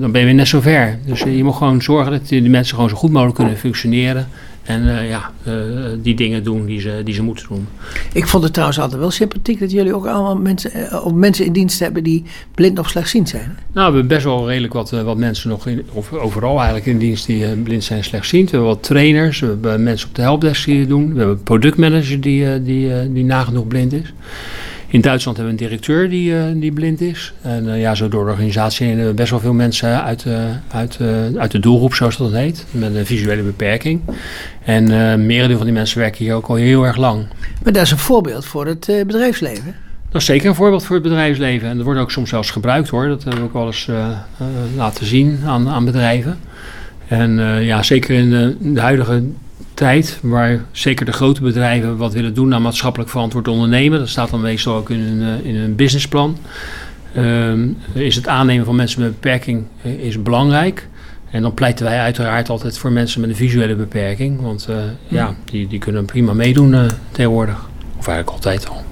dan 0.00 0.12
ben 0.12 0.20
je 0.20 0.26
weer 0.26 0.34
net 0.34 0.48
zo 0.48 0.60
ver. 0.60 0.98
Dus 1.06 1.20
je 1.20 1.44
moet 1.44 1.54
gewoon 1.54 1.82
zorgen 1.82 2.12
dat 2.12 2.28
die 2.28 2.50
mensen 2.50 2.74
gewoon 2.74 2.90
zo 2.90 2.96
goed 2.96 3.10
mogelijk 3.10 3.36
kunnen 3.36 3.56
functioneren. 3.56 4.28
En 4.62 4.82
uh, 4.82 5.08
ja, 5.08 5.30
uh, 5.48 5.54
die 6.02 6.14
dingen 6.14 6.44
doen 6.44 6.66
die 6.66 6.80
ze, 6.80 7.00
die 7.04 7.14
ze 7.14 7.22
moeten 7.22 7.46
doen. 7.48 7.66
Ik 8.12 8.26
vond 8.26 8.42
het 8.42 8.52
trouwens 8.52 8.80
altijd 8.80 9.00
wel 9.00 9.10
sympathiek 9.10 9.60
dat 9.60 9.70
jullie 9.70 9.94
ook 9.94 10.06
allemaal 10.06 10.36
mensen, 10.36 10.70
uh, 10.76 11.04
of 11.06 11.12
mensen 11.12 11.44
in 11.44 11.52
dienst 11.52 11.78
hebben 11.78 12.02
die 12.02 12.24
blind 12.54 12.78
of 12.78 12.88
slechtziend 12.88 13.28
zijn. 13.28 13.44
Nou, 13.44 13.56
we 13.72 13.80
hebben 13.82 14.06
best 14.06 14.24
wel 14.24 14.48
redelijk 14.48 14.72
wat, 14.72 14.90
wat 14.90 15.16
mensen 15.16 15.48
nog, 15.50 15.66
in, 15.66 15.84
of 15.92 16.12
overal 16.12 16.56
eigenlijk 16.56 16.86
in 16.86 16.98
dienst 16.98 17.26
die 17.26 17.56
blind 17.56 17.84
zijn 17.84 17.98
en 17.98 18.04
slechtziend. 18.04 18.50
We 18.50 18.56
hebben 18.56 18.74
wat 18.74 18.82
trainers, 18.82 19.40
we 19.40 19.46
hebben 19.46 19.82
mensen 19.82 20.08
op 20.08 20.14
de 20.14 20.22
helpdesk 20.22 20.64
die 20.64 20.80
het 20.80 20.88
doen. 20.88 21.12
We 21.12 21.18
hebben 21.18 21.36
een 21.36 21.42
productmanager 21.42 22.20
die, 22.20 22.62
die, 22.62 23.12
die 23.12 23.24
nagenoeg 23.24 23.66
blind 23.66 23.92
is. 23.92 24.12
In 24.90 25.00
Duitsland 25.00 25.36
hebben 25.36 25.56
we 25.56 25.62
een 25.62 25.68
directeur 25.68 26.08
die, 26.08 26.32
uh, 26.32 26.42
die 26.54 26.72
blind 26.72 27.00
is. 27.00 27.32
En 27.40 27.64
uh, 27.66 27.80
ja, 27.80 27.94
zo 27.94 28.08
door 28.08 28.24
de 28.24 28.30
organisatie 28.30 28.86
hebben 28.86 29.06
we 29.06 29.14
best 29.14 29.30
wel 29.30 29.40
veel 29.40 29.52
mensen 29.52 30.02
uit, 30.02 30.24
uh, 30.24 30.40
uit, 30.68 30.98
uit 31.36 31.50
de 31.50 31.58
doelgroep, 31.58 31.94
zoals 31.94 32.16
dat 32.16 32.32
heet, 32.32 32.66
met 32.70 32.94
een 32.94 33.06
visuele 33.06 33.42
beperking. 33.42 34.00
En 34.64 34.86
merendeel 35.26 35.56
van 35.56 35.66
die 35.66 35.74
mensen 35.74 35.98
werken 35.98 36.24
hier 36.24 36.34
ook 36.34 36.46
al 36.46 36.54
heel 36.54 36.86
erg 36.86 36.96
lang. 36.96 37.26
Maar 37.62 37.72
dat 37.72 37.82
is 37.82 37.90
een 37.90 37.98
voorbeeld 37.98 38.44
voor 38.44 38.66
het 38.66 38.86
bedrijfsleven. 38.86 39.74
Dat 40.10 40.20
is 40.20 40.26
zeker 40.26 40.48
een 40.48 40.54
voorbeeld 40.54 40.84
voor 40.84 40.94
het 40.94 41.04
bedrijfsleven. 41.04 41.68
En 41.68 41.76
dat 41.76 41.84
wordt 41.84 42.00
ook 42.00 42.10
soms 42.10 42.28
zelfs 42.28 42.50
gebruikt 42.50 42.88
hoor. 42.88 43.08
Dat 43.08 43.22
hebben 43.22 43.40
we 43.40 43.46
ook 43.46 43.52
wel 43.52 43.66
eens 43.66 43.88
laten 44.76 45.06
zien 45.06 45.38
aan, 45.46 45.68
aan 45.68 45.84
bedrijven. 45.84 46.38
En 47.08 47.64
ja, 47.64 47.82
zeker 47.82 48.14
in 48.14 48.30
de, 48.30 48.56
in 48.60 48.74
de 48.74 48.80
huidige 48.80 49.22
tijd, 49.74 50.18
waar 50.22 50.64
zeker 50.72 51.06
de 51.06 51.12
grote 51.12 51.42
bedrijven 51.42 51.96
wat 51.96 52.12
willen 52.12 52.34
doen 52.34 52.54
aan 52.54 52.62
maatschappelijk 52.62 53.10
verantwoord 53.10 53.48
ondernemen. 53.48 53.98
Dat 53.98 54.08
staat 54.08 54.30
dan 54.30 54.40
meestal 54.40 54.74
ook 54.74 54.90
in 54.90 55.00
een, 55.00 55.22
eh, 55.22 55.46
in 55.46 55.56
een 55.56 55.74
businessplan. 55.74 56.36
Um, 57.16 57.76
is 57.92 58.16
het 58.16 58.28
aannemen 58.28 58.64
van 58.64 58.76
mensen 58.76 59.00
met 59.00 59.10
beperking 59.10 59.64
eh, 59.82 59.92
is 59.92 60.22
belangrijk. 60.22 60.88
En 61.30 61.42
dan 61.42 61.54
pleiten 61.54 61.84
wij 61.84 61.98
uiteraard 61.98 62.48
altijd 62.48 62.78
voor 62.78 62.92
mensen 62.92 63.20
met 63.20 63.30
een 63.30 63.36
visuele 63.36 63.74
beperking. 63.74 64.40
Want 64.40 64.66
uh, 64.70 64.76
ja, 65.08 65.34
die, 65.44 65.66
die 65.66 65.78
kunnen 65.78 66.04
prima 66.04 66.32
meedoen 66.32 66.72
uh, 66.72 66.84
tegenwoordig. 67.10 67.68
Of 67.98 68.08
eigenlijk 68.08 68.30
altijd 68.30 68.68
al. 68.68 68.84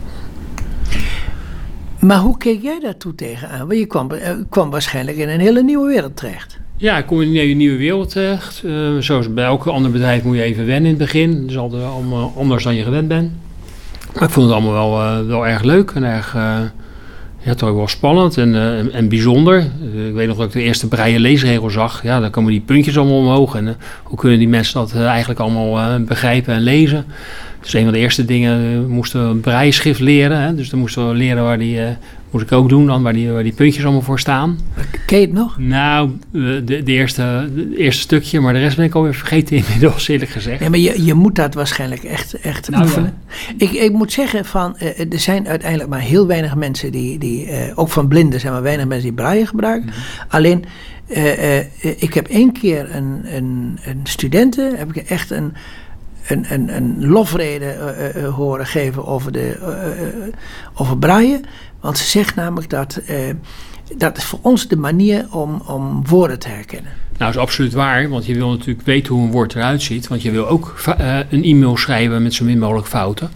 Maar 2.00 2.18
hoe 2.18 2.38
keek 2.38 2.62
jij 2.62 2.80
daartoe 2.80 3.14
tegenaan? 3.14 3.66
Want 3.66 3.78
je 3.78 3.86
kwam, 3.86 4.10
kwam 4.48 4.70
waarschijnlijk 4.70 5.16
in 5.16 5.28
een 5.28 5.40
hele 5.40 5.62
nieuwe 5.62 5.86
wereld 5.86 6.16
terecht. 6.16 6.57
Ja, 6.80 7.02
kom 7.02 7.20
in 7.20 7.36
een 7.36 7.56
nieuwe 7.56 7.76
wereld 7.76 8.10
terecht. 8.10 8.62
Uh, 8.64 8.98
zoals 8.98 9.32
bij 9.32 9.44
elk 9.44 9.66
ander 9.66 9.90
bedrijf 9.90 10.22
moet 10.22 10.36
je 10.36 10.42
even 10.42 10.66
wennen 10.66 10.90
in 10.90 10.96
het 10.96 10.98
begin. 10.98 11.40
Dat 11.40 11.50
is 11.50 11.58
altijd 11.58 11.82
allemaal 11.82 12.32
anders 12.36 12.64
dan 12.64 12.74
je 12.74 12.82
gewend 12.82 13.08
bent. 13.08 13.32
Maar 14.14 14.22
ik 14.22 14.30
vond 14.30 14.46
het 14.46 14.54
allemaal 14.54 14.72
wel, 14.72 15.00
uh, 15.00 15.26
wel 15.26 15.46
erg 15.46 15.62
leuk 15.62 15.90
en 15.90 16.04
erg 16.04 16.36
ja, 17.42 17.54
toch 17.54 17.72
wel 17.72 17.88
spannend 17.88 18.36
en, 18.36 18.54
en, 18.54 18.92
en 18.92 19.08
bijzonder. 19.08 19.58
ik 20.06 20.14
weet 20.14 20.28
nog 20.28 20.36
dat 20.36 20.46
ik 20.46 20.52
de 20.52 20.62
eerste 20.62 20.88
breien 20.88 21.20
leesregel 21.20 21.70
zag. 21.70 22.02
Ja, 22.02 22.20
dan 22.20 22.30
komen 22.30 22.50
die 22.50 22.60
puntjes 22.60 22.98
allemaal 22.98 23.18
omhoog. 23.18 23.54
En 23.54 23.76
hoe 24.02 24.18
kunnen 24.18 24.38
die 24.38 24.48
mensen 24.48 24.80
dat 24.80 24.94
eigenlijk 24.94 25.40
allemaal 25.40 26.00
begrijpen 26.00 26.54
en 26.54 26.60
lezen? 26.60 27.04
Dus 27.68 27.76
een 27.76 27.84
van 27.84 27.92
de 27.92 27.98
eerste 27.98 28.24
dingen 28.24 28.82
uh, 28.82 28.86
moesten 28.86 29.28
we 29.28 29.36
braaischrift 29.36 30.00
leren. 30.00 30.40
Hè? 30.40 30.54
Dus 30.54 30.70
dan 30.70 30.78
moesten 30.78 31.08
we 31.08 31.14
leren 31.14 31.42
waar 31.42 31.58
die, 31.58 31.76
uh, 31.76 31.88
moest 32.30 32.44
ik 32.44 32.52
ook 32.52 32.68
doen 32.68 32.86
dan, 32.86 33.02
waar 33.02 33.12
die, 33.12 33.30
waar 33.30 33.42
die 33.42 33.52
puntjes 33.52 33.84
allemaal 33.84 34.02
voor 34.02 34.20
staan. 34.20 34.58
Ken 35.06 35.18
je 35.20 35.26
het 35.26 35.34
nog? 35.34 35.58
Nou, 35.58 36.10
de, 36.30 36.62
de, 36.64 36.82
eerste, 36.84 37.50
de 37.54 37.76
eerste 37.76 38.00
stukje, 38.00 38.40
maar 38.40 38.52
de 38.52 38.58
rest 38.58 38.76
ben 38.76 38.84
ik 38.84 38.94
alweer 38.94 39.14
vergeten 39.14 39.56
inmiddels, 39.56 40.08
eerlijk 40.08 40.30
gezegd. 40.30 40.60
Ja, 40.62 40.68
maar 40.68 40.78
je, 40.78 41.04
je 41.04 41.14
moet 41.14 41.34
dat 41.34 41.54
waarschijnlijk 41.54 42.02
echt, 42.02 42.34
echt 42.34 42.70
nou, 42.70 42.82
oefenen. 42.82 43.14
Ja. 43.26 43.54
Ik, 43.56 43.70
ik 43.70 43.92
moet 43.92 44.12
zeggen, 44.12 44.44
van, 44.44 44.78
er 45.10 45.18
zijn 45.18 45.48
uiteindelijk 45.48 45.90
maar 45.90 46.00
heel 46.00 46.26
weinig 46.26 46.54
mensen 46.54 46.92
die, 46.92 47.18
die 47.18 47.48
ook 47.74 47.88
van 47.88 48.08
blinden 48.08 48.40
zijn 48.40 48.52
maar 48.52 48.62
weinig 48.62 48.86
mensen 48.86 49.06
die 49.08 49.16
braille 49.16 49.46
gebruiken. 49.46 49.90
-hmm. 49.90 50.26
Alleen, 50.28 50.64
ik 51.96 52.14
heb 52.14 52.26
één 52.28 52.52
keer 52.52 52.94
een, 52.94 53.20
een, 53.24 53.78
een 53.84 54.00
studenten, 54.02 54.76
heb 54.76 54.94
ik 54.94 55.10
echt 55.10 55.30
een 55.30 55.52
een, 56.28 56.76
een, 56.76 57.06
lofrede 57.06 57.76
uh, 58.14 58.22
uh, 58.22 58.34
horen 58.34 58.66
geven 58.66 59.06
over, 59.06 59.32
de, 59.32 59.56
over 60.74 60.98
Braille. 60.98 61.40
Want 61.80 61.98
ze 61.98 62.04
zegt 62.04 62.34
namelijk 62.34 62.70
dat 62.70 63.00
dat 63.96 64.16
is 64.16 64.24
voor 64.24 64.38
ons 64.42 64.68
de 64.68 64.76
manier 64.76 65.26
om, 65.30 65.62
om 65.66 66.06
woorden 66.06 66.38
te 66.38 66.48
herkennen. 66.48 66.92
Nou, 66.92 67.18
dat 67.18 67.28
is 67.28 67.48
absoluut 67.48 67.72
waar, 67.72 68.08
want 68.08 68.26
je 68.26 68.34
wil 68.34 68.50
natuurlijk 68.50 68.86
weten 68.86 69.14
hoe 69.14 69.24
een 69.24 69.30
woord 69.30 69.54
eruit 69.54 69.82
ziet. 69.82 70.08
Want 70.08 70.22
je 70.22 70.30
wil 70.30 70.48
ook 70.48 70.74
een 71.30 71.44
e-mail 71.44 71.76
schrijven 71.76 72.22
met 72.22 72.34
zo 72.34 72.44
min 72.44 72.58
mogelijk 72.58 72.86
fouten. 72.86 73.30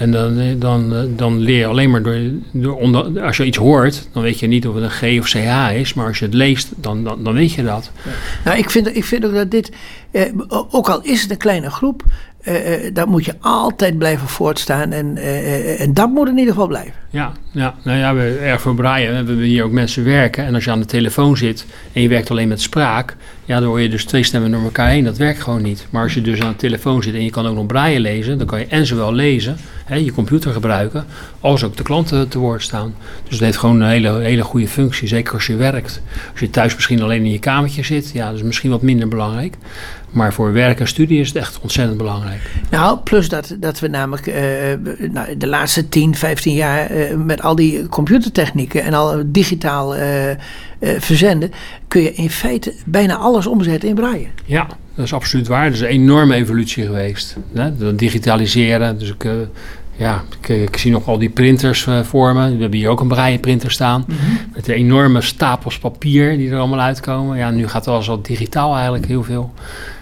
En 0.00 0.10
dan, 0.10 0.58
dan, 0.58 1.08
dan 1.16 1.38
leer 1.38 1.58
je 1.58 1.66
alleen 1.66 1.90
maar 1.90 2.02
door, 2.02 2.18
door 2.52 2.76
onder, 2.76 3.20
als 3.22 3.36
je 3.36 3.44
iets 3.44 3.56
hoort, 3.56 4.08
dan 4.12 4.22
weet 4.22 4.38
je 4.38 4.46
niet 4.46 4.68
of 4.68 4.74
het 4.74 4.84
een 4.84 4.90
G 4.90 5.20
of 5.20 5.26
CH 5.26 5.74
is, 5.74 5.94
maar 5.94 6.06
als 6.06 6.18
je 6.18 6.24
het 6.24 6.34
leest, 6.34 6.72
dan, 6.76 7.04
dan, 7.04 7.24
dan 7.24 7.34
weet 7.34 7.52
je 7.52 7.64
dat. 7.64 7.90
Ja. 8.04 8.10
Nou, 8.44 8.58
ik 8.58 8.70
vind, 8.70 8.96
ik 8.96 9.04
vind 9.04 9.24
ook 9.24 9.34
dat 9.34 9.50
dit, 9.50 9.72
eh, 10.10 10.32
ook 10.48 10.88
al 10.88 11.02
is 11.02 11.22
het 11.22 11.30
een 11.30 11.36
kleine 11.36 11.70
groep, 11.70 12.04
uh, 12.48 12.84
uh, 12.84 12.90
dat 12.94 13.06
moet 13.06 13.24
je 13.24 13.34
altijd 13.40 13.98
blijven 13.98 14.28
voortstaan 14.28 14.92
en, 14.92 15.16
uh, 15.16 15.80
en 15.80 15.94
dat 15.94 16.10
moet 16.10 16.28
in 16.28 16.38
ieder 16.38 16.52
geval 16.52 16.68
blijven. 16.68 16.92
Ja, 17.10 17.32
ja. 17.50 17.74
nou 17.82 17.98
ja, 17.98 18.14
we, 18.14 18.38
erg 18.42 18.60
voor 18.60 18.74
Brian, 18.74 19.08
we 19.08 19.14
hebben 19.14 19.38
hier 19.38 19.64
ook 19.64 19.72
mensen 19.72 20.04
werken 20.04 20.44
en 20.44 20.54
als 20.54 20.64
je 20.64 20.70
aan 20.70 20.80
de 20.80 20.86
telefoon 20.86 21.36
zit 21.36 21.66
en 21.92 22.02
je 22.02 22.08
werkt 22.08 22.30
alleen 22.30 22.48
met 22.48 22.60
spraak, 22.60 23.16
ja, 23.44 23.60
dan 23.60 23.68
hoor 23.68 23.80
je 23.80 23.88
dus 23.88 24.04
twee 24.04 24.22
stemmen 24.22 24.50
door 24.50 24.62
elkaar 24.62 24.88
heen, 24.88 25.04
dat 25.04 25.16
werkt 25.16 25.40
gewoon 25.40 25.62
niet. 25.62 25.86
Maar 25.90 26.02
als 26.02 26.14
je 26.14 26.20
dus 26.20 26.40
aan 26.40 26.50
de 26.50 26.56
telefoon 26.56 27.02
zit 27.02 27.14
en 27.14 27.24
je 27.24 27.30
kan 27.30 27.46
ook 27.46 27.54
nog 27.54 27.66
Braille 27.66 28.00
lezen, 28.00 28.38
dan 28.38 28.46
kan 28.46 28.58
je 28.58 28.66
en 28.66 28.86
zowel 28.86 29.12
lezen, 29.12 29.56
hè, 29.90 29.96
je 29.96 30.12
computer 30.12 30.52
gebruiken, 30.52 31.04
als 31.40 31.64
ook 31.64 31.76
de 31.76 31.82
klanten 31.82 32.28
te 32.28 32.38
woord 32.38 32.62
staan. 32.62 32.94
Dus 33.22 33.32
het 33.32 33.40
heeft 33.40 33.56
gewoon 33.56 33.80
een 33.80 33.88
hele, 33.88 34.18
hele 34.18 34.44
goede 34.44 34.68
functie, 34.68 35.08
zeker 35.08 35.34
als 35.34 35.46
je 35.46 35.56
werkt. 35.56 36.02
Als 36.30 36.40
je 36.40 36.50
thuis 36.50 36.74
misschien 36.74 37.02
alleen 37.02 37.24
in 37.24 37.30
je 37.30 37.38
kamertje 37.38 37.82
zit, 37.82 38.10
ja, 38.12 38.26
dat 38.26 38.34
is 38.34 38.42
misschien 38.42 38.70
wat 38.70 38.82
minder 38.82 39.08
belangrijk. 39.08 39.56
Maar 40.10 40.32
voor 40.32 40.52
werk 40.52 40.80
en 40.80 40.88
studie 40.88 41.20
is 41.20 41.28
het 41.28 41.36
echt 41.36 41.60
ontzettend 41.60 41.98
belangrijk. 41.98 42.50
Nou, 42.70 42.98
plus 42.98 43.28
dat, 43.28 43.56
dat 43.60 43.80
we 43.80 43.88
namelijk 43.88 44.26
uh, 44.26 44.34
nou, 45.12 45.36
de 45.36 45.46
laatste 45.46 45.88
10, 45.88 46.14
15 46.14 46.54
jaar 46.54 46.96
uh, 46.96 47.16
met 47.16 47.42
al 47.42 47.54
die 47.54 47.88
computertechnieken 47.88 48.82
en 48.82 48.94
al 48.94 49.22
digitaal 49.26 49.96
uh, 49.96 50.02
verzenden, 50.78 51.52
kun 51.88 52.02
je 52.02 52.12
in 52.12 52.30
feite 52.30 52.74
bijna 52.84 53.16
alles 53.16 53.46
omzetten 53.46 53.88
in 53.88 53.94
braille. 53.94 54.26
Ja, 54.44 54.66
dat 54.94 55.04
is 55.04 55.12
absoluut 55.12 55.48
waar. 55.48 55.64
Dat 55.64 55.74
is 55.74 55.80
een 55.80 55.86
enorme 55.86 56.34
evolutie 56.34 56.84
geweest. 56.84 57.36
Hè? 57.54 57.94
Digitaliseren. 57.96 58.98
Dus 58.98 59.08
ik, 59.08 59.24
ja, 60.00 60.24
ik, 60.40 60.48
ik, 60.48 60.76
zie 60.76 60.90
nog 60.90 61.06
al 61.06 61.18
die 61.18 61.28
printers 61.28 61.86
voor 62.02 62.34
me. 62.34 62.54
We 62.54 62.60
hebben 62.60 62.78
hier 62.78 62.88
ook 62.88 63.00
een 63.00 63.08
braille 63.08 63.38
printer 63.38 63.70
staan. 63.70 64.04
Mm 64.06 64.16
-hmm. 64.16 64.38
Met 64.54 64.64
de 64.64 64.74
enorme 64.74 65.20
stapels 65.20 65.78
papier 65.78 66.36
die 66.36 66.50
er 66.50 66.58
allemaal 66.58 66.80
uitkomen. 66.80 67.36
Ja, 67.36 67.50
nu 67.50 67.68
gaat 67.68 67.88
alles 67.88 68.08
al 68.08 68.22
digitaal 68.22 68.74
eigenlijk 68.74 69.06
heel 69.06 69.22
veel. 69.22 69.52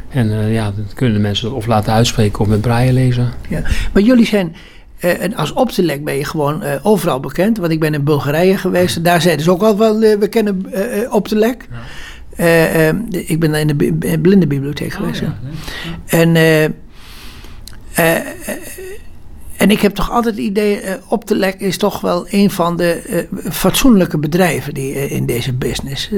En 0.08 0.26
uh, 0.26 0.54
ja, 0.54 0.64
dan 0.64 0.84
kunnen 0.94 1.14
de 1.14 1.22
mensen 1.22 1.52
of 1.52 1.66
laten 1.66 1.92
uitspreken 1.92 2.40
of 2.40 2.46
met 2.46 2.61
braille 2.61 2.92
lezen. 2.92 3.32
Ja, 3.48 3.62
maar 3.92 4.02
jullie 4.02 4.26
zijn, 4.26 4.56
uh, 5.00 5.22
en 5.22 5.34
als 5.34 5.52
optelek 5.52 6.04
ben 6.04 6.14
je 6.14 6.24
gewoon 6.24 6.62
uh, 6.62 6.74
overal 6.82 7.20
bekend. 7.20 7.58
Want 7.58 7.72
ik 7.72 7.80
ben 7.80 7.94
in 7.94 8.04
Bulgarije 8.04 8.58
geweest. 8.58 8.96
En 8.96 9.02
daar 9.02 9.20
zeiden 9.20 9.44
ze 9.44 9.50
ook 9.50 9.62
al 9.62 9.78
wel, 9.78 9.98
we 9.98 10.28
kennen 10.28 10.66
optelek. 11.11 11.68
Ja. 12.37 12.92
ik 13.11 13.40
ben 13.40 13.54
in 13.54 13.66
de 13.66 14.18
blindenbibliotheek 14.20 14.92
geweest. 14.92 15.22
Oh, 15.22 15.28
ja. 16.06 16.18
En... 16.18 16.37
En 19.59 19.71
ik 19.71 19.81
heb 19.81 19.94
toch 19.94 20.11
altijd 20.11 20.35
het 20.35 20.44
idee, 20.44 20.83
uh, 20.83 20.92
Optelec 21.09 21.61
is 21.61 21.77
toch 21.77 22.01
wel 22.01 22.27
een 22.31 22.51
van 22.51 22.77
de 22.77 23.27
uh, 23.33 23.53
fatsoenlijke 23.53 24.18
bedrijven 24.18 24.75
die, 24.75 24.94
uh, 24.94 25.11
in 25.11 25.27
deze 25.27 25.53
business. 25.53 26.09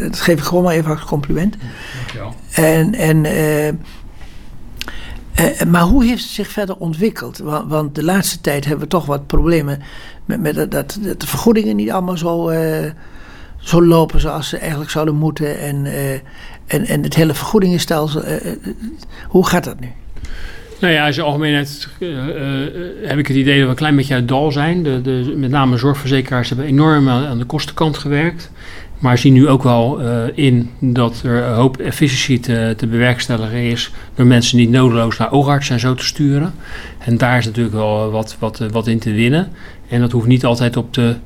dat 0.00 0.20
geef 0.20 0.38
ik 0.38 0.44
gewoon 0.44 0.62
maar 0.62 0.74
even 0.74 0.90
als 0.90 1.04
compliment. 1.04 1.56
Dankjewel. 1.96 2.34
En, 2.50 2.94
en, 2.94 3.20
maar 5.70 5.82
hoe 5.82 6.04
heeft 6.04 6.22
het 6.22 6.32
zich 6.32 6.48
verder 6.48 6.76
ontwikkeld? 6.76 7.38
Want, 7.38 7.70
want, 7.70 7.94
de 7.94 8.04
laatste 8.04 8.40
tijd 8.40 8.64
hebben 8.64 8.84
we 8.84 8.90
toch 8.90 9.06
wat 9.06 9.26
problemen 9.26 9.82
met, 10.24 10.40
met 10.40 10.54
dat, 10.54 10.70
dat, 10.70 10.98
de 11.18 11.26
vergoedingen 11.26 11.76
niet 11.76 11.90
allemaal 11.90 12.16
zo, 12.16 12.52
zo 13.58 13.82
lopen 13.84 14.20
zoals 14.20 14.48
ze 14.48 14.58
eigenlijk 14.58 14.90
zouden 14.90 15.14
moeten. 15.14 15.58
En, 15.58 15.86
en, 16.66 16.86
en 16.86 17.02
het 17.02 17.14
hele 17.14 17.34
vergoedingenstelsel, 17.34 18.22
hoe 19.28 19.46
gaat 19.46 19.64
dat 19.64 19.80
nu? 19.80 19.92
Nou 20.80 20.92
ja, 20.92 21.06
in 21.06 21.12
zijn 21.12 21.26
algemeenheid 21.26 21.88
uh, 21.98 22.08
uh, 22.08 22.24
heb 23.02 23.18
ik 23.18 23.26
het 23.26 23.36
idee 23.36 23.54
dat 23.54 23.64
we 23.64 23.70
een 23.70 23.74
klein 23.74 23.96
beetje 23.96 24.14
uit 24.14 24.28
dal 24.28 24.52
zijn. 24.52 24.82
De, 24.82 25.00
de, 25.02 25.34
met 25.36 25.50
name 25.50 25.76
zorgverzekeraars 25.76 26.48
hebben 26.48 26.66
enorm 26.66 27.08
aan, 27.08 27.38
de 27.38 27.44
kostenkant 27.44 27.98
gewerkt. 27.98 28.50
Maar 28.98 29.18
zien 29.18 29.32
nu 29.32 29.48
ook 29.48 29.62
wel 29.62 30.00
in 30.34 30.70
dat 30.80 31.22
er 31.24 31.42
een 31.42 31.54
hoop 31.54 31.76
efficiëntie 31.76 32.40
te, 32.40 32.74
te, 32.76 32.86
bewerkstelligen 32.86 33.62
is 33.62 33.90
door 34.14 34.26
mensen 34.26 34.56
niet 34.56 34.70
nodeloos 34.70 35.16
naar 35.16 35.32
oogarts 35.32 35.70
en 35.70 35.80
zo 35.80 35.94
te 35.94 36.04
sturen. 36.04 36.54
En 36.98 37.18
daar 37.18 37.38
is 37.38 37.44
natuurlijk 37.44 37.74
wel 37.74 38.10
wat, 38.10 38.36
wat, 38.38 38.58
wat 38.58 38.86
in 38.86 38.98
te 38.98 39.12
winnen. 39.12 39.48
En 39.88 40.00
dat 40.00 40.12
hoeft 40.12 40.26
niet 40.26 40.44
altijd 40.44 40.76
op 40.76 40.94
de 40.94 41.16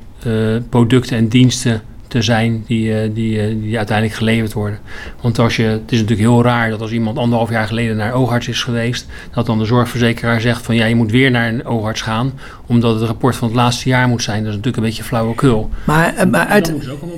producten 0.69 1.17
en 1.17 1.27
diensten 1.27 1.81
te 2.13 2.21
zijn 2.21 2.63
die, 2.67 2.87
uh, 2.87 3.13
die, 3.13 3.55
uh, 3.55 3.61
die 3.61 3.77
uiteindelijk 3.77 4.17
geleverd 4.17 4.53
worden. 4.53 4.79
Want 5.21 5.39
als 5.39 5.55
je, 5.55 5.63
het 5.63 5.91
is 5.91 5.99
natuurlijk 5.99 6.29
heel 6.29 6.43
raar 6.43 6.69
dat 6.69 6.81
als 6.81 6.91
iemand 6.91 7.17
anderhalf 7.17 7.49
jaar 7.49 7.67
geleden 7.67 7.95
naar 7.95 8.13
oogarts 8.13 8.47
is 8.47 8.63
geweest, 8.63 9.07
dat 9.31 9.45
dan 9.45 9.59
de 9.59 9.65
zorgverzekeraar 9.65 10.41
zegt 10.41 10.65
van 10.65 10.75
ja, 10.75 10.85
je 10.85 10.95
moet 10.95 11.11
weer 11.11 11.31
naar 11.31 11.47
een 11.47 11.65
oogarts 11.65 12.01
gaan, 12.01 12.33
omdat 12.65 12.99
het 12.99 13.03
rapport 13.03 13.35
van 13.35 13.47
het 13.47 13.57
laatste 13.57 13.89
jaar 13.89 14.07
moet 14.07 14.23
zijn. 14.23 14.37
Dat 14.37 14.47
is 14.47 14.55
natuurlijk 14.55 14.77
een 14.77 14.89
beetje 14.89 15.03
flauwekul. 15.03 15.69
Maar, 15.83 16.13
uh, 16.13 16.23
maar, 16.23 16.47
uit, 16.47 16.73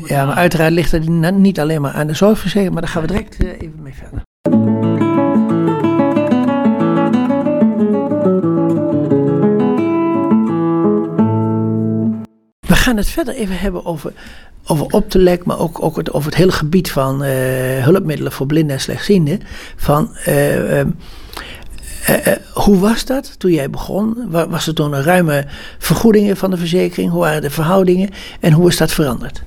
ja, 0.05 0.25
maar 0.25 0.36
uiteraard 0.36 0.73
ligt 0.73 0.91
het 0.91 1.10
niet 1.38 1.60
alleen 1.60 1.81
maar 1.81 1.93
aan 1.93 2.08
de 2.08 2.13
zorgverzekeraar, 2.13 2.73
maar 2.73 2.81
daar 2.81 2.91
gaan 2.91 3.01
we 3.01 3.08
direct 3.08 3.43
even 3.43 3.81
mee 3.81 3.93
verder. 3.93 4.24
We 12.67 12.75
gaan 12.75 12.97
het 12.97 13.10
verder 13.10 13.36
even 13.36 13.60
hebben 13.60 13.86
over 13.86 14.13
over 14.67 14.86
Optelec, 14.86 15.45
maar 15.45 15.60
ook, 15.60 15.84
ook 15.84 15.97
het, 15.97 16.13
over 16.13 16.30
het 16.30 16.39
hele 16.39 16.51
gebied 16.51 16.91
van 16.91 17.23
uh, 17.23 17.30
hulpmiddelen 17.84 18.32
voor 18.32 18.45
blinden 18.45 18.75
en 18.75 18.82
slechtzienden. 18.82 19.39
Van, 19.75 20.15
uh, 20.28 20.80
uh, 20.80 20.86
hoe 22.54 22.80
was 22.80 23.06
dat 23.06 23.39
toen 23.39 23.51
jij 23.51 23.69
begon? 23.69 24.17
Was 24.30 24.67
er 24.67 24.73
toen 24.73 24.93
een 24.93 25.04
ruime 25.04 25.45
vergoedingen 25.78 26.38
van 26.38 26.49
de 26.51 26.58
verzekering? 26.58 27.12
Hoe 27.12 27.19
waren 27.19 27.41
de 27.41 27.49
verhoudingen 27.49 28.10
en 28.39 28.51
hoe 28.51 28.67
is 28.67 28.78
dat 28.78 28.91
veranderd? 28.91 29.43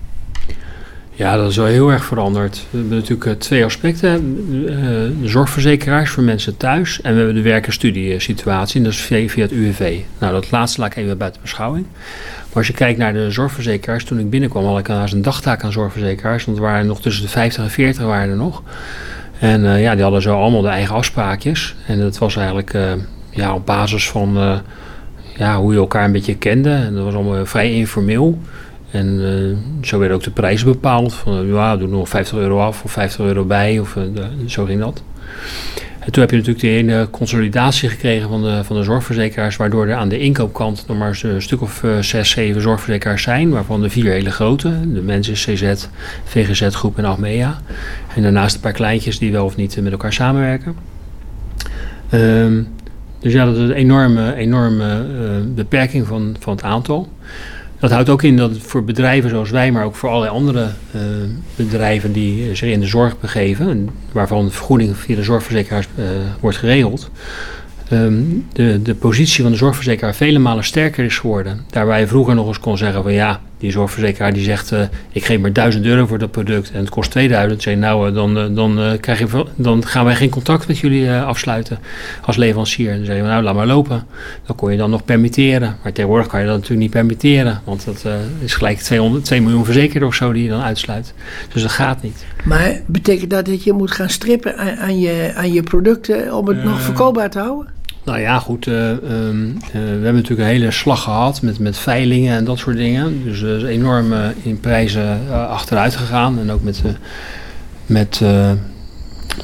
Ja, 1.14 1.36
dat 1.36 1.50
is 1.50 1.56
wel 1.56 1.66
heel 1.66 1.90
erg 1.90 2.04
veranderd. 2.04 2.66
We 2.70 2.78
hebben 2.78 2.98
natuurlijk 2.98 3.40
twee 3.40 3.64
aspecten. 3.64 4.36
De 5.20 5.28
zorgverzekeraars 5.28 6.10
voor 6.10 6.22
mensen 6.22 6.56
thuis. 6.56 7.00
En 7.00 7.12
we 7.12 7.16
hebben 7.16 7.34
de 7.34 7.42
werk- 7.42 7.66
en 7.66 7.72
studiesituatie. 7.72 8.76
En 8.76 8.82
dat 8.82 8.92
is 8.92 9.00
via 9.00 9.42
het 9.42 9.52
UWV. 9.52 9.98
Nou, 10.18 10.32
dat 10.32 10.50
laatste 10.50 10.80
laat 10.80 10.90
ik 10.90 10.96
even 10.96 11.18
buiten 11.18 11.40
beschouwing. 11.42 11.86
Maar 12.48 12.56
als 12.56 12.66
je 12.66 12.72
kijkt 12.72 12.98
naar 12.98 13.12
de 13.12 13.30
zorgverzekeraars, 13.30 14.04
toen 14.04 14.18
ik 14.18 14.30
binnenkwam 14.30 14.64
had 14.64 14.78
ik 14.78 14.88
een 14.88 15.22
dagtaak 15.22 15.64
aan 15.64 15.72
zorgverzekeraars, 15.72 16.44
want 16.44 16.56
er 16.56 16.62
waren 16.62 16.86
nog 16.86 17.00
tussen 17.00 17.22
de 17.22 17.28
50 17.28 17.62
en 17.62 17.70
40 17.70 18.04
waren 18.04 18.30
er 18.30 18.36
nog. 18.36 18.62
En 19.38 19.64
uh, 19.64 19.82
ja, 19.82 19.94
die 19.94 20.02
hadden 20.02 20.22
zo 20.22 20.40
allemaal 20.40 20.62
de 20.62 20.68
eigen 20.68 20.94
afspraakjes. 20.94 21.74
En 21.86 21.98
dat 21.98 22.18
was 22.18 22.36
eigenlijk 22.36 22.74
uh, 22.74 22.92
ja, 23.30 23.54
op 23.54 23.66
basis 23.66 24.08
van 24.08 24.36
uh, 24.36 24.58
ja, 25.36 25.58
hoe 25.58 25.72
je 25.72 25.78
elkaar 25.78 26.04
een 26.04 26.12
beetje 26.12 26.36
kende. 26.36 26.70
En 26.70 26.94
dat 26.94 27.04
was 27.04 27.14
allemaal 27.14 27.46
vrij 27.46 27.72
informeel. 27.72 28.38
En 28.90 29.20
zo 29.82 29.98
werden 29.98 30.16
ook 30.16 30.22
de 30.22 30.30
prijzen 30.30 30.66
bepaald. 30.66 31.14
Van 31.14 31.46
ja, 31.46 31.76
doe 31.76 31.88
nog 31.88 32.08
50 32.08 32.38
euro 32.38 32.60
af 32.60 32.84
of 32.84 32.90
50 32.92 33.20
euro 33.20 33.44
bij. 33.44 33.78
Of 33.78 33.96
zo 34.46 34.64
ging 34.64 34.80
dat. 34.80 35.02
En 36.08 36.14
toen 36.14 36.22
heb 36.22 36.32
je 36.32 36.38
natuurlijk 36.38 36.64
de 36.64 36.70
ene 36.70 37.08
consolidatie 37.10 37.88
gekregen 37.88 38.28
van 38.28 38.42
de, 38.42 38.64
van 38.64 38.76
de 38.76 38.82
zorgverzekeraars, 38.82 39.56
waardoor 39.56 39.86
er 39.86 39.94
aan 39.94 40.08
de 40.08 40.18
inkoopkant 40.18 40.84
nog 40.86 40.98
maar 40.98 41.20
een 41.22 41.42
stuk 41.42 41.60
of 41.60 41.82
uh, 41.82 41.98
zes, 41.98 42.30
zeven 42.30 42.60
zorgverzekeraars 42.60 43.22
zijn, 43.22 43.50
waarvan 43.50 43.80
de 43.80 43.90
vier 43.90 44.12
hele 44.12 44.30
grote, 44.30 44.92
de 44.92 45.00
Mensis, 45.00 45.44
CZ, 45.44 45.86
VGZ 46.24 46.68
Groep 46.68 46.98
en 46.98 47.04
Achmea. 47.04 47.58
En 48.14 48.22
daarnaast 48.22 48.54
een 48.54 48.60
paar 48.60 48.72
kleintjes 48.72 49.18
die 49.18 49.32
wel 49.32 49.44
of 49.44 49.56
niet 49.56 49.80
met 49.80 49.92
elkaar 49.92 50.12
samenwerken. 50.12 50.76
Um, 52.12 52.68
dus 53.18 53.32
ja, 53.32 53.44
dat 53.44 53.56
is 53.56 53.60
een 53.60 53.72
enorme, 53.72 54.34
enorme 54.34 55.06
uh, 55.20 55.54
beperking 55.54 56.06
van, 56.06 56.36
van 56.40 56.52
het 56.52 56.62
aantal. 56.62 57.08
Dat 57.78 57.90
houdt 57.90 58.08
ook 58.08 58.22
in 58.22 58.36
dat 58.36 58.58
voor 58.58 58.84
bedrijven 58.84 59.30
zoals 59.30 59.50
wij, 59.50 59.72
maar 59.72 59.84
ook 59.84 59.94
voor 59.94 60.08
allerlei 60.08 60.32
andere 60.32 60.66
uh, 60.94 61.02
bedrijven 61.56 62.12
die 62.12 62.54
zich 62.54 62.70
in 62.70 62.80
de 62.80 62.86
zorg 62.86 63.20
begeven, 63.20 63.68
en 63.68 63.88
waarvan 64.12 64.50
vergoeding 64.50 64.96
via 64.96 65.16
de 65.16 65.22
zorgverzekeraars 65.22 65.88
uh, 65.98 66.04
wordt 66.40 66.56
geregeld, 66.56 67.10
ehm, 67.88 68.22
de, 68.52 68.82
de 68.82 68.94
positie 68.94 69.42
van 69.42 69.52
de 69.52 69.58
zorgverzekeraar 69.58 70.14
vele 70.14 70.38
malen 70.38 70.64
sterker 70.64 71.04
is 71.04 71.18
geworden. 71.18 71.64
Daar 71.70 71.86
je 72.00 72.06
vroeger 72.06 72.34
nog 72.34 72.46
eens 72.46 72.60
kon 72.60 72.78
zeggen 72.78 73.02
van 73.02 73.12
ja, 73.12 73.40
die 73.58 73.70
zorgverzekeraar 73.70 74.32
die 74.32 74.42
zegt 74.42 74.72
uh, 74.72 74.80
ik 75.12 75.24
geef 75.24 75.38
maar 75.40 75.52
1000 75.52 75.84
euro 75.84 76.06
voor 76.06 76.18
dat 76.18 76.30
product 76.30 76.70
en 76.70 76.80
het 76.80 76.88
kost 76.88 77.10
2000. 77.10 77.62
Zeg 77.62 77.76
nou, 77.76 78.12
dan, 78.12 78.38
uh, 78.38 78.44
dan, 78.50 78.78
uh, 78.78 78.92
krijg 79.00 79.18
je, 79.18 79.44
dan 79.56 79.86
gaan 79.86 80.04
wij 80.04 80.14
geen 80.14 80.30
contact 80.30 80.68
met 80.68 80.78
jullie 80.78 81.12
afsluiten 81.12 81.78
als 82.22 82.36
leverancier. 82.36 82.96
Dan 82.96 83.04
zeggen 83.04 83.24
we 83.24 83.30
nou, 83.30 83.42
laat 83.42 83.54
maar 83.54 83.66
lopen. 83.66 84.06
Dan 84.46 84.56
kon 84.56 84.70
je 84.72 84.78
dan 84.78 84.90
nog 84.90 85.04
permitteren. 85.04 85.76
Maar 85.82 85.92
tegenwoordig 85.92 86.26
kan 86.26 86.40
je 86.40 86.46
dat 86.46 86.54
natuurlijk 86.54 86.80
niet 86.80 86.90
permitteren. 86.90 87.60
Want 87.64 87.84
dat 87.84 88.04
is 88.40 88.54
gelijk 88.54 88.78
200, 88.78 89.24
2 89.24 89.42
miljoen 89.42 89.64
verzekerden 89.64 90.08
of 90.08 90.14
zo 90.14 90.32
die 90.32 90.42
je 90.42 90.48
dan 90.48 90.62
uitsluit. 90.62 91.14
Dus 91.52 91.62
dat 91.62 91.70
gaat 91.70 92.02
niet. 92.02 92.24
Maar 92.44 92.80
betekent 92.86 93.30
dat 93.30 93.46
dat 93.46 93.64
je 93.64 93.72
moet 93.72 93.90
gaan 93.90 94.10
strippen 94.10 94.56
aan, 94.56 94.76
aan 94.76 95.00
je, 95.00 95.32
aan 95.34 95.52
je 95.52 95.62
producten 95.62 96.34
om 96.34 96.48
het 96.48 96.64
nog 96.64 96.80
verkoopbaar 96.80 97.30
te 97.30 97.38
houden? 97.38 97.77
Nou 98.08 98.20
ja, 98.20 98.38
goed. 98.38 98.66
Uh, 98.66 98.90
uh, 98.90 98.98
we 99.72 99.78
hebben 99.78 100.14
natuurlijk 100.14 100.40
een 100.40 100.54
hele 100.54 100.70
slag 100.70 101.02
gehad 101.02 101.42
met, 101.42 101.58
met 101.58 101.78
veilingen 101.78 102.36
en 102.36 102.44
dat 102.44 102.58
soort 102.58 102.76
dingen. 102.76 103.24
Dus 103.24 103.42
er 103.42 103.56
is 103.56 103.62
enorm 103.62 104.12
uh, 104.12 104.26
in 104.42 104.60
prijzen 104.60 105.18
achteruit 105.30 105.96
gegaan. 105.96 106.38
En 106.38 106.50
ook 106.50 106.62
met, 106.62 106.82
met, 107.86 108.22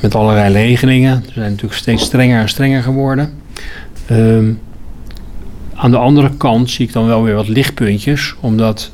met 0.01 0.15
allerlei 0.15 0.53
regelingen. 0.53 1.23
Ze 1.27 1.33
zijn 1.33 1.51
natuurlijk 1.51 1.81
steeds 1.81 2.05
strenger 2.05 2.41
en 2.41 2.49
strenger 2.49 2.83
geworden. 2.83 3.33
Ehm, 4.07 4.53
aan 5.75 5.91
de 5.91 5.97
andere 5.97 6.37
kant 6.37 6.71
zie 6.71 6.87
ik 6.87 6.93
dan 6.93 7.07
wel 7.07 7.23
weer 7.23 7.35
wat 7.35 7.49
lichtpuntjes. 7.49 8.35
Omdat 8.41 8.91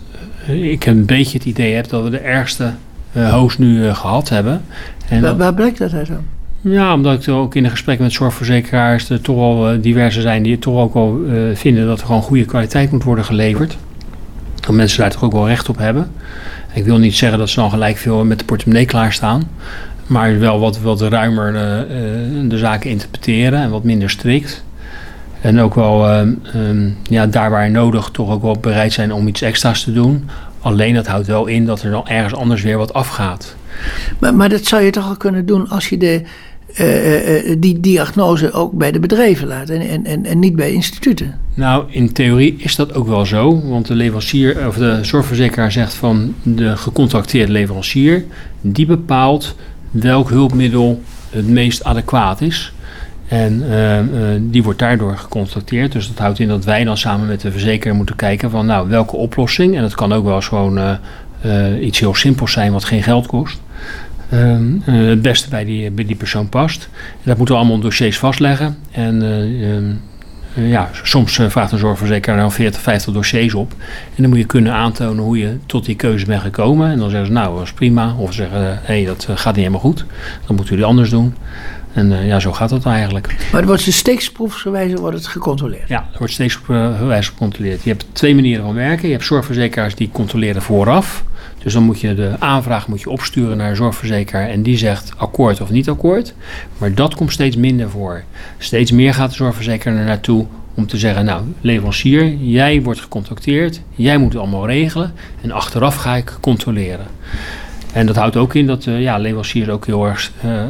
ik 0.47 0.87
een 0.87 1.05
beetje 1.05 1.39
het 1.39 1.47
idee 1.47 1.75
heb 1.75 1.89
dat 1.89 2.03
we 2.03 2.11
de 2.11 2.19
ergste 2.19 2.73
hoos 3.13 3.59
nu 3.59 3.95
gehad 3.95 4.29
hebben. 4.29 4.63
En 5.09 5.21
waar, 5.21 5.37
waar 5.37 5.55
blijkt 5.55 5.79
dat 5.79 5.93
uit 5.93 6.07
dan? 6.07 6.40
Ja, 6.63 6.95
omdat 6.95 7.27
ik 7.27 7.35
ook 7.35 7.55
in 7.55 7.63
de 7.63 7.71
gesprekken 7.71 8.05
met 8.05 8.15
zorgverzekeraars 8.15 9.11
er 9.11 9.21
toch 9.21 9.39
al 9.39 9.73
uh, 9.73 9.83
diverse 9.83 10.21
zijn 10.21 10.43
die 10.43 10.59
toch 10.59 10.77
ook 10.77 10.95
wel 10.95 11.21
uh, 11.27 11.57
vinden 11.57 11.87
dat 11.87 12.01
er 12.01 12.07
gewoon 12.07 12.23
goede 12.23 12.45
kwaliteit 12.45 12.91
moet 12.91 13.05
worden 13.05 13.25
geleverd. 13.25 13.77
Dat 14.61 14.75
mensen 14.75 15.01
daar 15.01 15.11
toch 15.11 15.25
ook 15.25 15.33
wel 15.33 15.49
recht 15.49 15.69
op 15.69 15.79
hebben. 15.79 16.11
Ik 16.75 16.85
wil 16.85 16.99
niet 16.99 17.17
zeggen 17.17 17.39
dat 17.39 17.49
ze 17.49 17.61
dan 17.61 17.71
gelijk 17.71 17.97
veel 17.97 18.25
met 18.25 18.39
de 18.39 18.45
portemonnee 18.45 18.85
klaarstaan. 18.85 19.51
Maar 20.07 20.39
wel 20.39 20.61
wat, 20.61 20.81
wat 20.81 21.01
ruimer 21.01 21.55
uh, 21.55 22.51
de 22.51 22.59
zaken 22.59 22.91
interpreteren 22.91 23.61
en 23.61 23.71
wat 23.71 23.85
minder 23.85 24.11
strikt. 24.11 24.65
En 25.41 25.61
ook 25.61 25.75
wel 25.75 26.19
um, 26.19 26.97
ja, 27.03 27.27
daar 27.27 27.51
waar 27.51 27.71
nodig 27.71 28.09
toch 28.13 28.31
ook 28.31 28.43
wel 28.43 28.57
bereid 28.61 28.93
zijn 28.93 29.13
om 29.13 29.29
iets 29.29 29.43
extra's 29.43 29.83
te 29.85 29.93
doen. 29.93 30.29
Alleen 30.61 30.95
dat 30.95 31.07
houdt 31.07 31.27
wel 31.27 31.47
in 31.47 31.67
dat 31.67 31.83
er 31.83 31.91
dan 31.91 32.09
ergens 32.09 32.35
anders 32.35 32.63
weer 32.63 32.79
wat 32.79 32.93
afgaat. 32.93 33.57
Maar, 34.19 34.35
maar 34.35 34.49
dat 34.49 34.65
zou 34.65 34.83
je 34.83 34.91
toch 34.91 35.09
al 35.09 35.17
kunnen 35.17 35.47
doen 35.47 35.69
als 35.69 35.89
je 35.89 35.97
de 35.97 36.23
uh, 36.79 37.57
die 37.59 37.81
diagnose 37.81 38.53
ook 38.53 38.73
bij 38.73 38.93
de 38.93 39.01
bedrijven 39.01 39.47
laat 39.49 39.69
en, 39.69 40.05
en, 40.05 40.25
en 40.27 40.39
niet 40.39 40.57
bij 40.57 40.73
instituten. 40.73 41.39
Nou, 41.55 41.85
in 41.89 42.13
theorie 42.13 42.55
is 42.59 42.77
dat 42.77 42.95
ook 42.95 43.07
wel 43.07 43.27
zo, 43.27 43.63
want 43.69 43.87
de 43.87 43.95
leverancier 43.95 44.67
of 44.67 44.77
de 44.77 44.99
zorgverzekeraar 45.03 45.73
zegt 45.73 45.95
van 45.95 46.35
de 46.43 46.77
gecontracteerde 46.77 47.53
leverancier, 47.53 48.25
die 48.61 48.87
bepaalt 48.87 49.55
welk 49.91 50.29
hulpmiddel 50.29 51.03
het 51.31 51.49
meest 51.49 51.85
adequaat 51.85 52.41
is. 52.41 52.73
En 53.29 53.65
die 54.51 54.63
wordt 54.63 54.79
daardoor 54.79 55.17
gecontracteerd. 55.17 55.93
Dus 55.93 56.09
dat 56.09 56.19
houdt 56.19 56.39
in 56.39 56.49
dat 56.49 56.65
wij 56.65 56.85
dan 56.85 56.99
samen 56.99 57.27
met 57.27 57.41
de 57.41 57.51
verzekeraar 57.51 57.95
moeten 57.95 58.17
kijken 58.17 58.51
van 58.51 58.67
nou 58.67 58.89
welke 58.89 59.17
oplossing. 59.17 59.77
En 59.77 59.83
dat 59.83 59.95
kan 59.95 60.13
ook 60.13 60.25
wel 60.25 60.35
eens 60.35 60.49
gewoon 60.49 60.99
iets 61.81 61.99
heel 61.99 62.15
simpels 62.15 62.53
zijn 62.53 62.73
wat 62.73 62.85
geen 62.85 63.03
geld 63.03 63.27
kost. 63.27 63.61
Ehm, 64.31 64.77
eh, 64.85 64.95
het 64.95 65.23
beste 65.23 65.49
bij 65.49 65.65
die, 65.65 65.91
bij 65.91 66.05
die 66.05 66.17
persoon 66.17 66.49
past. 66.49 66.89
Dat 67.23 67.37
moeten 67.37 67.55
we 67.55 67.61
allemaal 67.61 67.77
in 67.79 67.83
dossiers 67.83 68.19
vastleggen. 68.19 68.77
En 68.91 69.23
eh, 69.23 69.75
ehm, 69.75 69.91
eh, 70.55 70.71
ja, 70.71 70.91
soms 71.03 71.41
vraagt 71.49 71.73
een 71.73 71.79
zorgverzekeraar 71.79 72.39
dan 72.39 72.53
40, 72.53 72.81
50 72.81 73.13
dossiers 73.13 73.55
op. 73.55 73.73
En 74.15 74.23
dan 74.23 74.29
moet 74.29 74.39
je 74.39 74.45
kunnen 74.45 74.73
aantonen 74.73 75.25
hoe 75.25 75.39
je 75.39 75.57
tot 75.67 75.85
die 75.85 75.97
keuze 75.97 76.27
bent 76.27 76.43
gekomen. 76.43 76.91
En 76.91 76.99
dan 76.99 77.11
zeggen 77.11 77.27
ze, 77.27 77.33
nou, 77.33 77.55
dat 77.55 77.65
is 77.65 77.73
prima. 77.73 78.15
Of 78.19 78.33
zeggen, 78.33 78.63
hé, 78.63 78.79
hey, 78.83 79.05
dat 79.05 79.29
gaat 79.35 79.55
niet 79.55 79.65
helemaal 79.65 79.81
goed. 79.81 80.05
Dan 80.47 80.57
moeten 80.57 80.75
jullie 80.75 80.85
anders 80.85 81.11
doen. 81.11 81.35
En 81.93 82.13
uh, 82.13 82.27
ja, 82.27 82.41
zo 82.41 82.53
gaat 82.53 82.69
dat 82.69 82.87
eigenlijk. 82.87 83.27
Maar 83.27 83.61
het 83.61 83.69
wordt 83.69 83.85
dus 83.85 83.97
steeksproefsgewijze 83.97 84.97
wordt 84.97 85.17
het 85.17 85.27
gecontroleerd? 85.27 85.89
Ja, 85.89 86.07
het 86.11 86.19
wordt 86.19 86.33
steeksproefsgewijze 86.33 87.31
gecontroleerd. 87.31 87.83
Je 87.83 87.91
hebt 87.91 88.07
twee 88.13 88.35
manieren 88.35 88.65
van 88.65 88.75
werken. 88.75 89.07
Je 89.07 89.15
hebt 89.15 89.27
zorgverzekeraars 89.27 89.95
die 89.95 90.11
controleren 90.13 90.63
vooraf. 90.63 91.25
Dus 91.63 91.73
dan 91.73 91.83
moet 91.83 92.01
je 92.01 92.15
de 92.15 92.35
aanvraag 92.39 92.89
moet 92.89 93.01
je 93.01 93.11
opsturen 93.11 93.57
naar 93.57 93.71
een 93.71 93.77
zorgverzekeraar 93.77 94.49
en 94.49 94.63
die 94.63 94.77
zegt 94.77 95.13
akkoord 95.17 95.61
of 95.61 95.71
niet 95.71 95.89
akkoord. 95.89 96.35
Maar 96.79 96.95
dat 96.95 97.15
komt 97.15 97.33
steeds 97.33 97.57
minder 97.57 97.91
voor. 97.91 98.23
Steeds 98.59 98.91
meer 98.91 99.15
gaat 99.15 99.31
de 99.31 99.37
zorgverzekeraar 99.37 99.97
er 99.97 100.05
naartoe 100.05 100.47
om 100.75 100.87
te 100.87 100.99
zeggen, 100.99 101.25
nou 101.25 101.43
leverancier, 101.61 102.35
jij 102.35 102.83
wordt 102.83 103.01
gecontacteerd, 103.01 103.81
jij 103.95 104.19
moet 104.19 104.33
het 104.33 104.43
allemaal 104.43 104.67
regelen 104.67 105.13
en 105.41 105.51
achteraf 105.51 105.95
ga 105.95 106.17
ik 106.17 106.37
controleren. 106.41 107.07
En 107.93 108.07
dat 108.07 108.17
houdt 108.17 108.37
ook 108.37 108.55
in 108.55 108.67
dat 108.67 108.87
uh, 108.87 109.01
ja, 109.01 109.19
leveranciers 109.19 109.69
ook 109.69 109.87
heel 109.87 110.07
erg 110.07 110.33
uh, 110.45 110.53
uh, 110.53 110.63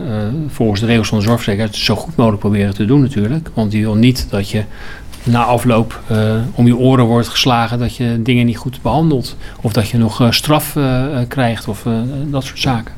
volgens 0.48 0.80
de 0.80 0.86
regels 0.86 1.08
van 1.08 1.18
de 1.18 1.24
zorgverzekeraar 1.24 1.74
zo 1.74 1.96
goed 1.96 2.16
mogelijk 2.16 2.40
proberen 2.40 2.74
te 2.74 2.84
doen 2.84 3.00
natuurlijk. 3.00 3.48
Want 3.54 3.70
die 3.70 3.82
wil 3.82 3.94
niet 3.94 4.26
dat 4.30 4.48
je 4.48 4.64
na 5.24 5.44
afloop 5.44 6.00
uh, 6.10 6.34
om 6.54 6.66
je 6.66 6.76
oren 6.76 7.04
wordt 7.04 7.28
geslagen 7.28 7.78
dat 7.78 7.96
je 7.96 8.20
dingen 8.22 8.46
niet 8.46 8.56
goed 8.56 8.82
behandelt. 8.82 9.36
Of 9.60 9.72
dat 9.72 9.88
je 9.88 9.98
nog 9.98 10.20
uh, 10.20 10.30
straf 10.30 10.74
uh, 10.74 11.18
krijgt 11.28 11.68
of 11.68 11.86
dat 12.30 12.44
soort 12.44 12.60
zaken. 12.60 12.94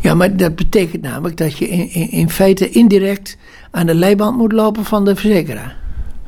Ja, 0.00 0.14
maar 0.14 0.36
dat 0.36 0.56
betekent 0.56 1.02
namelijk 1.02 1.36
dat 1.36 1.58
je 1.58 1.68
in, 1.68 1.92
in, 1.92 2.10
in 2.10 2.30
feite 2.30 2.70
indirect 2.70 3.36
aan 3.70 3.86
de 3.86 3.94
leiband 3.94 4.36
moet 4.36 4.52
lopen 4.52 4.84
van 4.84 5.04
de 5.04 5.16
verzekeraar. 5.16 5.76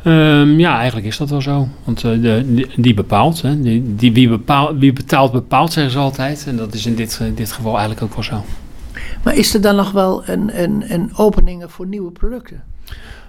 Um, 0.04 0.58
ja, 0.58 0.76
eigenlijk 0.76 1.06
is 1.06 1.16
dat 1.16 1.30
wel 1.30 1.42
zo. 1.42 1.68
Want 1.84 2.00
de, 2.00 2.44
die, 2.46 2.66
die, 2.76 2.94
bepaalt, 2.94 3.42
hè. 3.42 3.60
Die, 3.60 3.94
die, 3.96 4.12
wie, 4.12 4.28
bepaalt, 4.28 4.78
wie 4.78 4.92
betaalt 4.92 5.32
bepaalt, 5.32 5.72
zeggen 5.72 5.92
ze 5.92 5.98
altijd. 5.98 6.44
En 6.46 6.56
dat 6.56 6.74
is 6.74 6.86
in 6.86 6.94
dit, 6.94 7.20
dit 7.34 7.52
geval 7.52 7.72
eigenlijk 7.72 8.02
ook 8.02 8.14
wel 8.14 8.24
zo. 8.24 8.44
Maar 9.24 9.34
is 9.34 9.54
er 9.54 9.60
dan 9.60 9.76
nog 9.76 9.92
wel 9.92 10.28
een, 10.28 10.62
een, 10.62 10.84
een 10.86 11.10
openingen 11.16 11.70
voor 11.70 11.86
nieuwe 11.86 12.10
producten? 12.10 12.62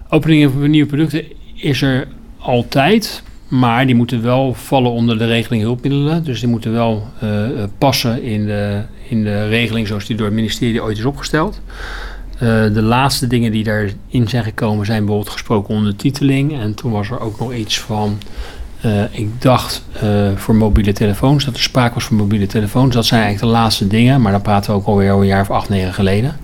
Openingen 0.10 0.52
voor 0.52 0.70
nieuwe 0.70 0.88
producten 0.88 1.26
is 1.62 1.82
er 1.82 2.08
altijd, 2.38 3.24
maar 3.48 3.86
die 3.86 3.96
moeten 3.96 4.22
wel 4.22 4.54
vallen 4.54 4.92
onder 4.92 5.18
de 5.18 5.26
regeling 5.26 5.64
hulpmiddelen. 5.64 6.24
Dus 6.24 6.40
die 6.40 6.50
moeten 6.50 6.72
wel 6.72 7.08
uh, 7.24 7.30
passen 7.78 8.24
in 8.24 8.46
de, 8.46 8.82
in 9.10 9.24
de 9.24 9.48
regeling 9.48 9.88
zoals 9.88 10.06
die 10.06 10.16
door 10.16 10.26
het 10.26 10.36
ministerie 10.36 10.84
ooit 10.84 10.98
is 10.98 11.06
opgesteld. 11.06 11.62
Uh, 12.34 12.40
de 12.74 12.82
laatste 12.82 13.28
dingen 13.28 13.52
die 13.52 13.64
daarin 13.64 14.28
zijn 14.28 14.44
gekomen 14.44 14.86
zijn 14.86 15.00
bijvoorbeeld 15.00 15.34
gesproken 15.34 15.76
ondertiteling. 15.76 16.60
En 16.60 16.76
toen 16.76 16.92
was 16.92 17.10
er 17.10 17.20
ook 17.20 17.40
nog 17.40 17.54
iets 17.54 17.80
van, 17.80 18.18
ik 19.12 19.42
dacht 19.42 19.84
voor 20.36 20.56
mobiele 20.56 20.94
telefoons, 20.94 21.46
dat 21.46 21.54
er 21.54 21.62
sprake 21.62 21.94
was 21.94 22.04
van 22.04 22.18
mobiele 22.18 22.48
telefoons. 22.48 22.94
Dat 22.94 23.06
zijn 23.06 23.22
eigenlijk 23.22 23.54
de 23.54 23.60
laatste 23.60 23.88
dingen, 23.88 24.22
maar 24.22 24.32
daar 24.32 24.42
praten 24.42 24.72
we 24.72 24.78
ook 24.78 24.86
alweer 24.86 25.12
een 25.12 25.26
jaar 25.26 25.42
of 25.42 25.52
acht, 25.52 25.70
negen 25.70 25.94
geleden. 25.94 26.36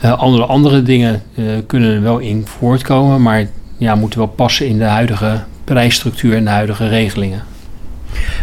andere, 0.00 0.44
andere 0.44 0.82
dingen 0.82 1.22
kunnen 1.66 1.94
er 1.94 2.02
wel 2.02 2.18
in 2.18 2.46
voortkomen, 2.46 3.22
maar 3.22 3.46
ja, 3.76 3.94
moeten 3.94 4.18
wel 4.18 4.28
passen 4.28 4.66
in 4.66 4.78
de 4.78 4.84
huidige 4.84 5.42
prijsstructuur 5.64 6.36
en 6.36 6.44
de 6.44 6.50
huidige 6.50 6.88
regelingen. 6.88 7.42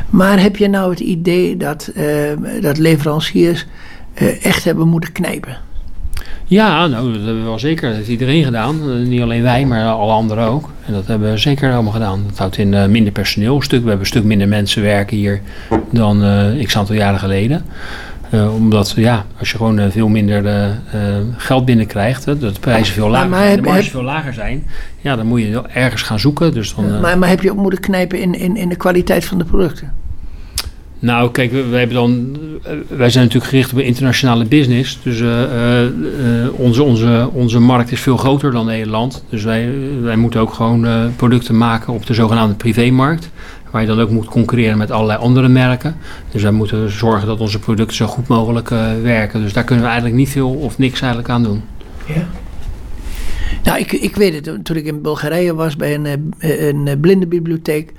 Maar 0.10 0.42
heb 0.42 0.58
je 0.58 0.68
nou 0.68 0.90
het 0.90 1.00
idee 1.00 1.58
dat, 1.58 1.92
uh, 1.96 2.62
dat 2.62 2.78
leveranciers 2.78 3.66
uh, 4.22 4.46
echt 4.46 4.64
hebben 4.64 4.88
moeten 4.88 5.12
knijpen? 5.12 5.58
Ja, 6.46 6.88
nou, 6.88 7.14
dat 7.14 7.22
hebben 7.22 7.38
we 7.38 7.48
wel 7.48 7.60
zeker. 7.60 7.88
Dat 7.88 7.98
heeft 7.98 8.10
iedereen 8.10 8.44
gedaan. 8.44 8.90
Uh, 8.90 9.08
niet 9.08 9.22
alleen 9.22 9.44
wij, 9.44 9.66
maar 9.66 9.86
alle 9.86 10.12
anderen 10.12 10.48
ook. 10.48 10.70
En 10.86 10.94
dat 10.94 11.08
hebben 11.08 11.32
we 11.32 11.38
zeker 11.38 11.74
allemaal 11.74 11.92
gedaan. 11.92 12.24
Dat 12.28 12.38
houdt 12.38 12.58
in 12.58 12.92
minder 12.92 13.12
personeel. 13.12 13.62
Stuk, 13.62 13.82
we 13.82 13.88
hebben 13.88 14.00
een 14.00 14.12
stuk 14.12 14.24
minder 14.24 14.48
mensen 14.48 14.82
werken 14.82 15.18
hier 15.18 15.42
dan 15.92 16.24
x 16.64 16.78
aantal 16.78 16.96
jaren 16.96 17.20
geleden. 17.20 17.66
Uh, 18.34 18.56
omdat 18.56 18.94
ja, 18.96 19.26
als 19.40 19.52
je 19.52 19.58
gewoon 19.58 19.80
uh, 19.80 19.86
veel 19.90 20.08
minder 20.08 20.46
uh, 20.46 20.72
geld 21.38 21.66
binnenkrijgt, 21.66 22.26
dat 22.26 22.40
de 22.40 22.52
prijzen 22.60 22.94
veel 22.94 23.10
lager, 23.10 23.30
maar, 23.30 23.40
maar 23.40 23.56
de 23.56 23.62
marges 23.62 23.90
veel 23.90 24.04
lager 24.04 24.34
zijn, 24.34 24.64
ja, 25.02 25.16
dan 25.16 25.26
moet 25.26 25.42
je 25.42 25.62
ergens 25.68 26.02
gaan 26.02 26.20
zoeken. 26.20 26.54
Dus 26.54 26.76
dan, 26.76 27.00
maar, 27.00 27.18
maar 27.18 27.30
heb 27.30 27.42
je 27.42 27.52
ook 27.52 27.58
moeten 27.58 27.80
knijpen 27.80 28.20
in, 28.20 28.34
in, 28.34 28.58
in 28.58 28.70
de 28.70 28.76
kwaliteit 28.76 29.26
van 29.26 29.38
de 29.38 29.44
producten? 29.44 29.94
Nou, 31.00 31.32
kijk, 31.32 31.52
wij, 31.52 31.80
hebben 31.80 31.96
dan, 31.96 32.38
wij 32.88 33.10
zijn 33.10 33.24
natuurlijk 33.24 33.52
gericht 33.52 33.72
op 33.72 33.78
een 33.78 33.86
internationale 33.86 34.46
business. 34.46 35.00
Dus 35.04 35.22
onze, 36.52 36.84
onze, 36.84 37.30
onze 37.34 37.60
markt 37.60 37.92
is 37.92 38.00
veel 38.00 38.18
groter 38.18 38.52
dan 38.52 38.66
Nederland. 38.66 39.24
Dus 39.30 39.44
wij, 39.44 39.70
wij 40.02 40.16
moeten 40.16 40.40
ook 40.40 40.54
gewoon 40.54 41.14
producten 41.16 41.58
maken 41.58 41.94
op 41.94 42.06
de 42.06 42.14
zogenaamde 42.14 42.56
privémarkt. 42.56 43.30
Waar 43.72 43.82
je 43.82 43.88
dan 43.88 44.00
ook 44.00 44.10
moet 44.10 44.26
concurreren 44.26 44.78
met 44.78 44.92
allerlei 44.92 45.20
andere 45.20 45.48
merken. 45.48 45.96
Dus 46.32 46.42
wij 46.42 46.52
moeten 46.52 46.92
zorgen 46.92 47.28
dat 47.28 47.40
onze 47.40 47.60
producten 47.60 47.96
zo 47.96 48.06
goed 48.06 48.28
mogelijk 48.28 48.70
uh, 48.70 49.02
werken. 49.02 49.42
Dus 49.42 49.54
daar 49.54 49.64
kunnen 49.64 49.84
we 49.84 49.90
eigenlijk 49.90 50.20
niet 50.20 50.30
veel 50.30 50.50
of 50.50 50.78
niks 50.78 51.02
eigenlijk 51.02 51.32
aan 51.32 51.44
doen. 51.44 51.64
Ja. 52.06 52.28
Nou, 53.64 53.80
ik, 53.80 53.92
ik 53.92 54.16
weet 54.16 54.34
het, 54.34 54.66
toen 54.66 54.76
ik 54.76 54.86
in 54.86 55.02
Bulgarije 55.02 55.56
was 55.56 55.76
bij 55.76 55.94
een, 55.94 56.06
eh, 56.06 56.68
een 56.68 56.88
eh, 56.88 57.00
blindenbibliotheek, 57.00 57.92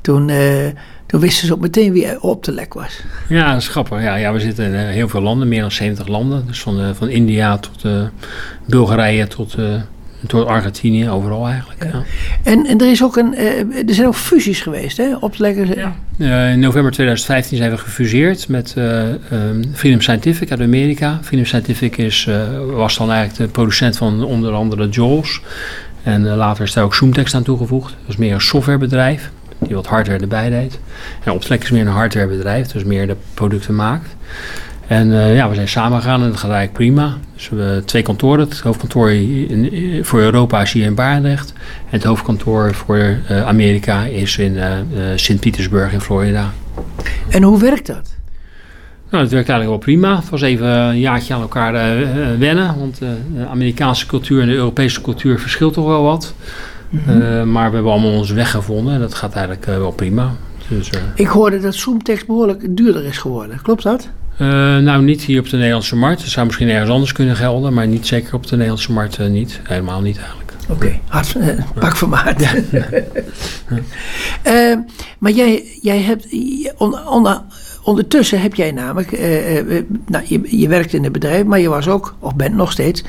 toen, 0.00 0.28
uh, 0.28 0.66
toen 1.06 1.20
wisten 1.20 1.46
ze 1.46 1.52
ook 1.52 1.60
meteen 1.60 1.92
wie 1.92 2.22
op 2.22 2.44
de 2.44 2.52
lek 2.52 2.74
was. 2.74 3.02
Ja, 3.28 3.52
dat 3.52 3.60
is 3.60 3.68
grappig. 3.68 4.02
Ja, 4.02 4.16
ja, 4.16 4.32
we 4.32 4.40
zitten 4.40 4.64
in 4.64 4.74
heel 4.74 5.08
veel 5.08 5.20
landen, 5.20 5.48
meer 5.48 5.60
dan 5.60 5.70
70 5.70 6.08
landen. 6.08 6.46
Dus 6.46 6.62
van, 6.62 6.94
van 6.94 7.08
India 7.08 7.58
tot 7.58 7.84
Bulgarije 8.66 9.26
tot 9.26 9.56
door 10.20 10.46
Argentinië, 10.46 11.08
overal 11.08 11.46
eigenlijk. 11.46 11.84
Ja. 11.84 12.02
En, 12.42 12.66
en 12.66 12.78
er, 12.78 12.90
is 12.90 13.02
ook 13.02 13.16
een, 13.16 13.34
eh, 13.34 13.88
er 13.88 13.94
zijn 13.94 14.06
ook 14.06 14.14
fusies 14.14 14.60
geweest, 14.60 14.96
hè? 14.96 15.16
Opleggers. 15.16 15.70
Uh, 16.18 16.50
in 16.50 16.60
november 16.60 16.92
2015 16.92 17.56
zijn 17.56 17.70
we 17.70 17.78
gefuseerd 17.78 18.48
met 18.48 18.74
uh, 18.78 19.02
um, 19.32 19.64
Freedom 19.74 20.00
Scientific 20.00 20.50
uit 20.50 20.60
Amerika. 20.60 21.18
Freedom 21.22 21.46
Scientific 21.46 21.96
is, 21.96 22.28
was 22.70 22.96
dan 22.96 23.10
eigenlijk 23.10 23.38
de 23.38 23.48
producent 23.48 23.96
van 23.96 24.24
onder 24.24 24.52
andere 24.52 24.88
JAWS. 24.88 25.40
En 26.02 26.26
later 26.26 26.64
is 26.64 26.72
daar 26.72 26.84
ook 26.84 26.94
Zoomtext 26.94 27.34
aan 27.34 27.42
toegevoegd. 27.42 27.90
Dat 28.00 28.08
is 28.08 28.16
meer 28.16 28.32
een 28.32 28.40
softwarebedrijf 28.40 29.30
die 29.58 29.74
wat 29.74 29.86
hardware 29.86 30.18
erbij 30.20 30.50
deed. 30.50 30.78
En 31.24 31.32
Optlek 31.32 31.62
is 31.62 31.70
meer 31.70 31.80
een 31.80 31.92
hardwarebedrijf, 31.92 32.66
dus 32.66 32.84
meer 32.84 33.06
de 33.06 33.16
producten 33.34 33.74
maakt. 33.74 34.16
En 34.86 35.08
uh, 35.08 35.36
ja, 35.36 35.48
we 35.48 35.54
zijn 35.54 35.68
samen 35.68 36.00
gegaan 36.00 36.22
en 36.22 36.28
dat 36.28 36.38
gaat 36.38 36.50
eigenlijk 36.50 36.72
prima. 36.72 37.16
Dus 37.34 37.48
we 37.48 37.62
hebben 37.62 37.84
twee 37.84 38.02
kantoren. 38.02 38.48
Het 38.48 38.60
hoofdkantoor 38.60 39.10
in, 39.10 40.04
voor 40.04 40.20
Europa 40.20 40.62
is 40.62 40.72
hier 40.72 40.84
in 40.84 40.94
Barendrecht. 40.94 41.52
En 41.56 41.90
het 41.90 42.04
hoofdkantoor 42.04 42.74
voor 42.74 43.18
uh, 43.30 43.46
Amerika 43.46 44.04
is 44.04 44.38
in 44.38 44.54
uh, 44.54 44.70
Sint-Petersburg 45.14 45.92
in 45.92 46.00
Florida. 46.00 46.52
En 47.28 47.42
hoe 47.42 47.60
werkt 47.60 47.86
dat? 47.86 48.14
Nou, 49.10 49.22
het 49.22 49.32
werkt 49.32 49.48
eigenlijk 49.48 49.68
wel 49.68 49.94
prima. 49.94 50.16
Het 50.16 50.28
was 50.28 50.42
even 50.42 50.66
een 50.66 50.98
jaartje 50.98 51.34
aan 51.34 51.40
elkaar 51.40 51.72
wennen. 52.38 52.78
Want 52.78 52.98
de 52.98 53.16
Amerikaanse 53.50 54.06
cultuur 54.06 54.40
en 54.40 54.48
de 54.48 54.54
Europese 54.54 55.00
cultuur 55.00 55.38
verschilt 55.38 55.72
toch 55.72 55.86
wel 55.86 56.02
wat. 56.02 56.34
Mm 56.88 57.00
-hmm. 57.04 57.52
maar 57.52 57.68
we 57.68 57.74
hebben 57.74 57.92
allemaal 57.92 58.12
onze 58.12 58.34
weg 58.34 58.50
gevonden. 58.50 58.94
En 58.94 59.00
dat 59.00 59.14
gaat 59.14 59.34
eigenlijk 59.34 59.64
wel 59.64 59.92
prima. 59.92 60.32
Dus, 60.68 60.90
Ik 61.14 61.26
hoorde 61.26 61.60
dat 61.60 61.74
Zoomtext 61.74 62.26
behoorlijk 62.26 62.76
duurder 62.76 63.04
is 63.04 63.18
geworden. 63.18 63.62
Klopt 63.62 63.82
dat? 63.82 64.08
Uh, 64.40 64.48
nou, 64.78 65.02
niet 65.02 65.22
hier 65.22 65.40
op 65.40 65.48
de 65.48 65.56
Nederlandse 65.56 65.96
markt. 65.96 66.22
Het 66.22 66.30
zou 66.30 66.46
misschien 66.46 66.68
ergens 66.68 66.90
anders 66.90 67.12
kunnen 67.12 67.36
gelden, 67.36 67.74
maar 67.74 67.86
niet 67.86 68.06
zeker 68.06 68.34
op 68.34 68.46
de 68.46 68.50
Nederlandse 68.56 68.92
markt 68.92 69.18
uh, 69.18 69.26
niet. 69.26 69.60
Helemaal 69.62 70.00
niet 70.00 70.18
eigenlijk. 70.18 70.52
Oké, 70.68 71.00
okay. 71.08 71.24
uh, 71.36 71.64
pak 71.78 71.96
van 71.96 72.08
maat. 72.08 72.40
maar 75.18 75.32
jij, 75.32 75.64
jij 75.82 76.00
hebt, 76.00 76.26
on, 76.76 77.06
on, 77.08 77.42
ondertussen 77.82 78.40
heb 78.40 78.54
jij 78.54 78.72
namelijk, 78.72 79.10
nou, 80.06 80.24
je, 80.26 80.58
je 80.58 80.68
werkt 80.68 80.92
in 80.92 81.02
het 81.04 81.12
bedrijf, 81.12 81.44
maar 81.44 81.60
je 81.60 81.68
was 81.68 81.88
ook, 81.88 82.16
of 82.18 82.34
bent 82.34 82.54
nog 82.54 82.72
steeds, 82.72 83.04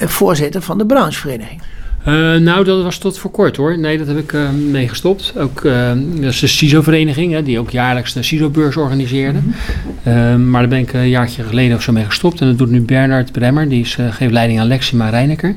voorzitter 0.00 0.62
van 0.62 0.78
de 0.78 0.86
branchevereniging. 0.86 1.62
Uh, 2.08 2.36
nou, 2.36 2.64
dat 2.64 2.82
was 2.82 2.98
tot 2.98 3.18
voor 3.18 3.30
kort 3.30 3.56
hoor. 3.56 3.78
Nee, 3.78 3.98
dat 3.98 4.06
heb 4.06 4.18
ik 4.18 4.32
uh, 4.32 4.50
mee 4.50 4.88
gestopt. 4.88 5.32
Ook, 5.36 5.64
uh, 5.64 5.90
dat 6.14 6.32
is 6.32 6.40
de 6.40 6.46
CISO-vereniging, 6.46 7.38
die 7.38 7.58
ook 7.58 7.70
jaarlijks 7.70 8.12
de 8.12 8.22
CISO-beurs 8.22 8.76
organiseerde. 8.76 9.38
Mm 9.38 9.54
-hmm. 10.02 10.50
maar 10.50 10.60
daar 10.60 10.70
ben 10.70 10.78
ik 10.78 10.92
een 10.92 11.08
jaartje 11.08 11.42
geleden 11.42 11.76
of 11.76 11.82
zo 11.82 11.92
mee 11.92 12.04
gestopt. 12.04 12.40
En 12.40 12.46
dat 12.46 12.58
doet 12.58 12.70
nu 12.70 12.80
Bernard 12.80 13.32
Bremmer, 13.32 13.68
die 13.68 13.80
is, 13.80 13.98
geeft 14.10 14.32
leiding 14.32 14.60
aan 14.60 14.66
Lexima 14.66 15.08
Reineker. 15.08 15.56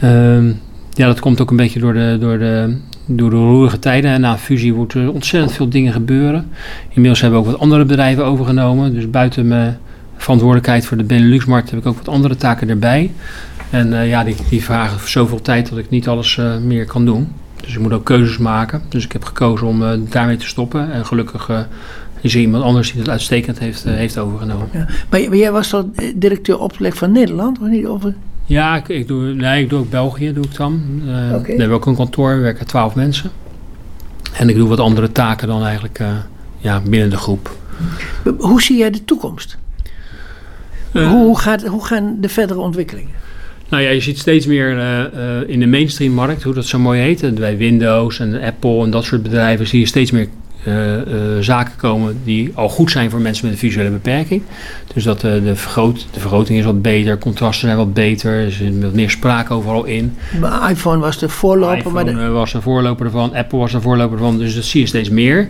Ehm, 0.00 0.46
ja, 0.92 1.06
dat 1.06 1.20
komt 1.20 1.40
ook 1.40 1.50
een 1.50 1.56
beetje 1.56 1.80
door 1.80 1.92
de, 1.92 2.16
door 2.20 2.38
de, 2.38 2.76
door 3.06 3.30
de 3.30 3.36
roerige 3.36 3.78
tijden. 3.78 4.10
En 4.10 4.20
na 4.20 4.38
fusie 4.38 4.72
moet 4.72 4.94
er 4.94 5.12
ontzettend 5.12 5.52
veel 5.52 5.68
dingen 5.68 5.92
gebeuren. 5.92 6.48
Inmiddels 6.88 7.20
hebben 7.20 7.40
we 7.40 7.46
ook 7.46 7.52
wat 7.52 7.62
andere 7.62 7.84
bedrijven 7.84 8.24
overgenomen. 8.24 8.94
Dus 8.94 9.10
buiten 9.10 9.48
mijn 9.48 9.78
verantwoordelijkheid 10.16 10.86
voor 10.86 10.96
de 10.96 11.04
Benelux-markt 11.04 11.70
heb 11.70 11.78
ik 11.78 11.86
ook 11.86 11.96
wat 11.96 12.08
andere 12.08 12.36
taken 12.36 12.68
erbij. 12.68 13.10
En 13.70 13.92
uh, 13.92 14.08
ja, 14.08 14.24
die, 14.24 14.36
die 14.48 14.64
vragen 14.64 15.08
zoveel 15.08 15.42
tijd 15.42 15.68
dat 15.68 15.78
ik 15.78 15.90
niet 15.90 16.08
alles 16.08 16.36
uh, 16.36 16.56
meer 16.56 16.84
kan 16.84 17.04
doen. 17.04 17.32
Dus 17.60 17.74
ik 17.74 17.80
moet 17.80 17.92
ook 17.92 18.04
keuzes 18.04 18.38
maken. 18.38 18.82
Dus 18.88 19.04
ik 19.04 19.12
heb 19.12 19.24
gekozen 19.24 19.66
om 19.66 19.82
uh, 19.82 19.90
daarmee 20.08 20.36
te 20.36 20.46
stoppen. 20.46 20.92
En 20.92 21.06
gelukkig 21.06 21.66
is 22.20 22.34
er 22.34 22.40
iemand 22.40 22.64
anders 22.64 22.92
die 22.92 23.00
het 23.00 23.10
uitstekend 23.10 23.58
heeft, 23.58 23.84
heeft 23.84 24.18
overgenomen. 24.18 24.68
Ja. 24.72 24.86
Maar, 25.10 25.20
maar, 25.20 25.36
jij 25.36 25.52
was 25.52 25.68
toch 25.68 25.84
directeur 26.14 26.58
opleg 26.58 26.96
van 26.96 27.12
Nederland, 27.12 27.58
of 27.60 27.66
niet? 27.66 27.86
Of... 27.86 28.02
Ja, 28.44 28.76
ik, 28.76 28.88
ik, 28.88 29.08
doe, 29.08 29.34
nee, 29.34 29.62
ik 29.62 29.70
doe 29.70 29.78
ook 29.78 29.90
België, 29.90 30.32
doe 30.32 30.44
ik 30.44 30.56
dan. 30.56 31.00
Okay. 31.02 31.30
Daar 31.30 31.46
hebben 31.46 31.68
we 31.68 31.74
ook 31.74 31.86
een 31.86 31.96
kantoor, 31.96 32.34
we 32.36 32.40
werken 32.40 32.66
twaalf 32.66 32.94
mensen. 32.94 33.30
En 34.32 34.48
ik 34.48 34.56
doe 34.56 34.68
wat 34.68 34.80
andere 34.80 35.12
taken 35.12 35.48
dan 35.48 35.64
eigenlijk 35.64 36.00
ja, 36.58 36.80
binnen 36.80 37.10
de 37.10 37.16
groep. 37.16 37.56
Hoe 38.38 38.62
zie 38.62 38.76
jij 38.76 38.90
de 38.90 39.04
toekomst? 39.04 39.58
hoe, 40.92 41.38
gaat, 41.38 41.66
hoe 41.66 41.84
gaan 41.84 42.16
de 42.20 42.28
verdere 42.28 42.60
ontwikkelingen? 42.60 43.18
Nou 43.68 43.82
ja, 43.82 43.90
je 43.90 44.00
ziet 44.00 44.18
steeds 44.18 44.46
meer 44.46 44.76
uh, 44.76 44.98
uh, 44.98 45.48
in 45.48 45.60
de 45.60 45.66
mainstream 45.66 46.12
markt, 46.12 46.42
hoe 46.42 46.54
dat 46.54 46.66
zo 46.66 46.78
mooi 46.78 47.00
heet. 47.00 47.34
Bij 47.34 47.56
Windows 47.56 48.20
en 48.20 48.40
Apple 48.40 48.82
en 48.84 48.90
dat 48.90 49.04
soort 49.04 49.22
bedrijven 49.22 49.66
zie 49.66 49.80
je 49.80 49.86
steeds 49.86 50.10
meer 50.10 50.28
uh, 50.68 50.74
zaken 51.40 51.72
komen 51.76 52.20
die 52.24 52.50
al 52.54 52.68
goed 52.68 52.90
zijn 52.90 53.10
voor 53.10 53.20
mensen 53.20 53.44
met 53.44 53.54
een 53.54 53.60
visuele 53.60 53.90
beperking. 53.90 54.42
Dus 54.94 55.04
dat 55.04 55.20
de, 55.20 55.54
vergroot, 55.54 56.06
de 56.12 56.20
vergroting 56.20 56.58
is 56.58 56.64
wat 56.64 56.82
beter, 56.82 57.18
contrasten 57.18 57.66
zijn 57.66 57.76
wat 57.78 57.94
beter, 57.94 58.32
er 58.32 58.52
zit 58.52 58.82
wat 58.82 58.92
meer 58.92 59.10
spraak 59.10 59.50
overal 59.50 59.84
in. 59.84 60.16
Maar 60.40 60.70
iPhone 60.70 60.98
was 60.98 61.18
de 61.18 61.28
voorloper. 61.28 61.76
iPhone 61.76 62.12
maar 62.12 62.14
de... 62.14 62.28
was 62.28 62.52
de 62.52 62.60
voorloper 62.60 63.06
ervan, 63.06 63.34
Apple 63.34 63.58
was 63.58 63.72
de 63.72 63.80
voorloper 63.80 64.16
ervan, 64.16 64.38
dus 64.38 64.54
dat 64.54 64.64
zie 64.64 64.80
je 64.80 64.86
steeds 64.86 65.10
meer. 65.10 65.48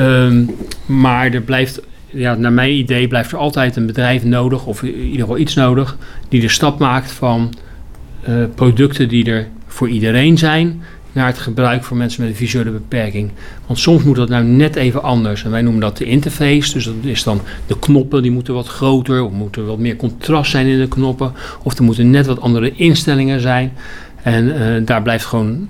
Um, 0.00 0.50
maar 0.86 1.32
er 1.32 1.42
blijft 1.42 1.80
ja, 2.10 2.34
naar 2.34 2.52
mijn 2.52 2.72
idee 2.72 3.08
blijft 3.08 3.32
er 3.32 3.38
altijd 3.38 3.76
een 3.76 3.86
bedrijf 3.86 4.24
nodig, 4.24 4.66
of 4.66 4.82
in 4.82 4.94
ieder 4.94 5.20
geval 5.20 5.38
iets 5.38 5.54
nodig, 5.54 5.96
die 6.28 6.40
de 6.40 6.48
stap 6.48 6.78
maakt 6.78 7.10
van 7.10 7.54
uh, 8.28 8.44
producten 8.54 9.08
die 9.08 9.30
er 9.30 9.48
voor 9.66 9.88
iedereen 9.88 10.38
zijn, 10.38 10.82
naar 11.12 11.26
het 11.26 11.38
gebruik 11.38 11.84
voor 11.84 11.96
mensen 11.96 12.20
met 12.22 12.30
een 12.30 12.36
visuele 12.36 12.70
beperking. 12.70 13.30
Want 13.66 13.78
soms 13.78 14.02
moet 14.02 14.16
dat 14.16 14.28
nou 14.28 14.44
net 14.44 14.76
even 14.76 15.02
anders. 15.02 15.44
En 15.44 15.50
wij 15.50 15.62
noemen 15.62 15.80
dat 15.80 15.96
de 15.96 16.04
interface. 16.04 16.72
Dus 16.72 16.84
dat 16.84 16.94
is 17.02 17.22
dan 17.22 17.40
de 17.66 17.78
knoppen, 17.78 18.22
die 18.22 18.30
moeten 18.30 18.54
wat 18.54 18.66
groter, 18.66 19.22
of 19.22 19.32
moeten 19.32 19.66
wat 19.66 19.78
meer 19.78 19.96
contrast 19.96 20.50
zijn 20.50 20.66
in 20.66 20.78
de 20.78 20.88
knoppen, 20.88 21.32
of 21.62 21.78
er 21.78 21.84
moeten 21.84 22.10
net 22.10 22.26
wat 22.26 22.40
andere 22.40 22.72
instellingen 22.74 23.40
zijn. 23.40 23.72
En 24.22 24.44
uh, 24.44 24.86
daar 24.86 25.02
blijft 25.02 25.24
gewoon 25.24 25.68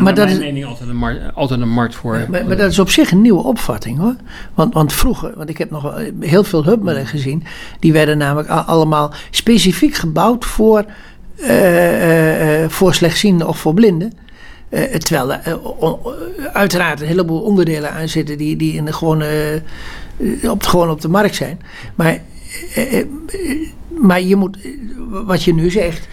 maar, 0.00 0.14
dat 0.14 0.28
is 0.28 0.38
mening 0.38 0.64
altijd 0.64 0.88
een, 0.88 0.96
markt, 0.96 1.34
altijd 1.34 1.60
een 1.60 1.68
markt 1.68 1.94
voor. 1.94 2.26
Maar, 2.28 2.46
maar, 2.46 2.56
dat 2.56 2.70
is 2.70 2.78
op 2.78 2.90
zich 2.90 3.10
een 3.10 3.20
nieuwe 3.20 3.42
opvatting 3.42 3.98
hoor. 3.98 4.14
Want, 4.54 4.74
want 4.74 4.92
vroeger, 4.92 5.32
want 5.36 5.48
ik 5.48 5.58
heb 5.58 5.70
nog 5.70 6.00
heel 6.20 6.44
veel 6.44 6.64
hubmodellen 6.64 7.06
gezien, 7.06 7.44
die 7.80 7.92
werden 7.92 8.18
namelijk 8.18 8.48
allemaal 8.48 9.12
specifiek 9.30 9.94
gebouwd 9.94 10.44
voor, 10.44 10.84
uh, 11.36 12.62
uh, 12.62 12.68
voor 12.68 12.94
slechtzienden 12.94 13.48
of 13.48 13.58
voor 13.58 13.74
blinden. 13.74 14.12
terwijl 14.98 15.32
er 15.32 15.58
uiteraard 16.52 17.00
een 17.00 17.06
heleboel 17.06 17.40
onderdelen 17.40 17.92
aan 17.92 18.08
zitten 18.08 18.38
die, 18.38 18.56
die 18.56 18.74
in 18.74 18.84
de 18.84 18.92
gewone, 18.92 19.62
op, 20.42 20.62
gewoon 20.62 20.90
op 20.90 21.00
de 21.00 21.08
markt 21.08 21.34
zijn. 21.34 21.60
Maar, 21.94 22.20
maar 23.88 24.22
je 24.22 24.36
moet, 24.36 24.58
wat 25.08 25.42
je 25.42 25.54
nu 25.54 25.70
zegt, 25.70 26.08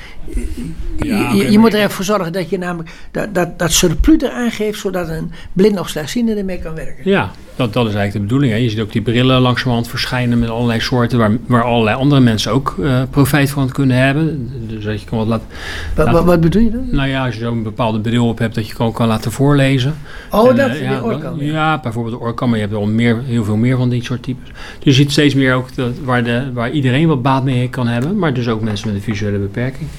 ja, 0.97 1.32
je, 1.32 1.51
je 1.51 1.59
moet 1.59 1.74
er 1.74 1.80
even 1.80 1.91
voor 1.91 2.05
zorgen 2.05 2.34
dat 2.34 2.49
je 2.49 2.57
namelijk 2.57 2.89
dat, 3.11 3.36
dat, 3.36 3.59
dat 3.59 3.71
surplus 3.71 4.21
er 4.21 4.32
aangeeft, 4.32 4.80
zodat 4.80 5.09
een 5.09 5.32
blind 5.53 5.80
of 5.80 5.89
slechtziende 5.89 6.34
ermee 6.34 6.59
kan 6.59 6.76
werken. 6.76 7.09
Ja, 7.09 7.32
dat, 7.55 7.74
dat 7.74 7.88
is 7.88 7.93
eigenlijk 7.93 8.13
de 8.13 8.19
bedoeling. 8.19 8.51
Hè. 8.51 8.57
Je 8.57 8.69
ziet 8.69 8.80
ook 8.80 8.91
die 8.91 9.01
brillen 9.01 9.41
langzamerhand 9.41 9.88
verschijnen 9.88 10.39
met 10.39 10.49
allerlei 10.49 10.80
soorten, 10.80 11.17
waar, 11.17 11.32
waar 11.45 11.63
allerlei 11.63 11.97
andere 11.97 12.21
mensen 12.21 12.51
ook 12.51 12.76
uh, 12.80 13.01
profijt 13.09 13.49
van 13.49 13.71
kunnen 13.71 13.97
hebben. 13.97 14.51
Dus 14.67 14.84
dat 14.84 15.01
je 15.01 15.07
kan 15.07 15.17
wat 15.17 15.28
laten. 15.28 15.47
Wat, 15.95 16.05
laten, 16.05 16.26
wat 16.26 16.41
bedoel 16.41 16.61
je 16.61 16.71
dan? 16.71 16.88
Nou 16.91 17.09
ja, 17.09 17.26
als 17.26 17.36
je 17.36 17.41
zo'n 17.41 17.63
bepaalde 17.63 17.99
bril 17.99 18.28
op 18.28 18.38
hebt, 18.38 18.55
dat 18.55 18.67
je 18.67 18.76
gewoon 18.76 18.93
kan 18.93 19.07
laten 19.07 19.32
voorlezen. 19.32 19.95
Oh, 20.32 20.49
en, 20.49 20.55
dat 20.55 20.69
uh, 20.69 20.82
ja, 20.82 20.99
oorkam. 20.99 21.41
Ja. 21.41 21.51
ja, 21.51 21.80
bijvoorbeeld 21.80 22.15
de 22.15 22.21
oorkam, 22.21 22.49
maar 22.49 22.57
je 22.57 22.63
hebt 22.63 22.78
wel 22.78 22.88
meer, 22.88 23.21
heel 23.26 23.43
veel 23.43 23.57
meer 23.57 23.78
van 23.78 23.89
dit 23.89 24.03
soort 24.03 24.24
types. 24.24 24.49
Dus 24.49 24.84
je 24.84 24.91
ziet 24.91 25.11
steeds 25.11 25.34
meer 25.34 25.53
ook 25.53 25.76
dat, 25.76 25.91
waar, 26.03 26.24
de, 26.24 26.51
waar 26.53 26.71
iedereen 26.71 27.07
wat 27.07 27.21
baat 27.21 27.43
mee 27.43 27.62
kan 27.70 27.88
hebben, 27.88 28.20
maar 28.20 28.34
dus 28.34 28.47
ook 28.47 28.61
mensen 28.61 28.88
met 28.88 28.95
een 28.95 29.03
visuele 29.03 29.38
beperking. 29.38 29.89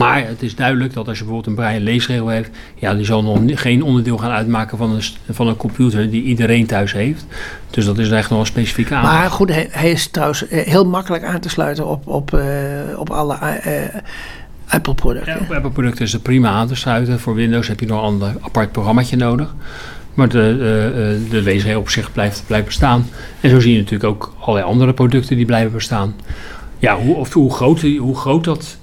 Maar 0.00 0.26
het 0.26 0.42
is 0.42 0.54
duidelijk 0.54 0.94
dat 0.94 1.08
als 1.08 1.18
je 1.18 1.24
bijvoorbeeld 1.24 1.56
een 1.56 1.62
braille 1.62 1.80
leesregel 1.80 2.28
heeft, 2.28 2.50
ja, 2.74 2.94
die 2.94 3.04
zal 3.04 3.22
nog 3.22 3.40
geen 3.60 3.82
onderdeel 3.82 4.18
gaan 4.18 4.30
uitmaken 4.30 4.78
van 4.78 4.90
een, 4.90 5.02
van 5.30 5.48
een 5.48 5.56
computer 5.56 6.10
die 6.10 6.22
iedereen 6.22 6.66
thuis 6.66 6.92
heeft. 6.92 7.26
Dus 7.70 7.84
dat 7.84 7.98
is 7.98 8.10
echt 8.10 8.30
nog 8.30 8.40
een 8.40 8.46
specifieke 8.46 8.94
aanpak. 8.94 9.12
Maar 9.12 9.30
goed, 9.30 9.48
hij, 9.48 9.68
hij, 9.70 9.90
is 9.90 10.08
trouwens 10.08 10.46
eh, 10.46 10.66
heel 10.66 10.86
makkelijk 10.86 11.24
aan 11.24 11.40
te 11.40 11.48
sluiten 11.48 11.86
op, 11.86 12.06
op, 12.06 12.34
uh, 12.34 12.42
op 12.96 13.10
alle 13.10 13.38
uh, 13.66 14.00
Apple-producten. 14.66 15.32
Ja, 15.32 15.38
op 15.40 15.52
Apple-producten 15.52 16.04
is 16.04 16.12
het 16.12 16.22
prima 16.22 16.48
aan 16.48 16.68
te 16.68 16.74
sluiten. 16.74 17.20
Voor 17.20 17.34
Windows 17.34 17.68
heb 17.68 17.80
je 17.80 17.86
nog 17.86 17.98
een 17.98 18.04
ander 18.04 18.34
apart 18.40 18.72
programmaatje 18.72 19.16
nodig. 19.16 19.54
Maar 20.14 20.28
de, 20.28 20.54
uh, 20.56 21.30
de 21.30 21.42
leesregel 21.42 21.80
op 21.80 21.88
zich 21.88 22.12
blijft, 22.12 22.42
blijft 22.46 22.66
bestaan. 22.66 23.06
En 23.40 23.50
zo 23.50 23.60
zie 23.60 23.72
je 23.72 23.78
natuurlijk 23.78 24.10
ook 24.10 24.34
allerlei 24.38 24.66
andere 24.66 24.92
producten 24.92 25.36
die 25.36 25.46
blijven 25.46 25.72
bestaan. 25.72 26.14
Ja, 26.80 26.96
hoe, 26.96 27.14
of, 27.14 27.32
hoe, 27.32 27.52
groot, 27.52 27.80
hoe 27.80 28.16
groot 28.16 28.44
dat 28.44 28.78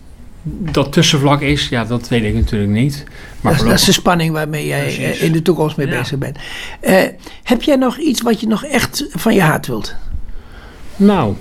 dat 0.49 0.93
tussenvlak 0.93 1.41
is, 1.41 1.69
ja, 1.69 1.85
dat 1.85 2.07
weet 2.07 2.23
ik 2.23 2.33
natuurlijk 2.33 2.71
niet. 2.71 3.03
Maar 3.41 3.51
dat, 3.51 3.61
is, 3.61 3.67
dat 3.67 3.79
is 3.79 3.85
de 3.85 3.91
spanning 3.91 4.33
waarmee 4.33 4.65
jij 4.65 4.81
Precies. 4.81 5.19
in 5.19 5.31
de 5.31 5.41
toekomst 5.41 5.77
mee 5.77 5.87
ja. 5.87 5.99
bezig 5.99 6.17
bent. 6.17 6.37
Uh, 6.81 7.01
heb 7.43 7.61
jij 7.61 7.75
nog 7.75 7.97
iets 7.97 8.21
wat 8.21 8.39
je 8.39 8.47
nog 8.47 8.65
echt 8.65 9.05
van 9.09 9.33
je 9.33 9.41
hart 9.41 9.67
wilt? 9.67 9.95
Nou. 10.95 11.35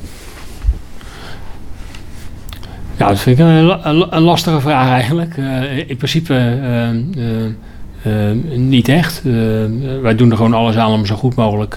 Ja, 2.97 3.09
dat 3.09 3.19
vind 3.19 3.39
ik 3.39 3.45
een, 3.45 3.89
een, 3.89 4.17
een 4.17 4.23
lastige 4.23 4.61
vraag 4.61 4.89
eigenlijk. 4.89 5.37
Uh, 5.37 5.89
in 5.89 5.97
principe 5.97 6.59
uh, 7.17 7.45
niet 8.55 8.89
echt. 8.89 9.23
wij 10.03 10.15
doen 10.15 10.31
er 10.31 10.37
gewoon 10.37 10.55
alles 10.55 10.77
aan 10.77 10.93
om 10.93 11.07
zo 11.07 11.15
goed 11.15 11.35
mogelijk 11.35 11.75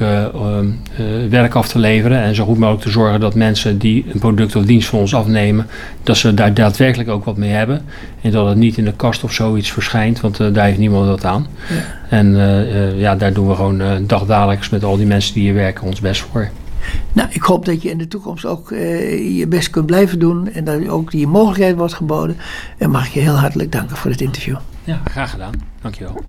werk 1.29 1.55
af 1.55 1.67
te 1.67 1.79
leveren. 1.79 2.21
En 2.21 2.35
zo 2.35 2.45
goed 2.45 2.57
mogelijk 2.57 2.83
te 2.83 2.89
zorgen 2.89 3.19
dat 3.19 3.35
mensen 3.35 3.77
die 3.77 4.05
een 4.13 4.19
product 4.19 4.55
of 4.55 4.65
dienst 4.65 4.87
van 4.87 4.99
ons 4.99 5.15
afnemen, 5.15 5.67
dat 6.03 6.17
ze 6.17 6.33
daar 6.33 6.53
daadwerkelijk 6.53 7.09
ook 7.09 7.25
wat 7.25 7.37
mee 7.37 7.51
hebben. 7.51 7.81
En 8.21 8.31
dat 8.31 8.47
het 8.47 8.57
niet 8.57 8.77
in 8.77 8.85
de 8.85 8.93
kast 8.93 9.23
of 9.23 9.33
zoiets 9.33 9.71
verschijnt, 9.71 10.21
want 10.21 10.37
daar 10.37 10.65
heeft 10.65 10.77
niemand 10.77 11.07
wat 11.07 11.25
aan. 11.25 11.47
Ja. 11.69 12.17
En 12.17 12.35
ja, 12.97 13.15
daar 13.15 13.33
doen 13.33 13.47
we 13.47 13.55
gewoon 13.55 13.81
dagdagelijks 14.07 14.69
met 14.69 14.83
al 14.83 14.97
die 14.97 15.07
mensen 15.07 15.33
die 15.33 15.43
hier 15.43 15.53
werken 15.53 15.87
ons 15.87 15.99
best 15.99 16.21
voor. 16.21 16.49
Nou, 17.13 17.29
ik 17.31 17.41
hoop 17.41 17.65
dat 17.65 17.81
je 17.81 17.89
in 17.89 17.97
de 17.97 18.07
toekomst 18.07 18.45
ook 18.45 18.71
uh, 18.71 19.37
je 19.37 19.47
best 19.47 19.69
kunt 19.69 19.85
blijven 19.85 20.19
doen 20.19 20.51
en 20.51 20.63
dat 20.63 20.87
ook 20.87 21.11
die 21.11 21.27
mogelijkheid 21.27 21.75
wordt 21.75 21.93
geboden. 21.93 22.37
En 22.77 22.89
mag 22.89 23.07
ik 23.07 23.13
je 23.13 23.19
heel 23.19 23.35
hartelijk 23.35 23.71
danken 23.71 23.97
voor 23.97 24.11
het 24.11 24.21
interview. 24.21 24.55
Ja, 24.89 25.01
graag 25.05 25.29
gedaan. 25.29 25.53
Dankjewel. 25.81 26.25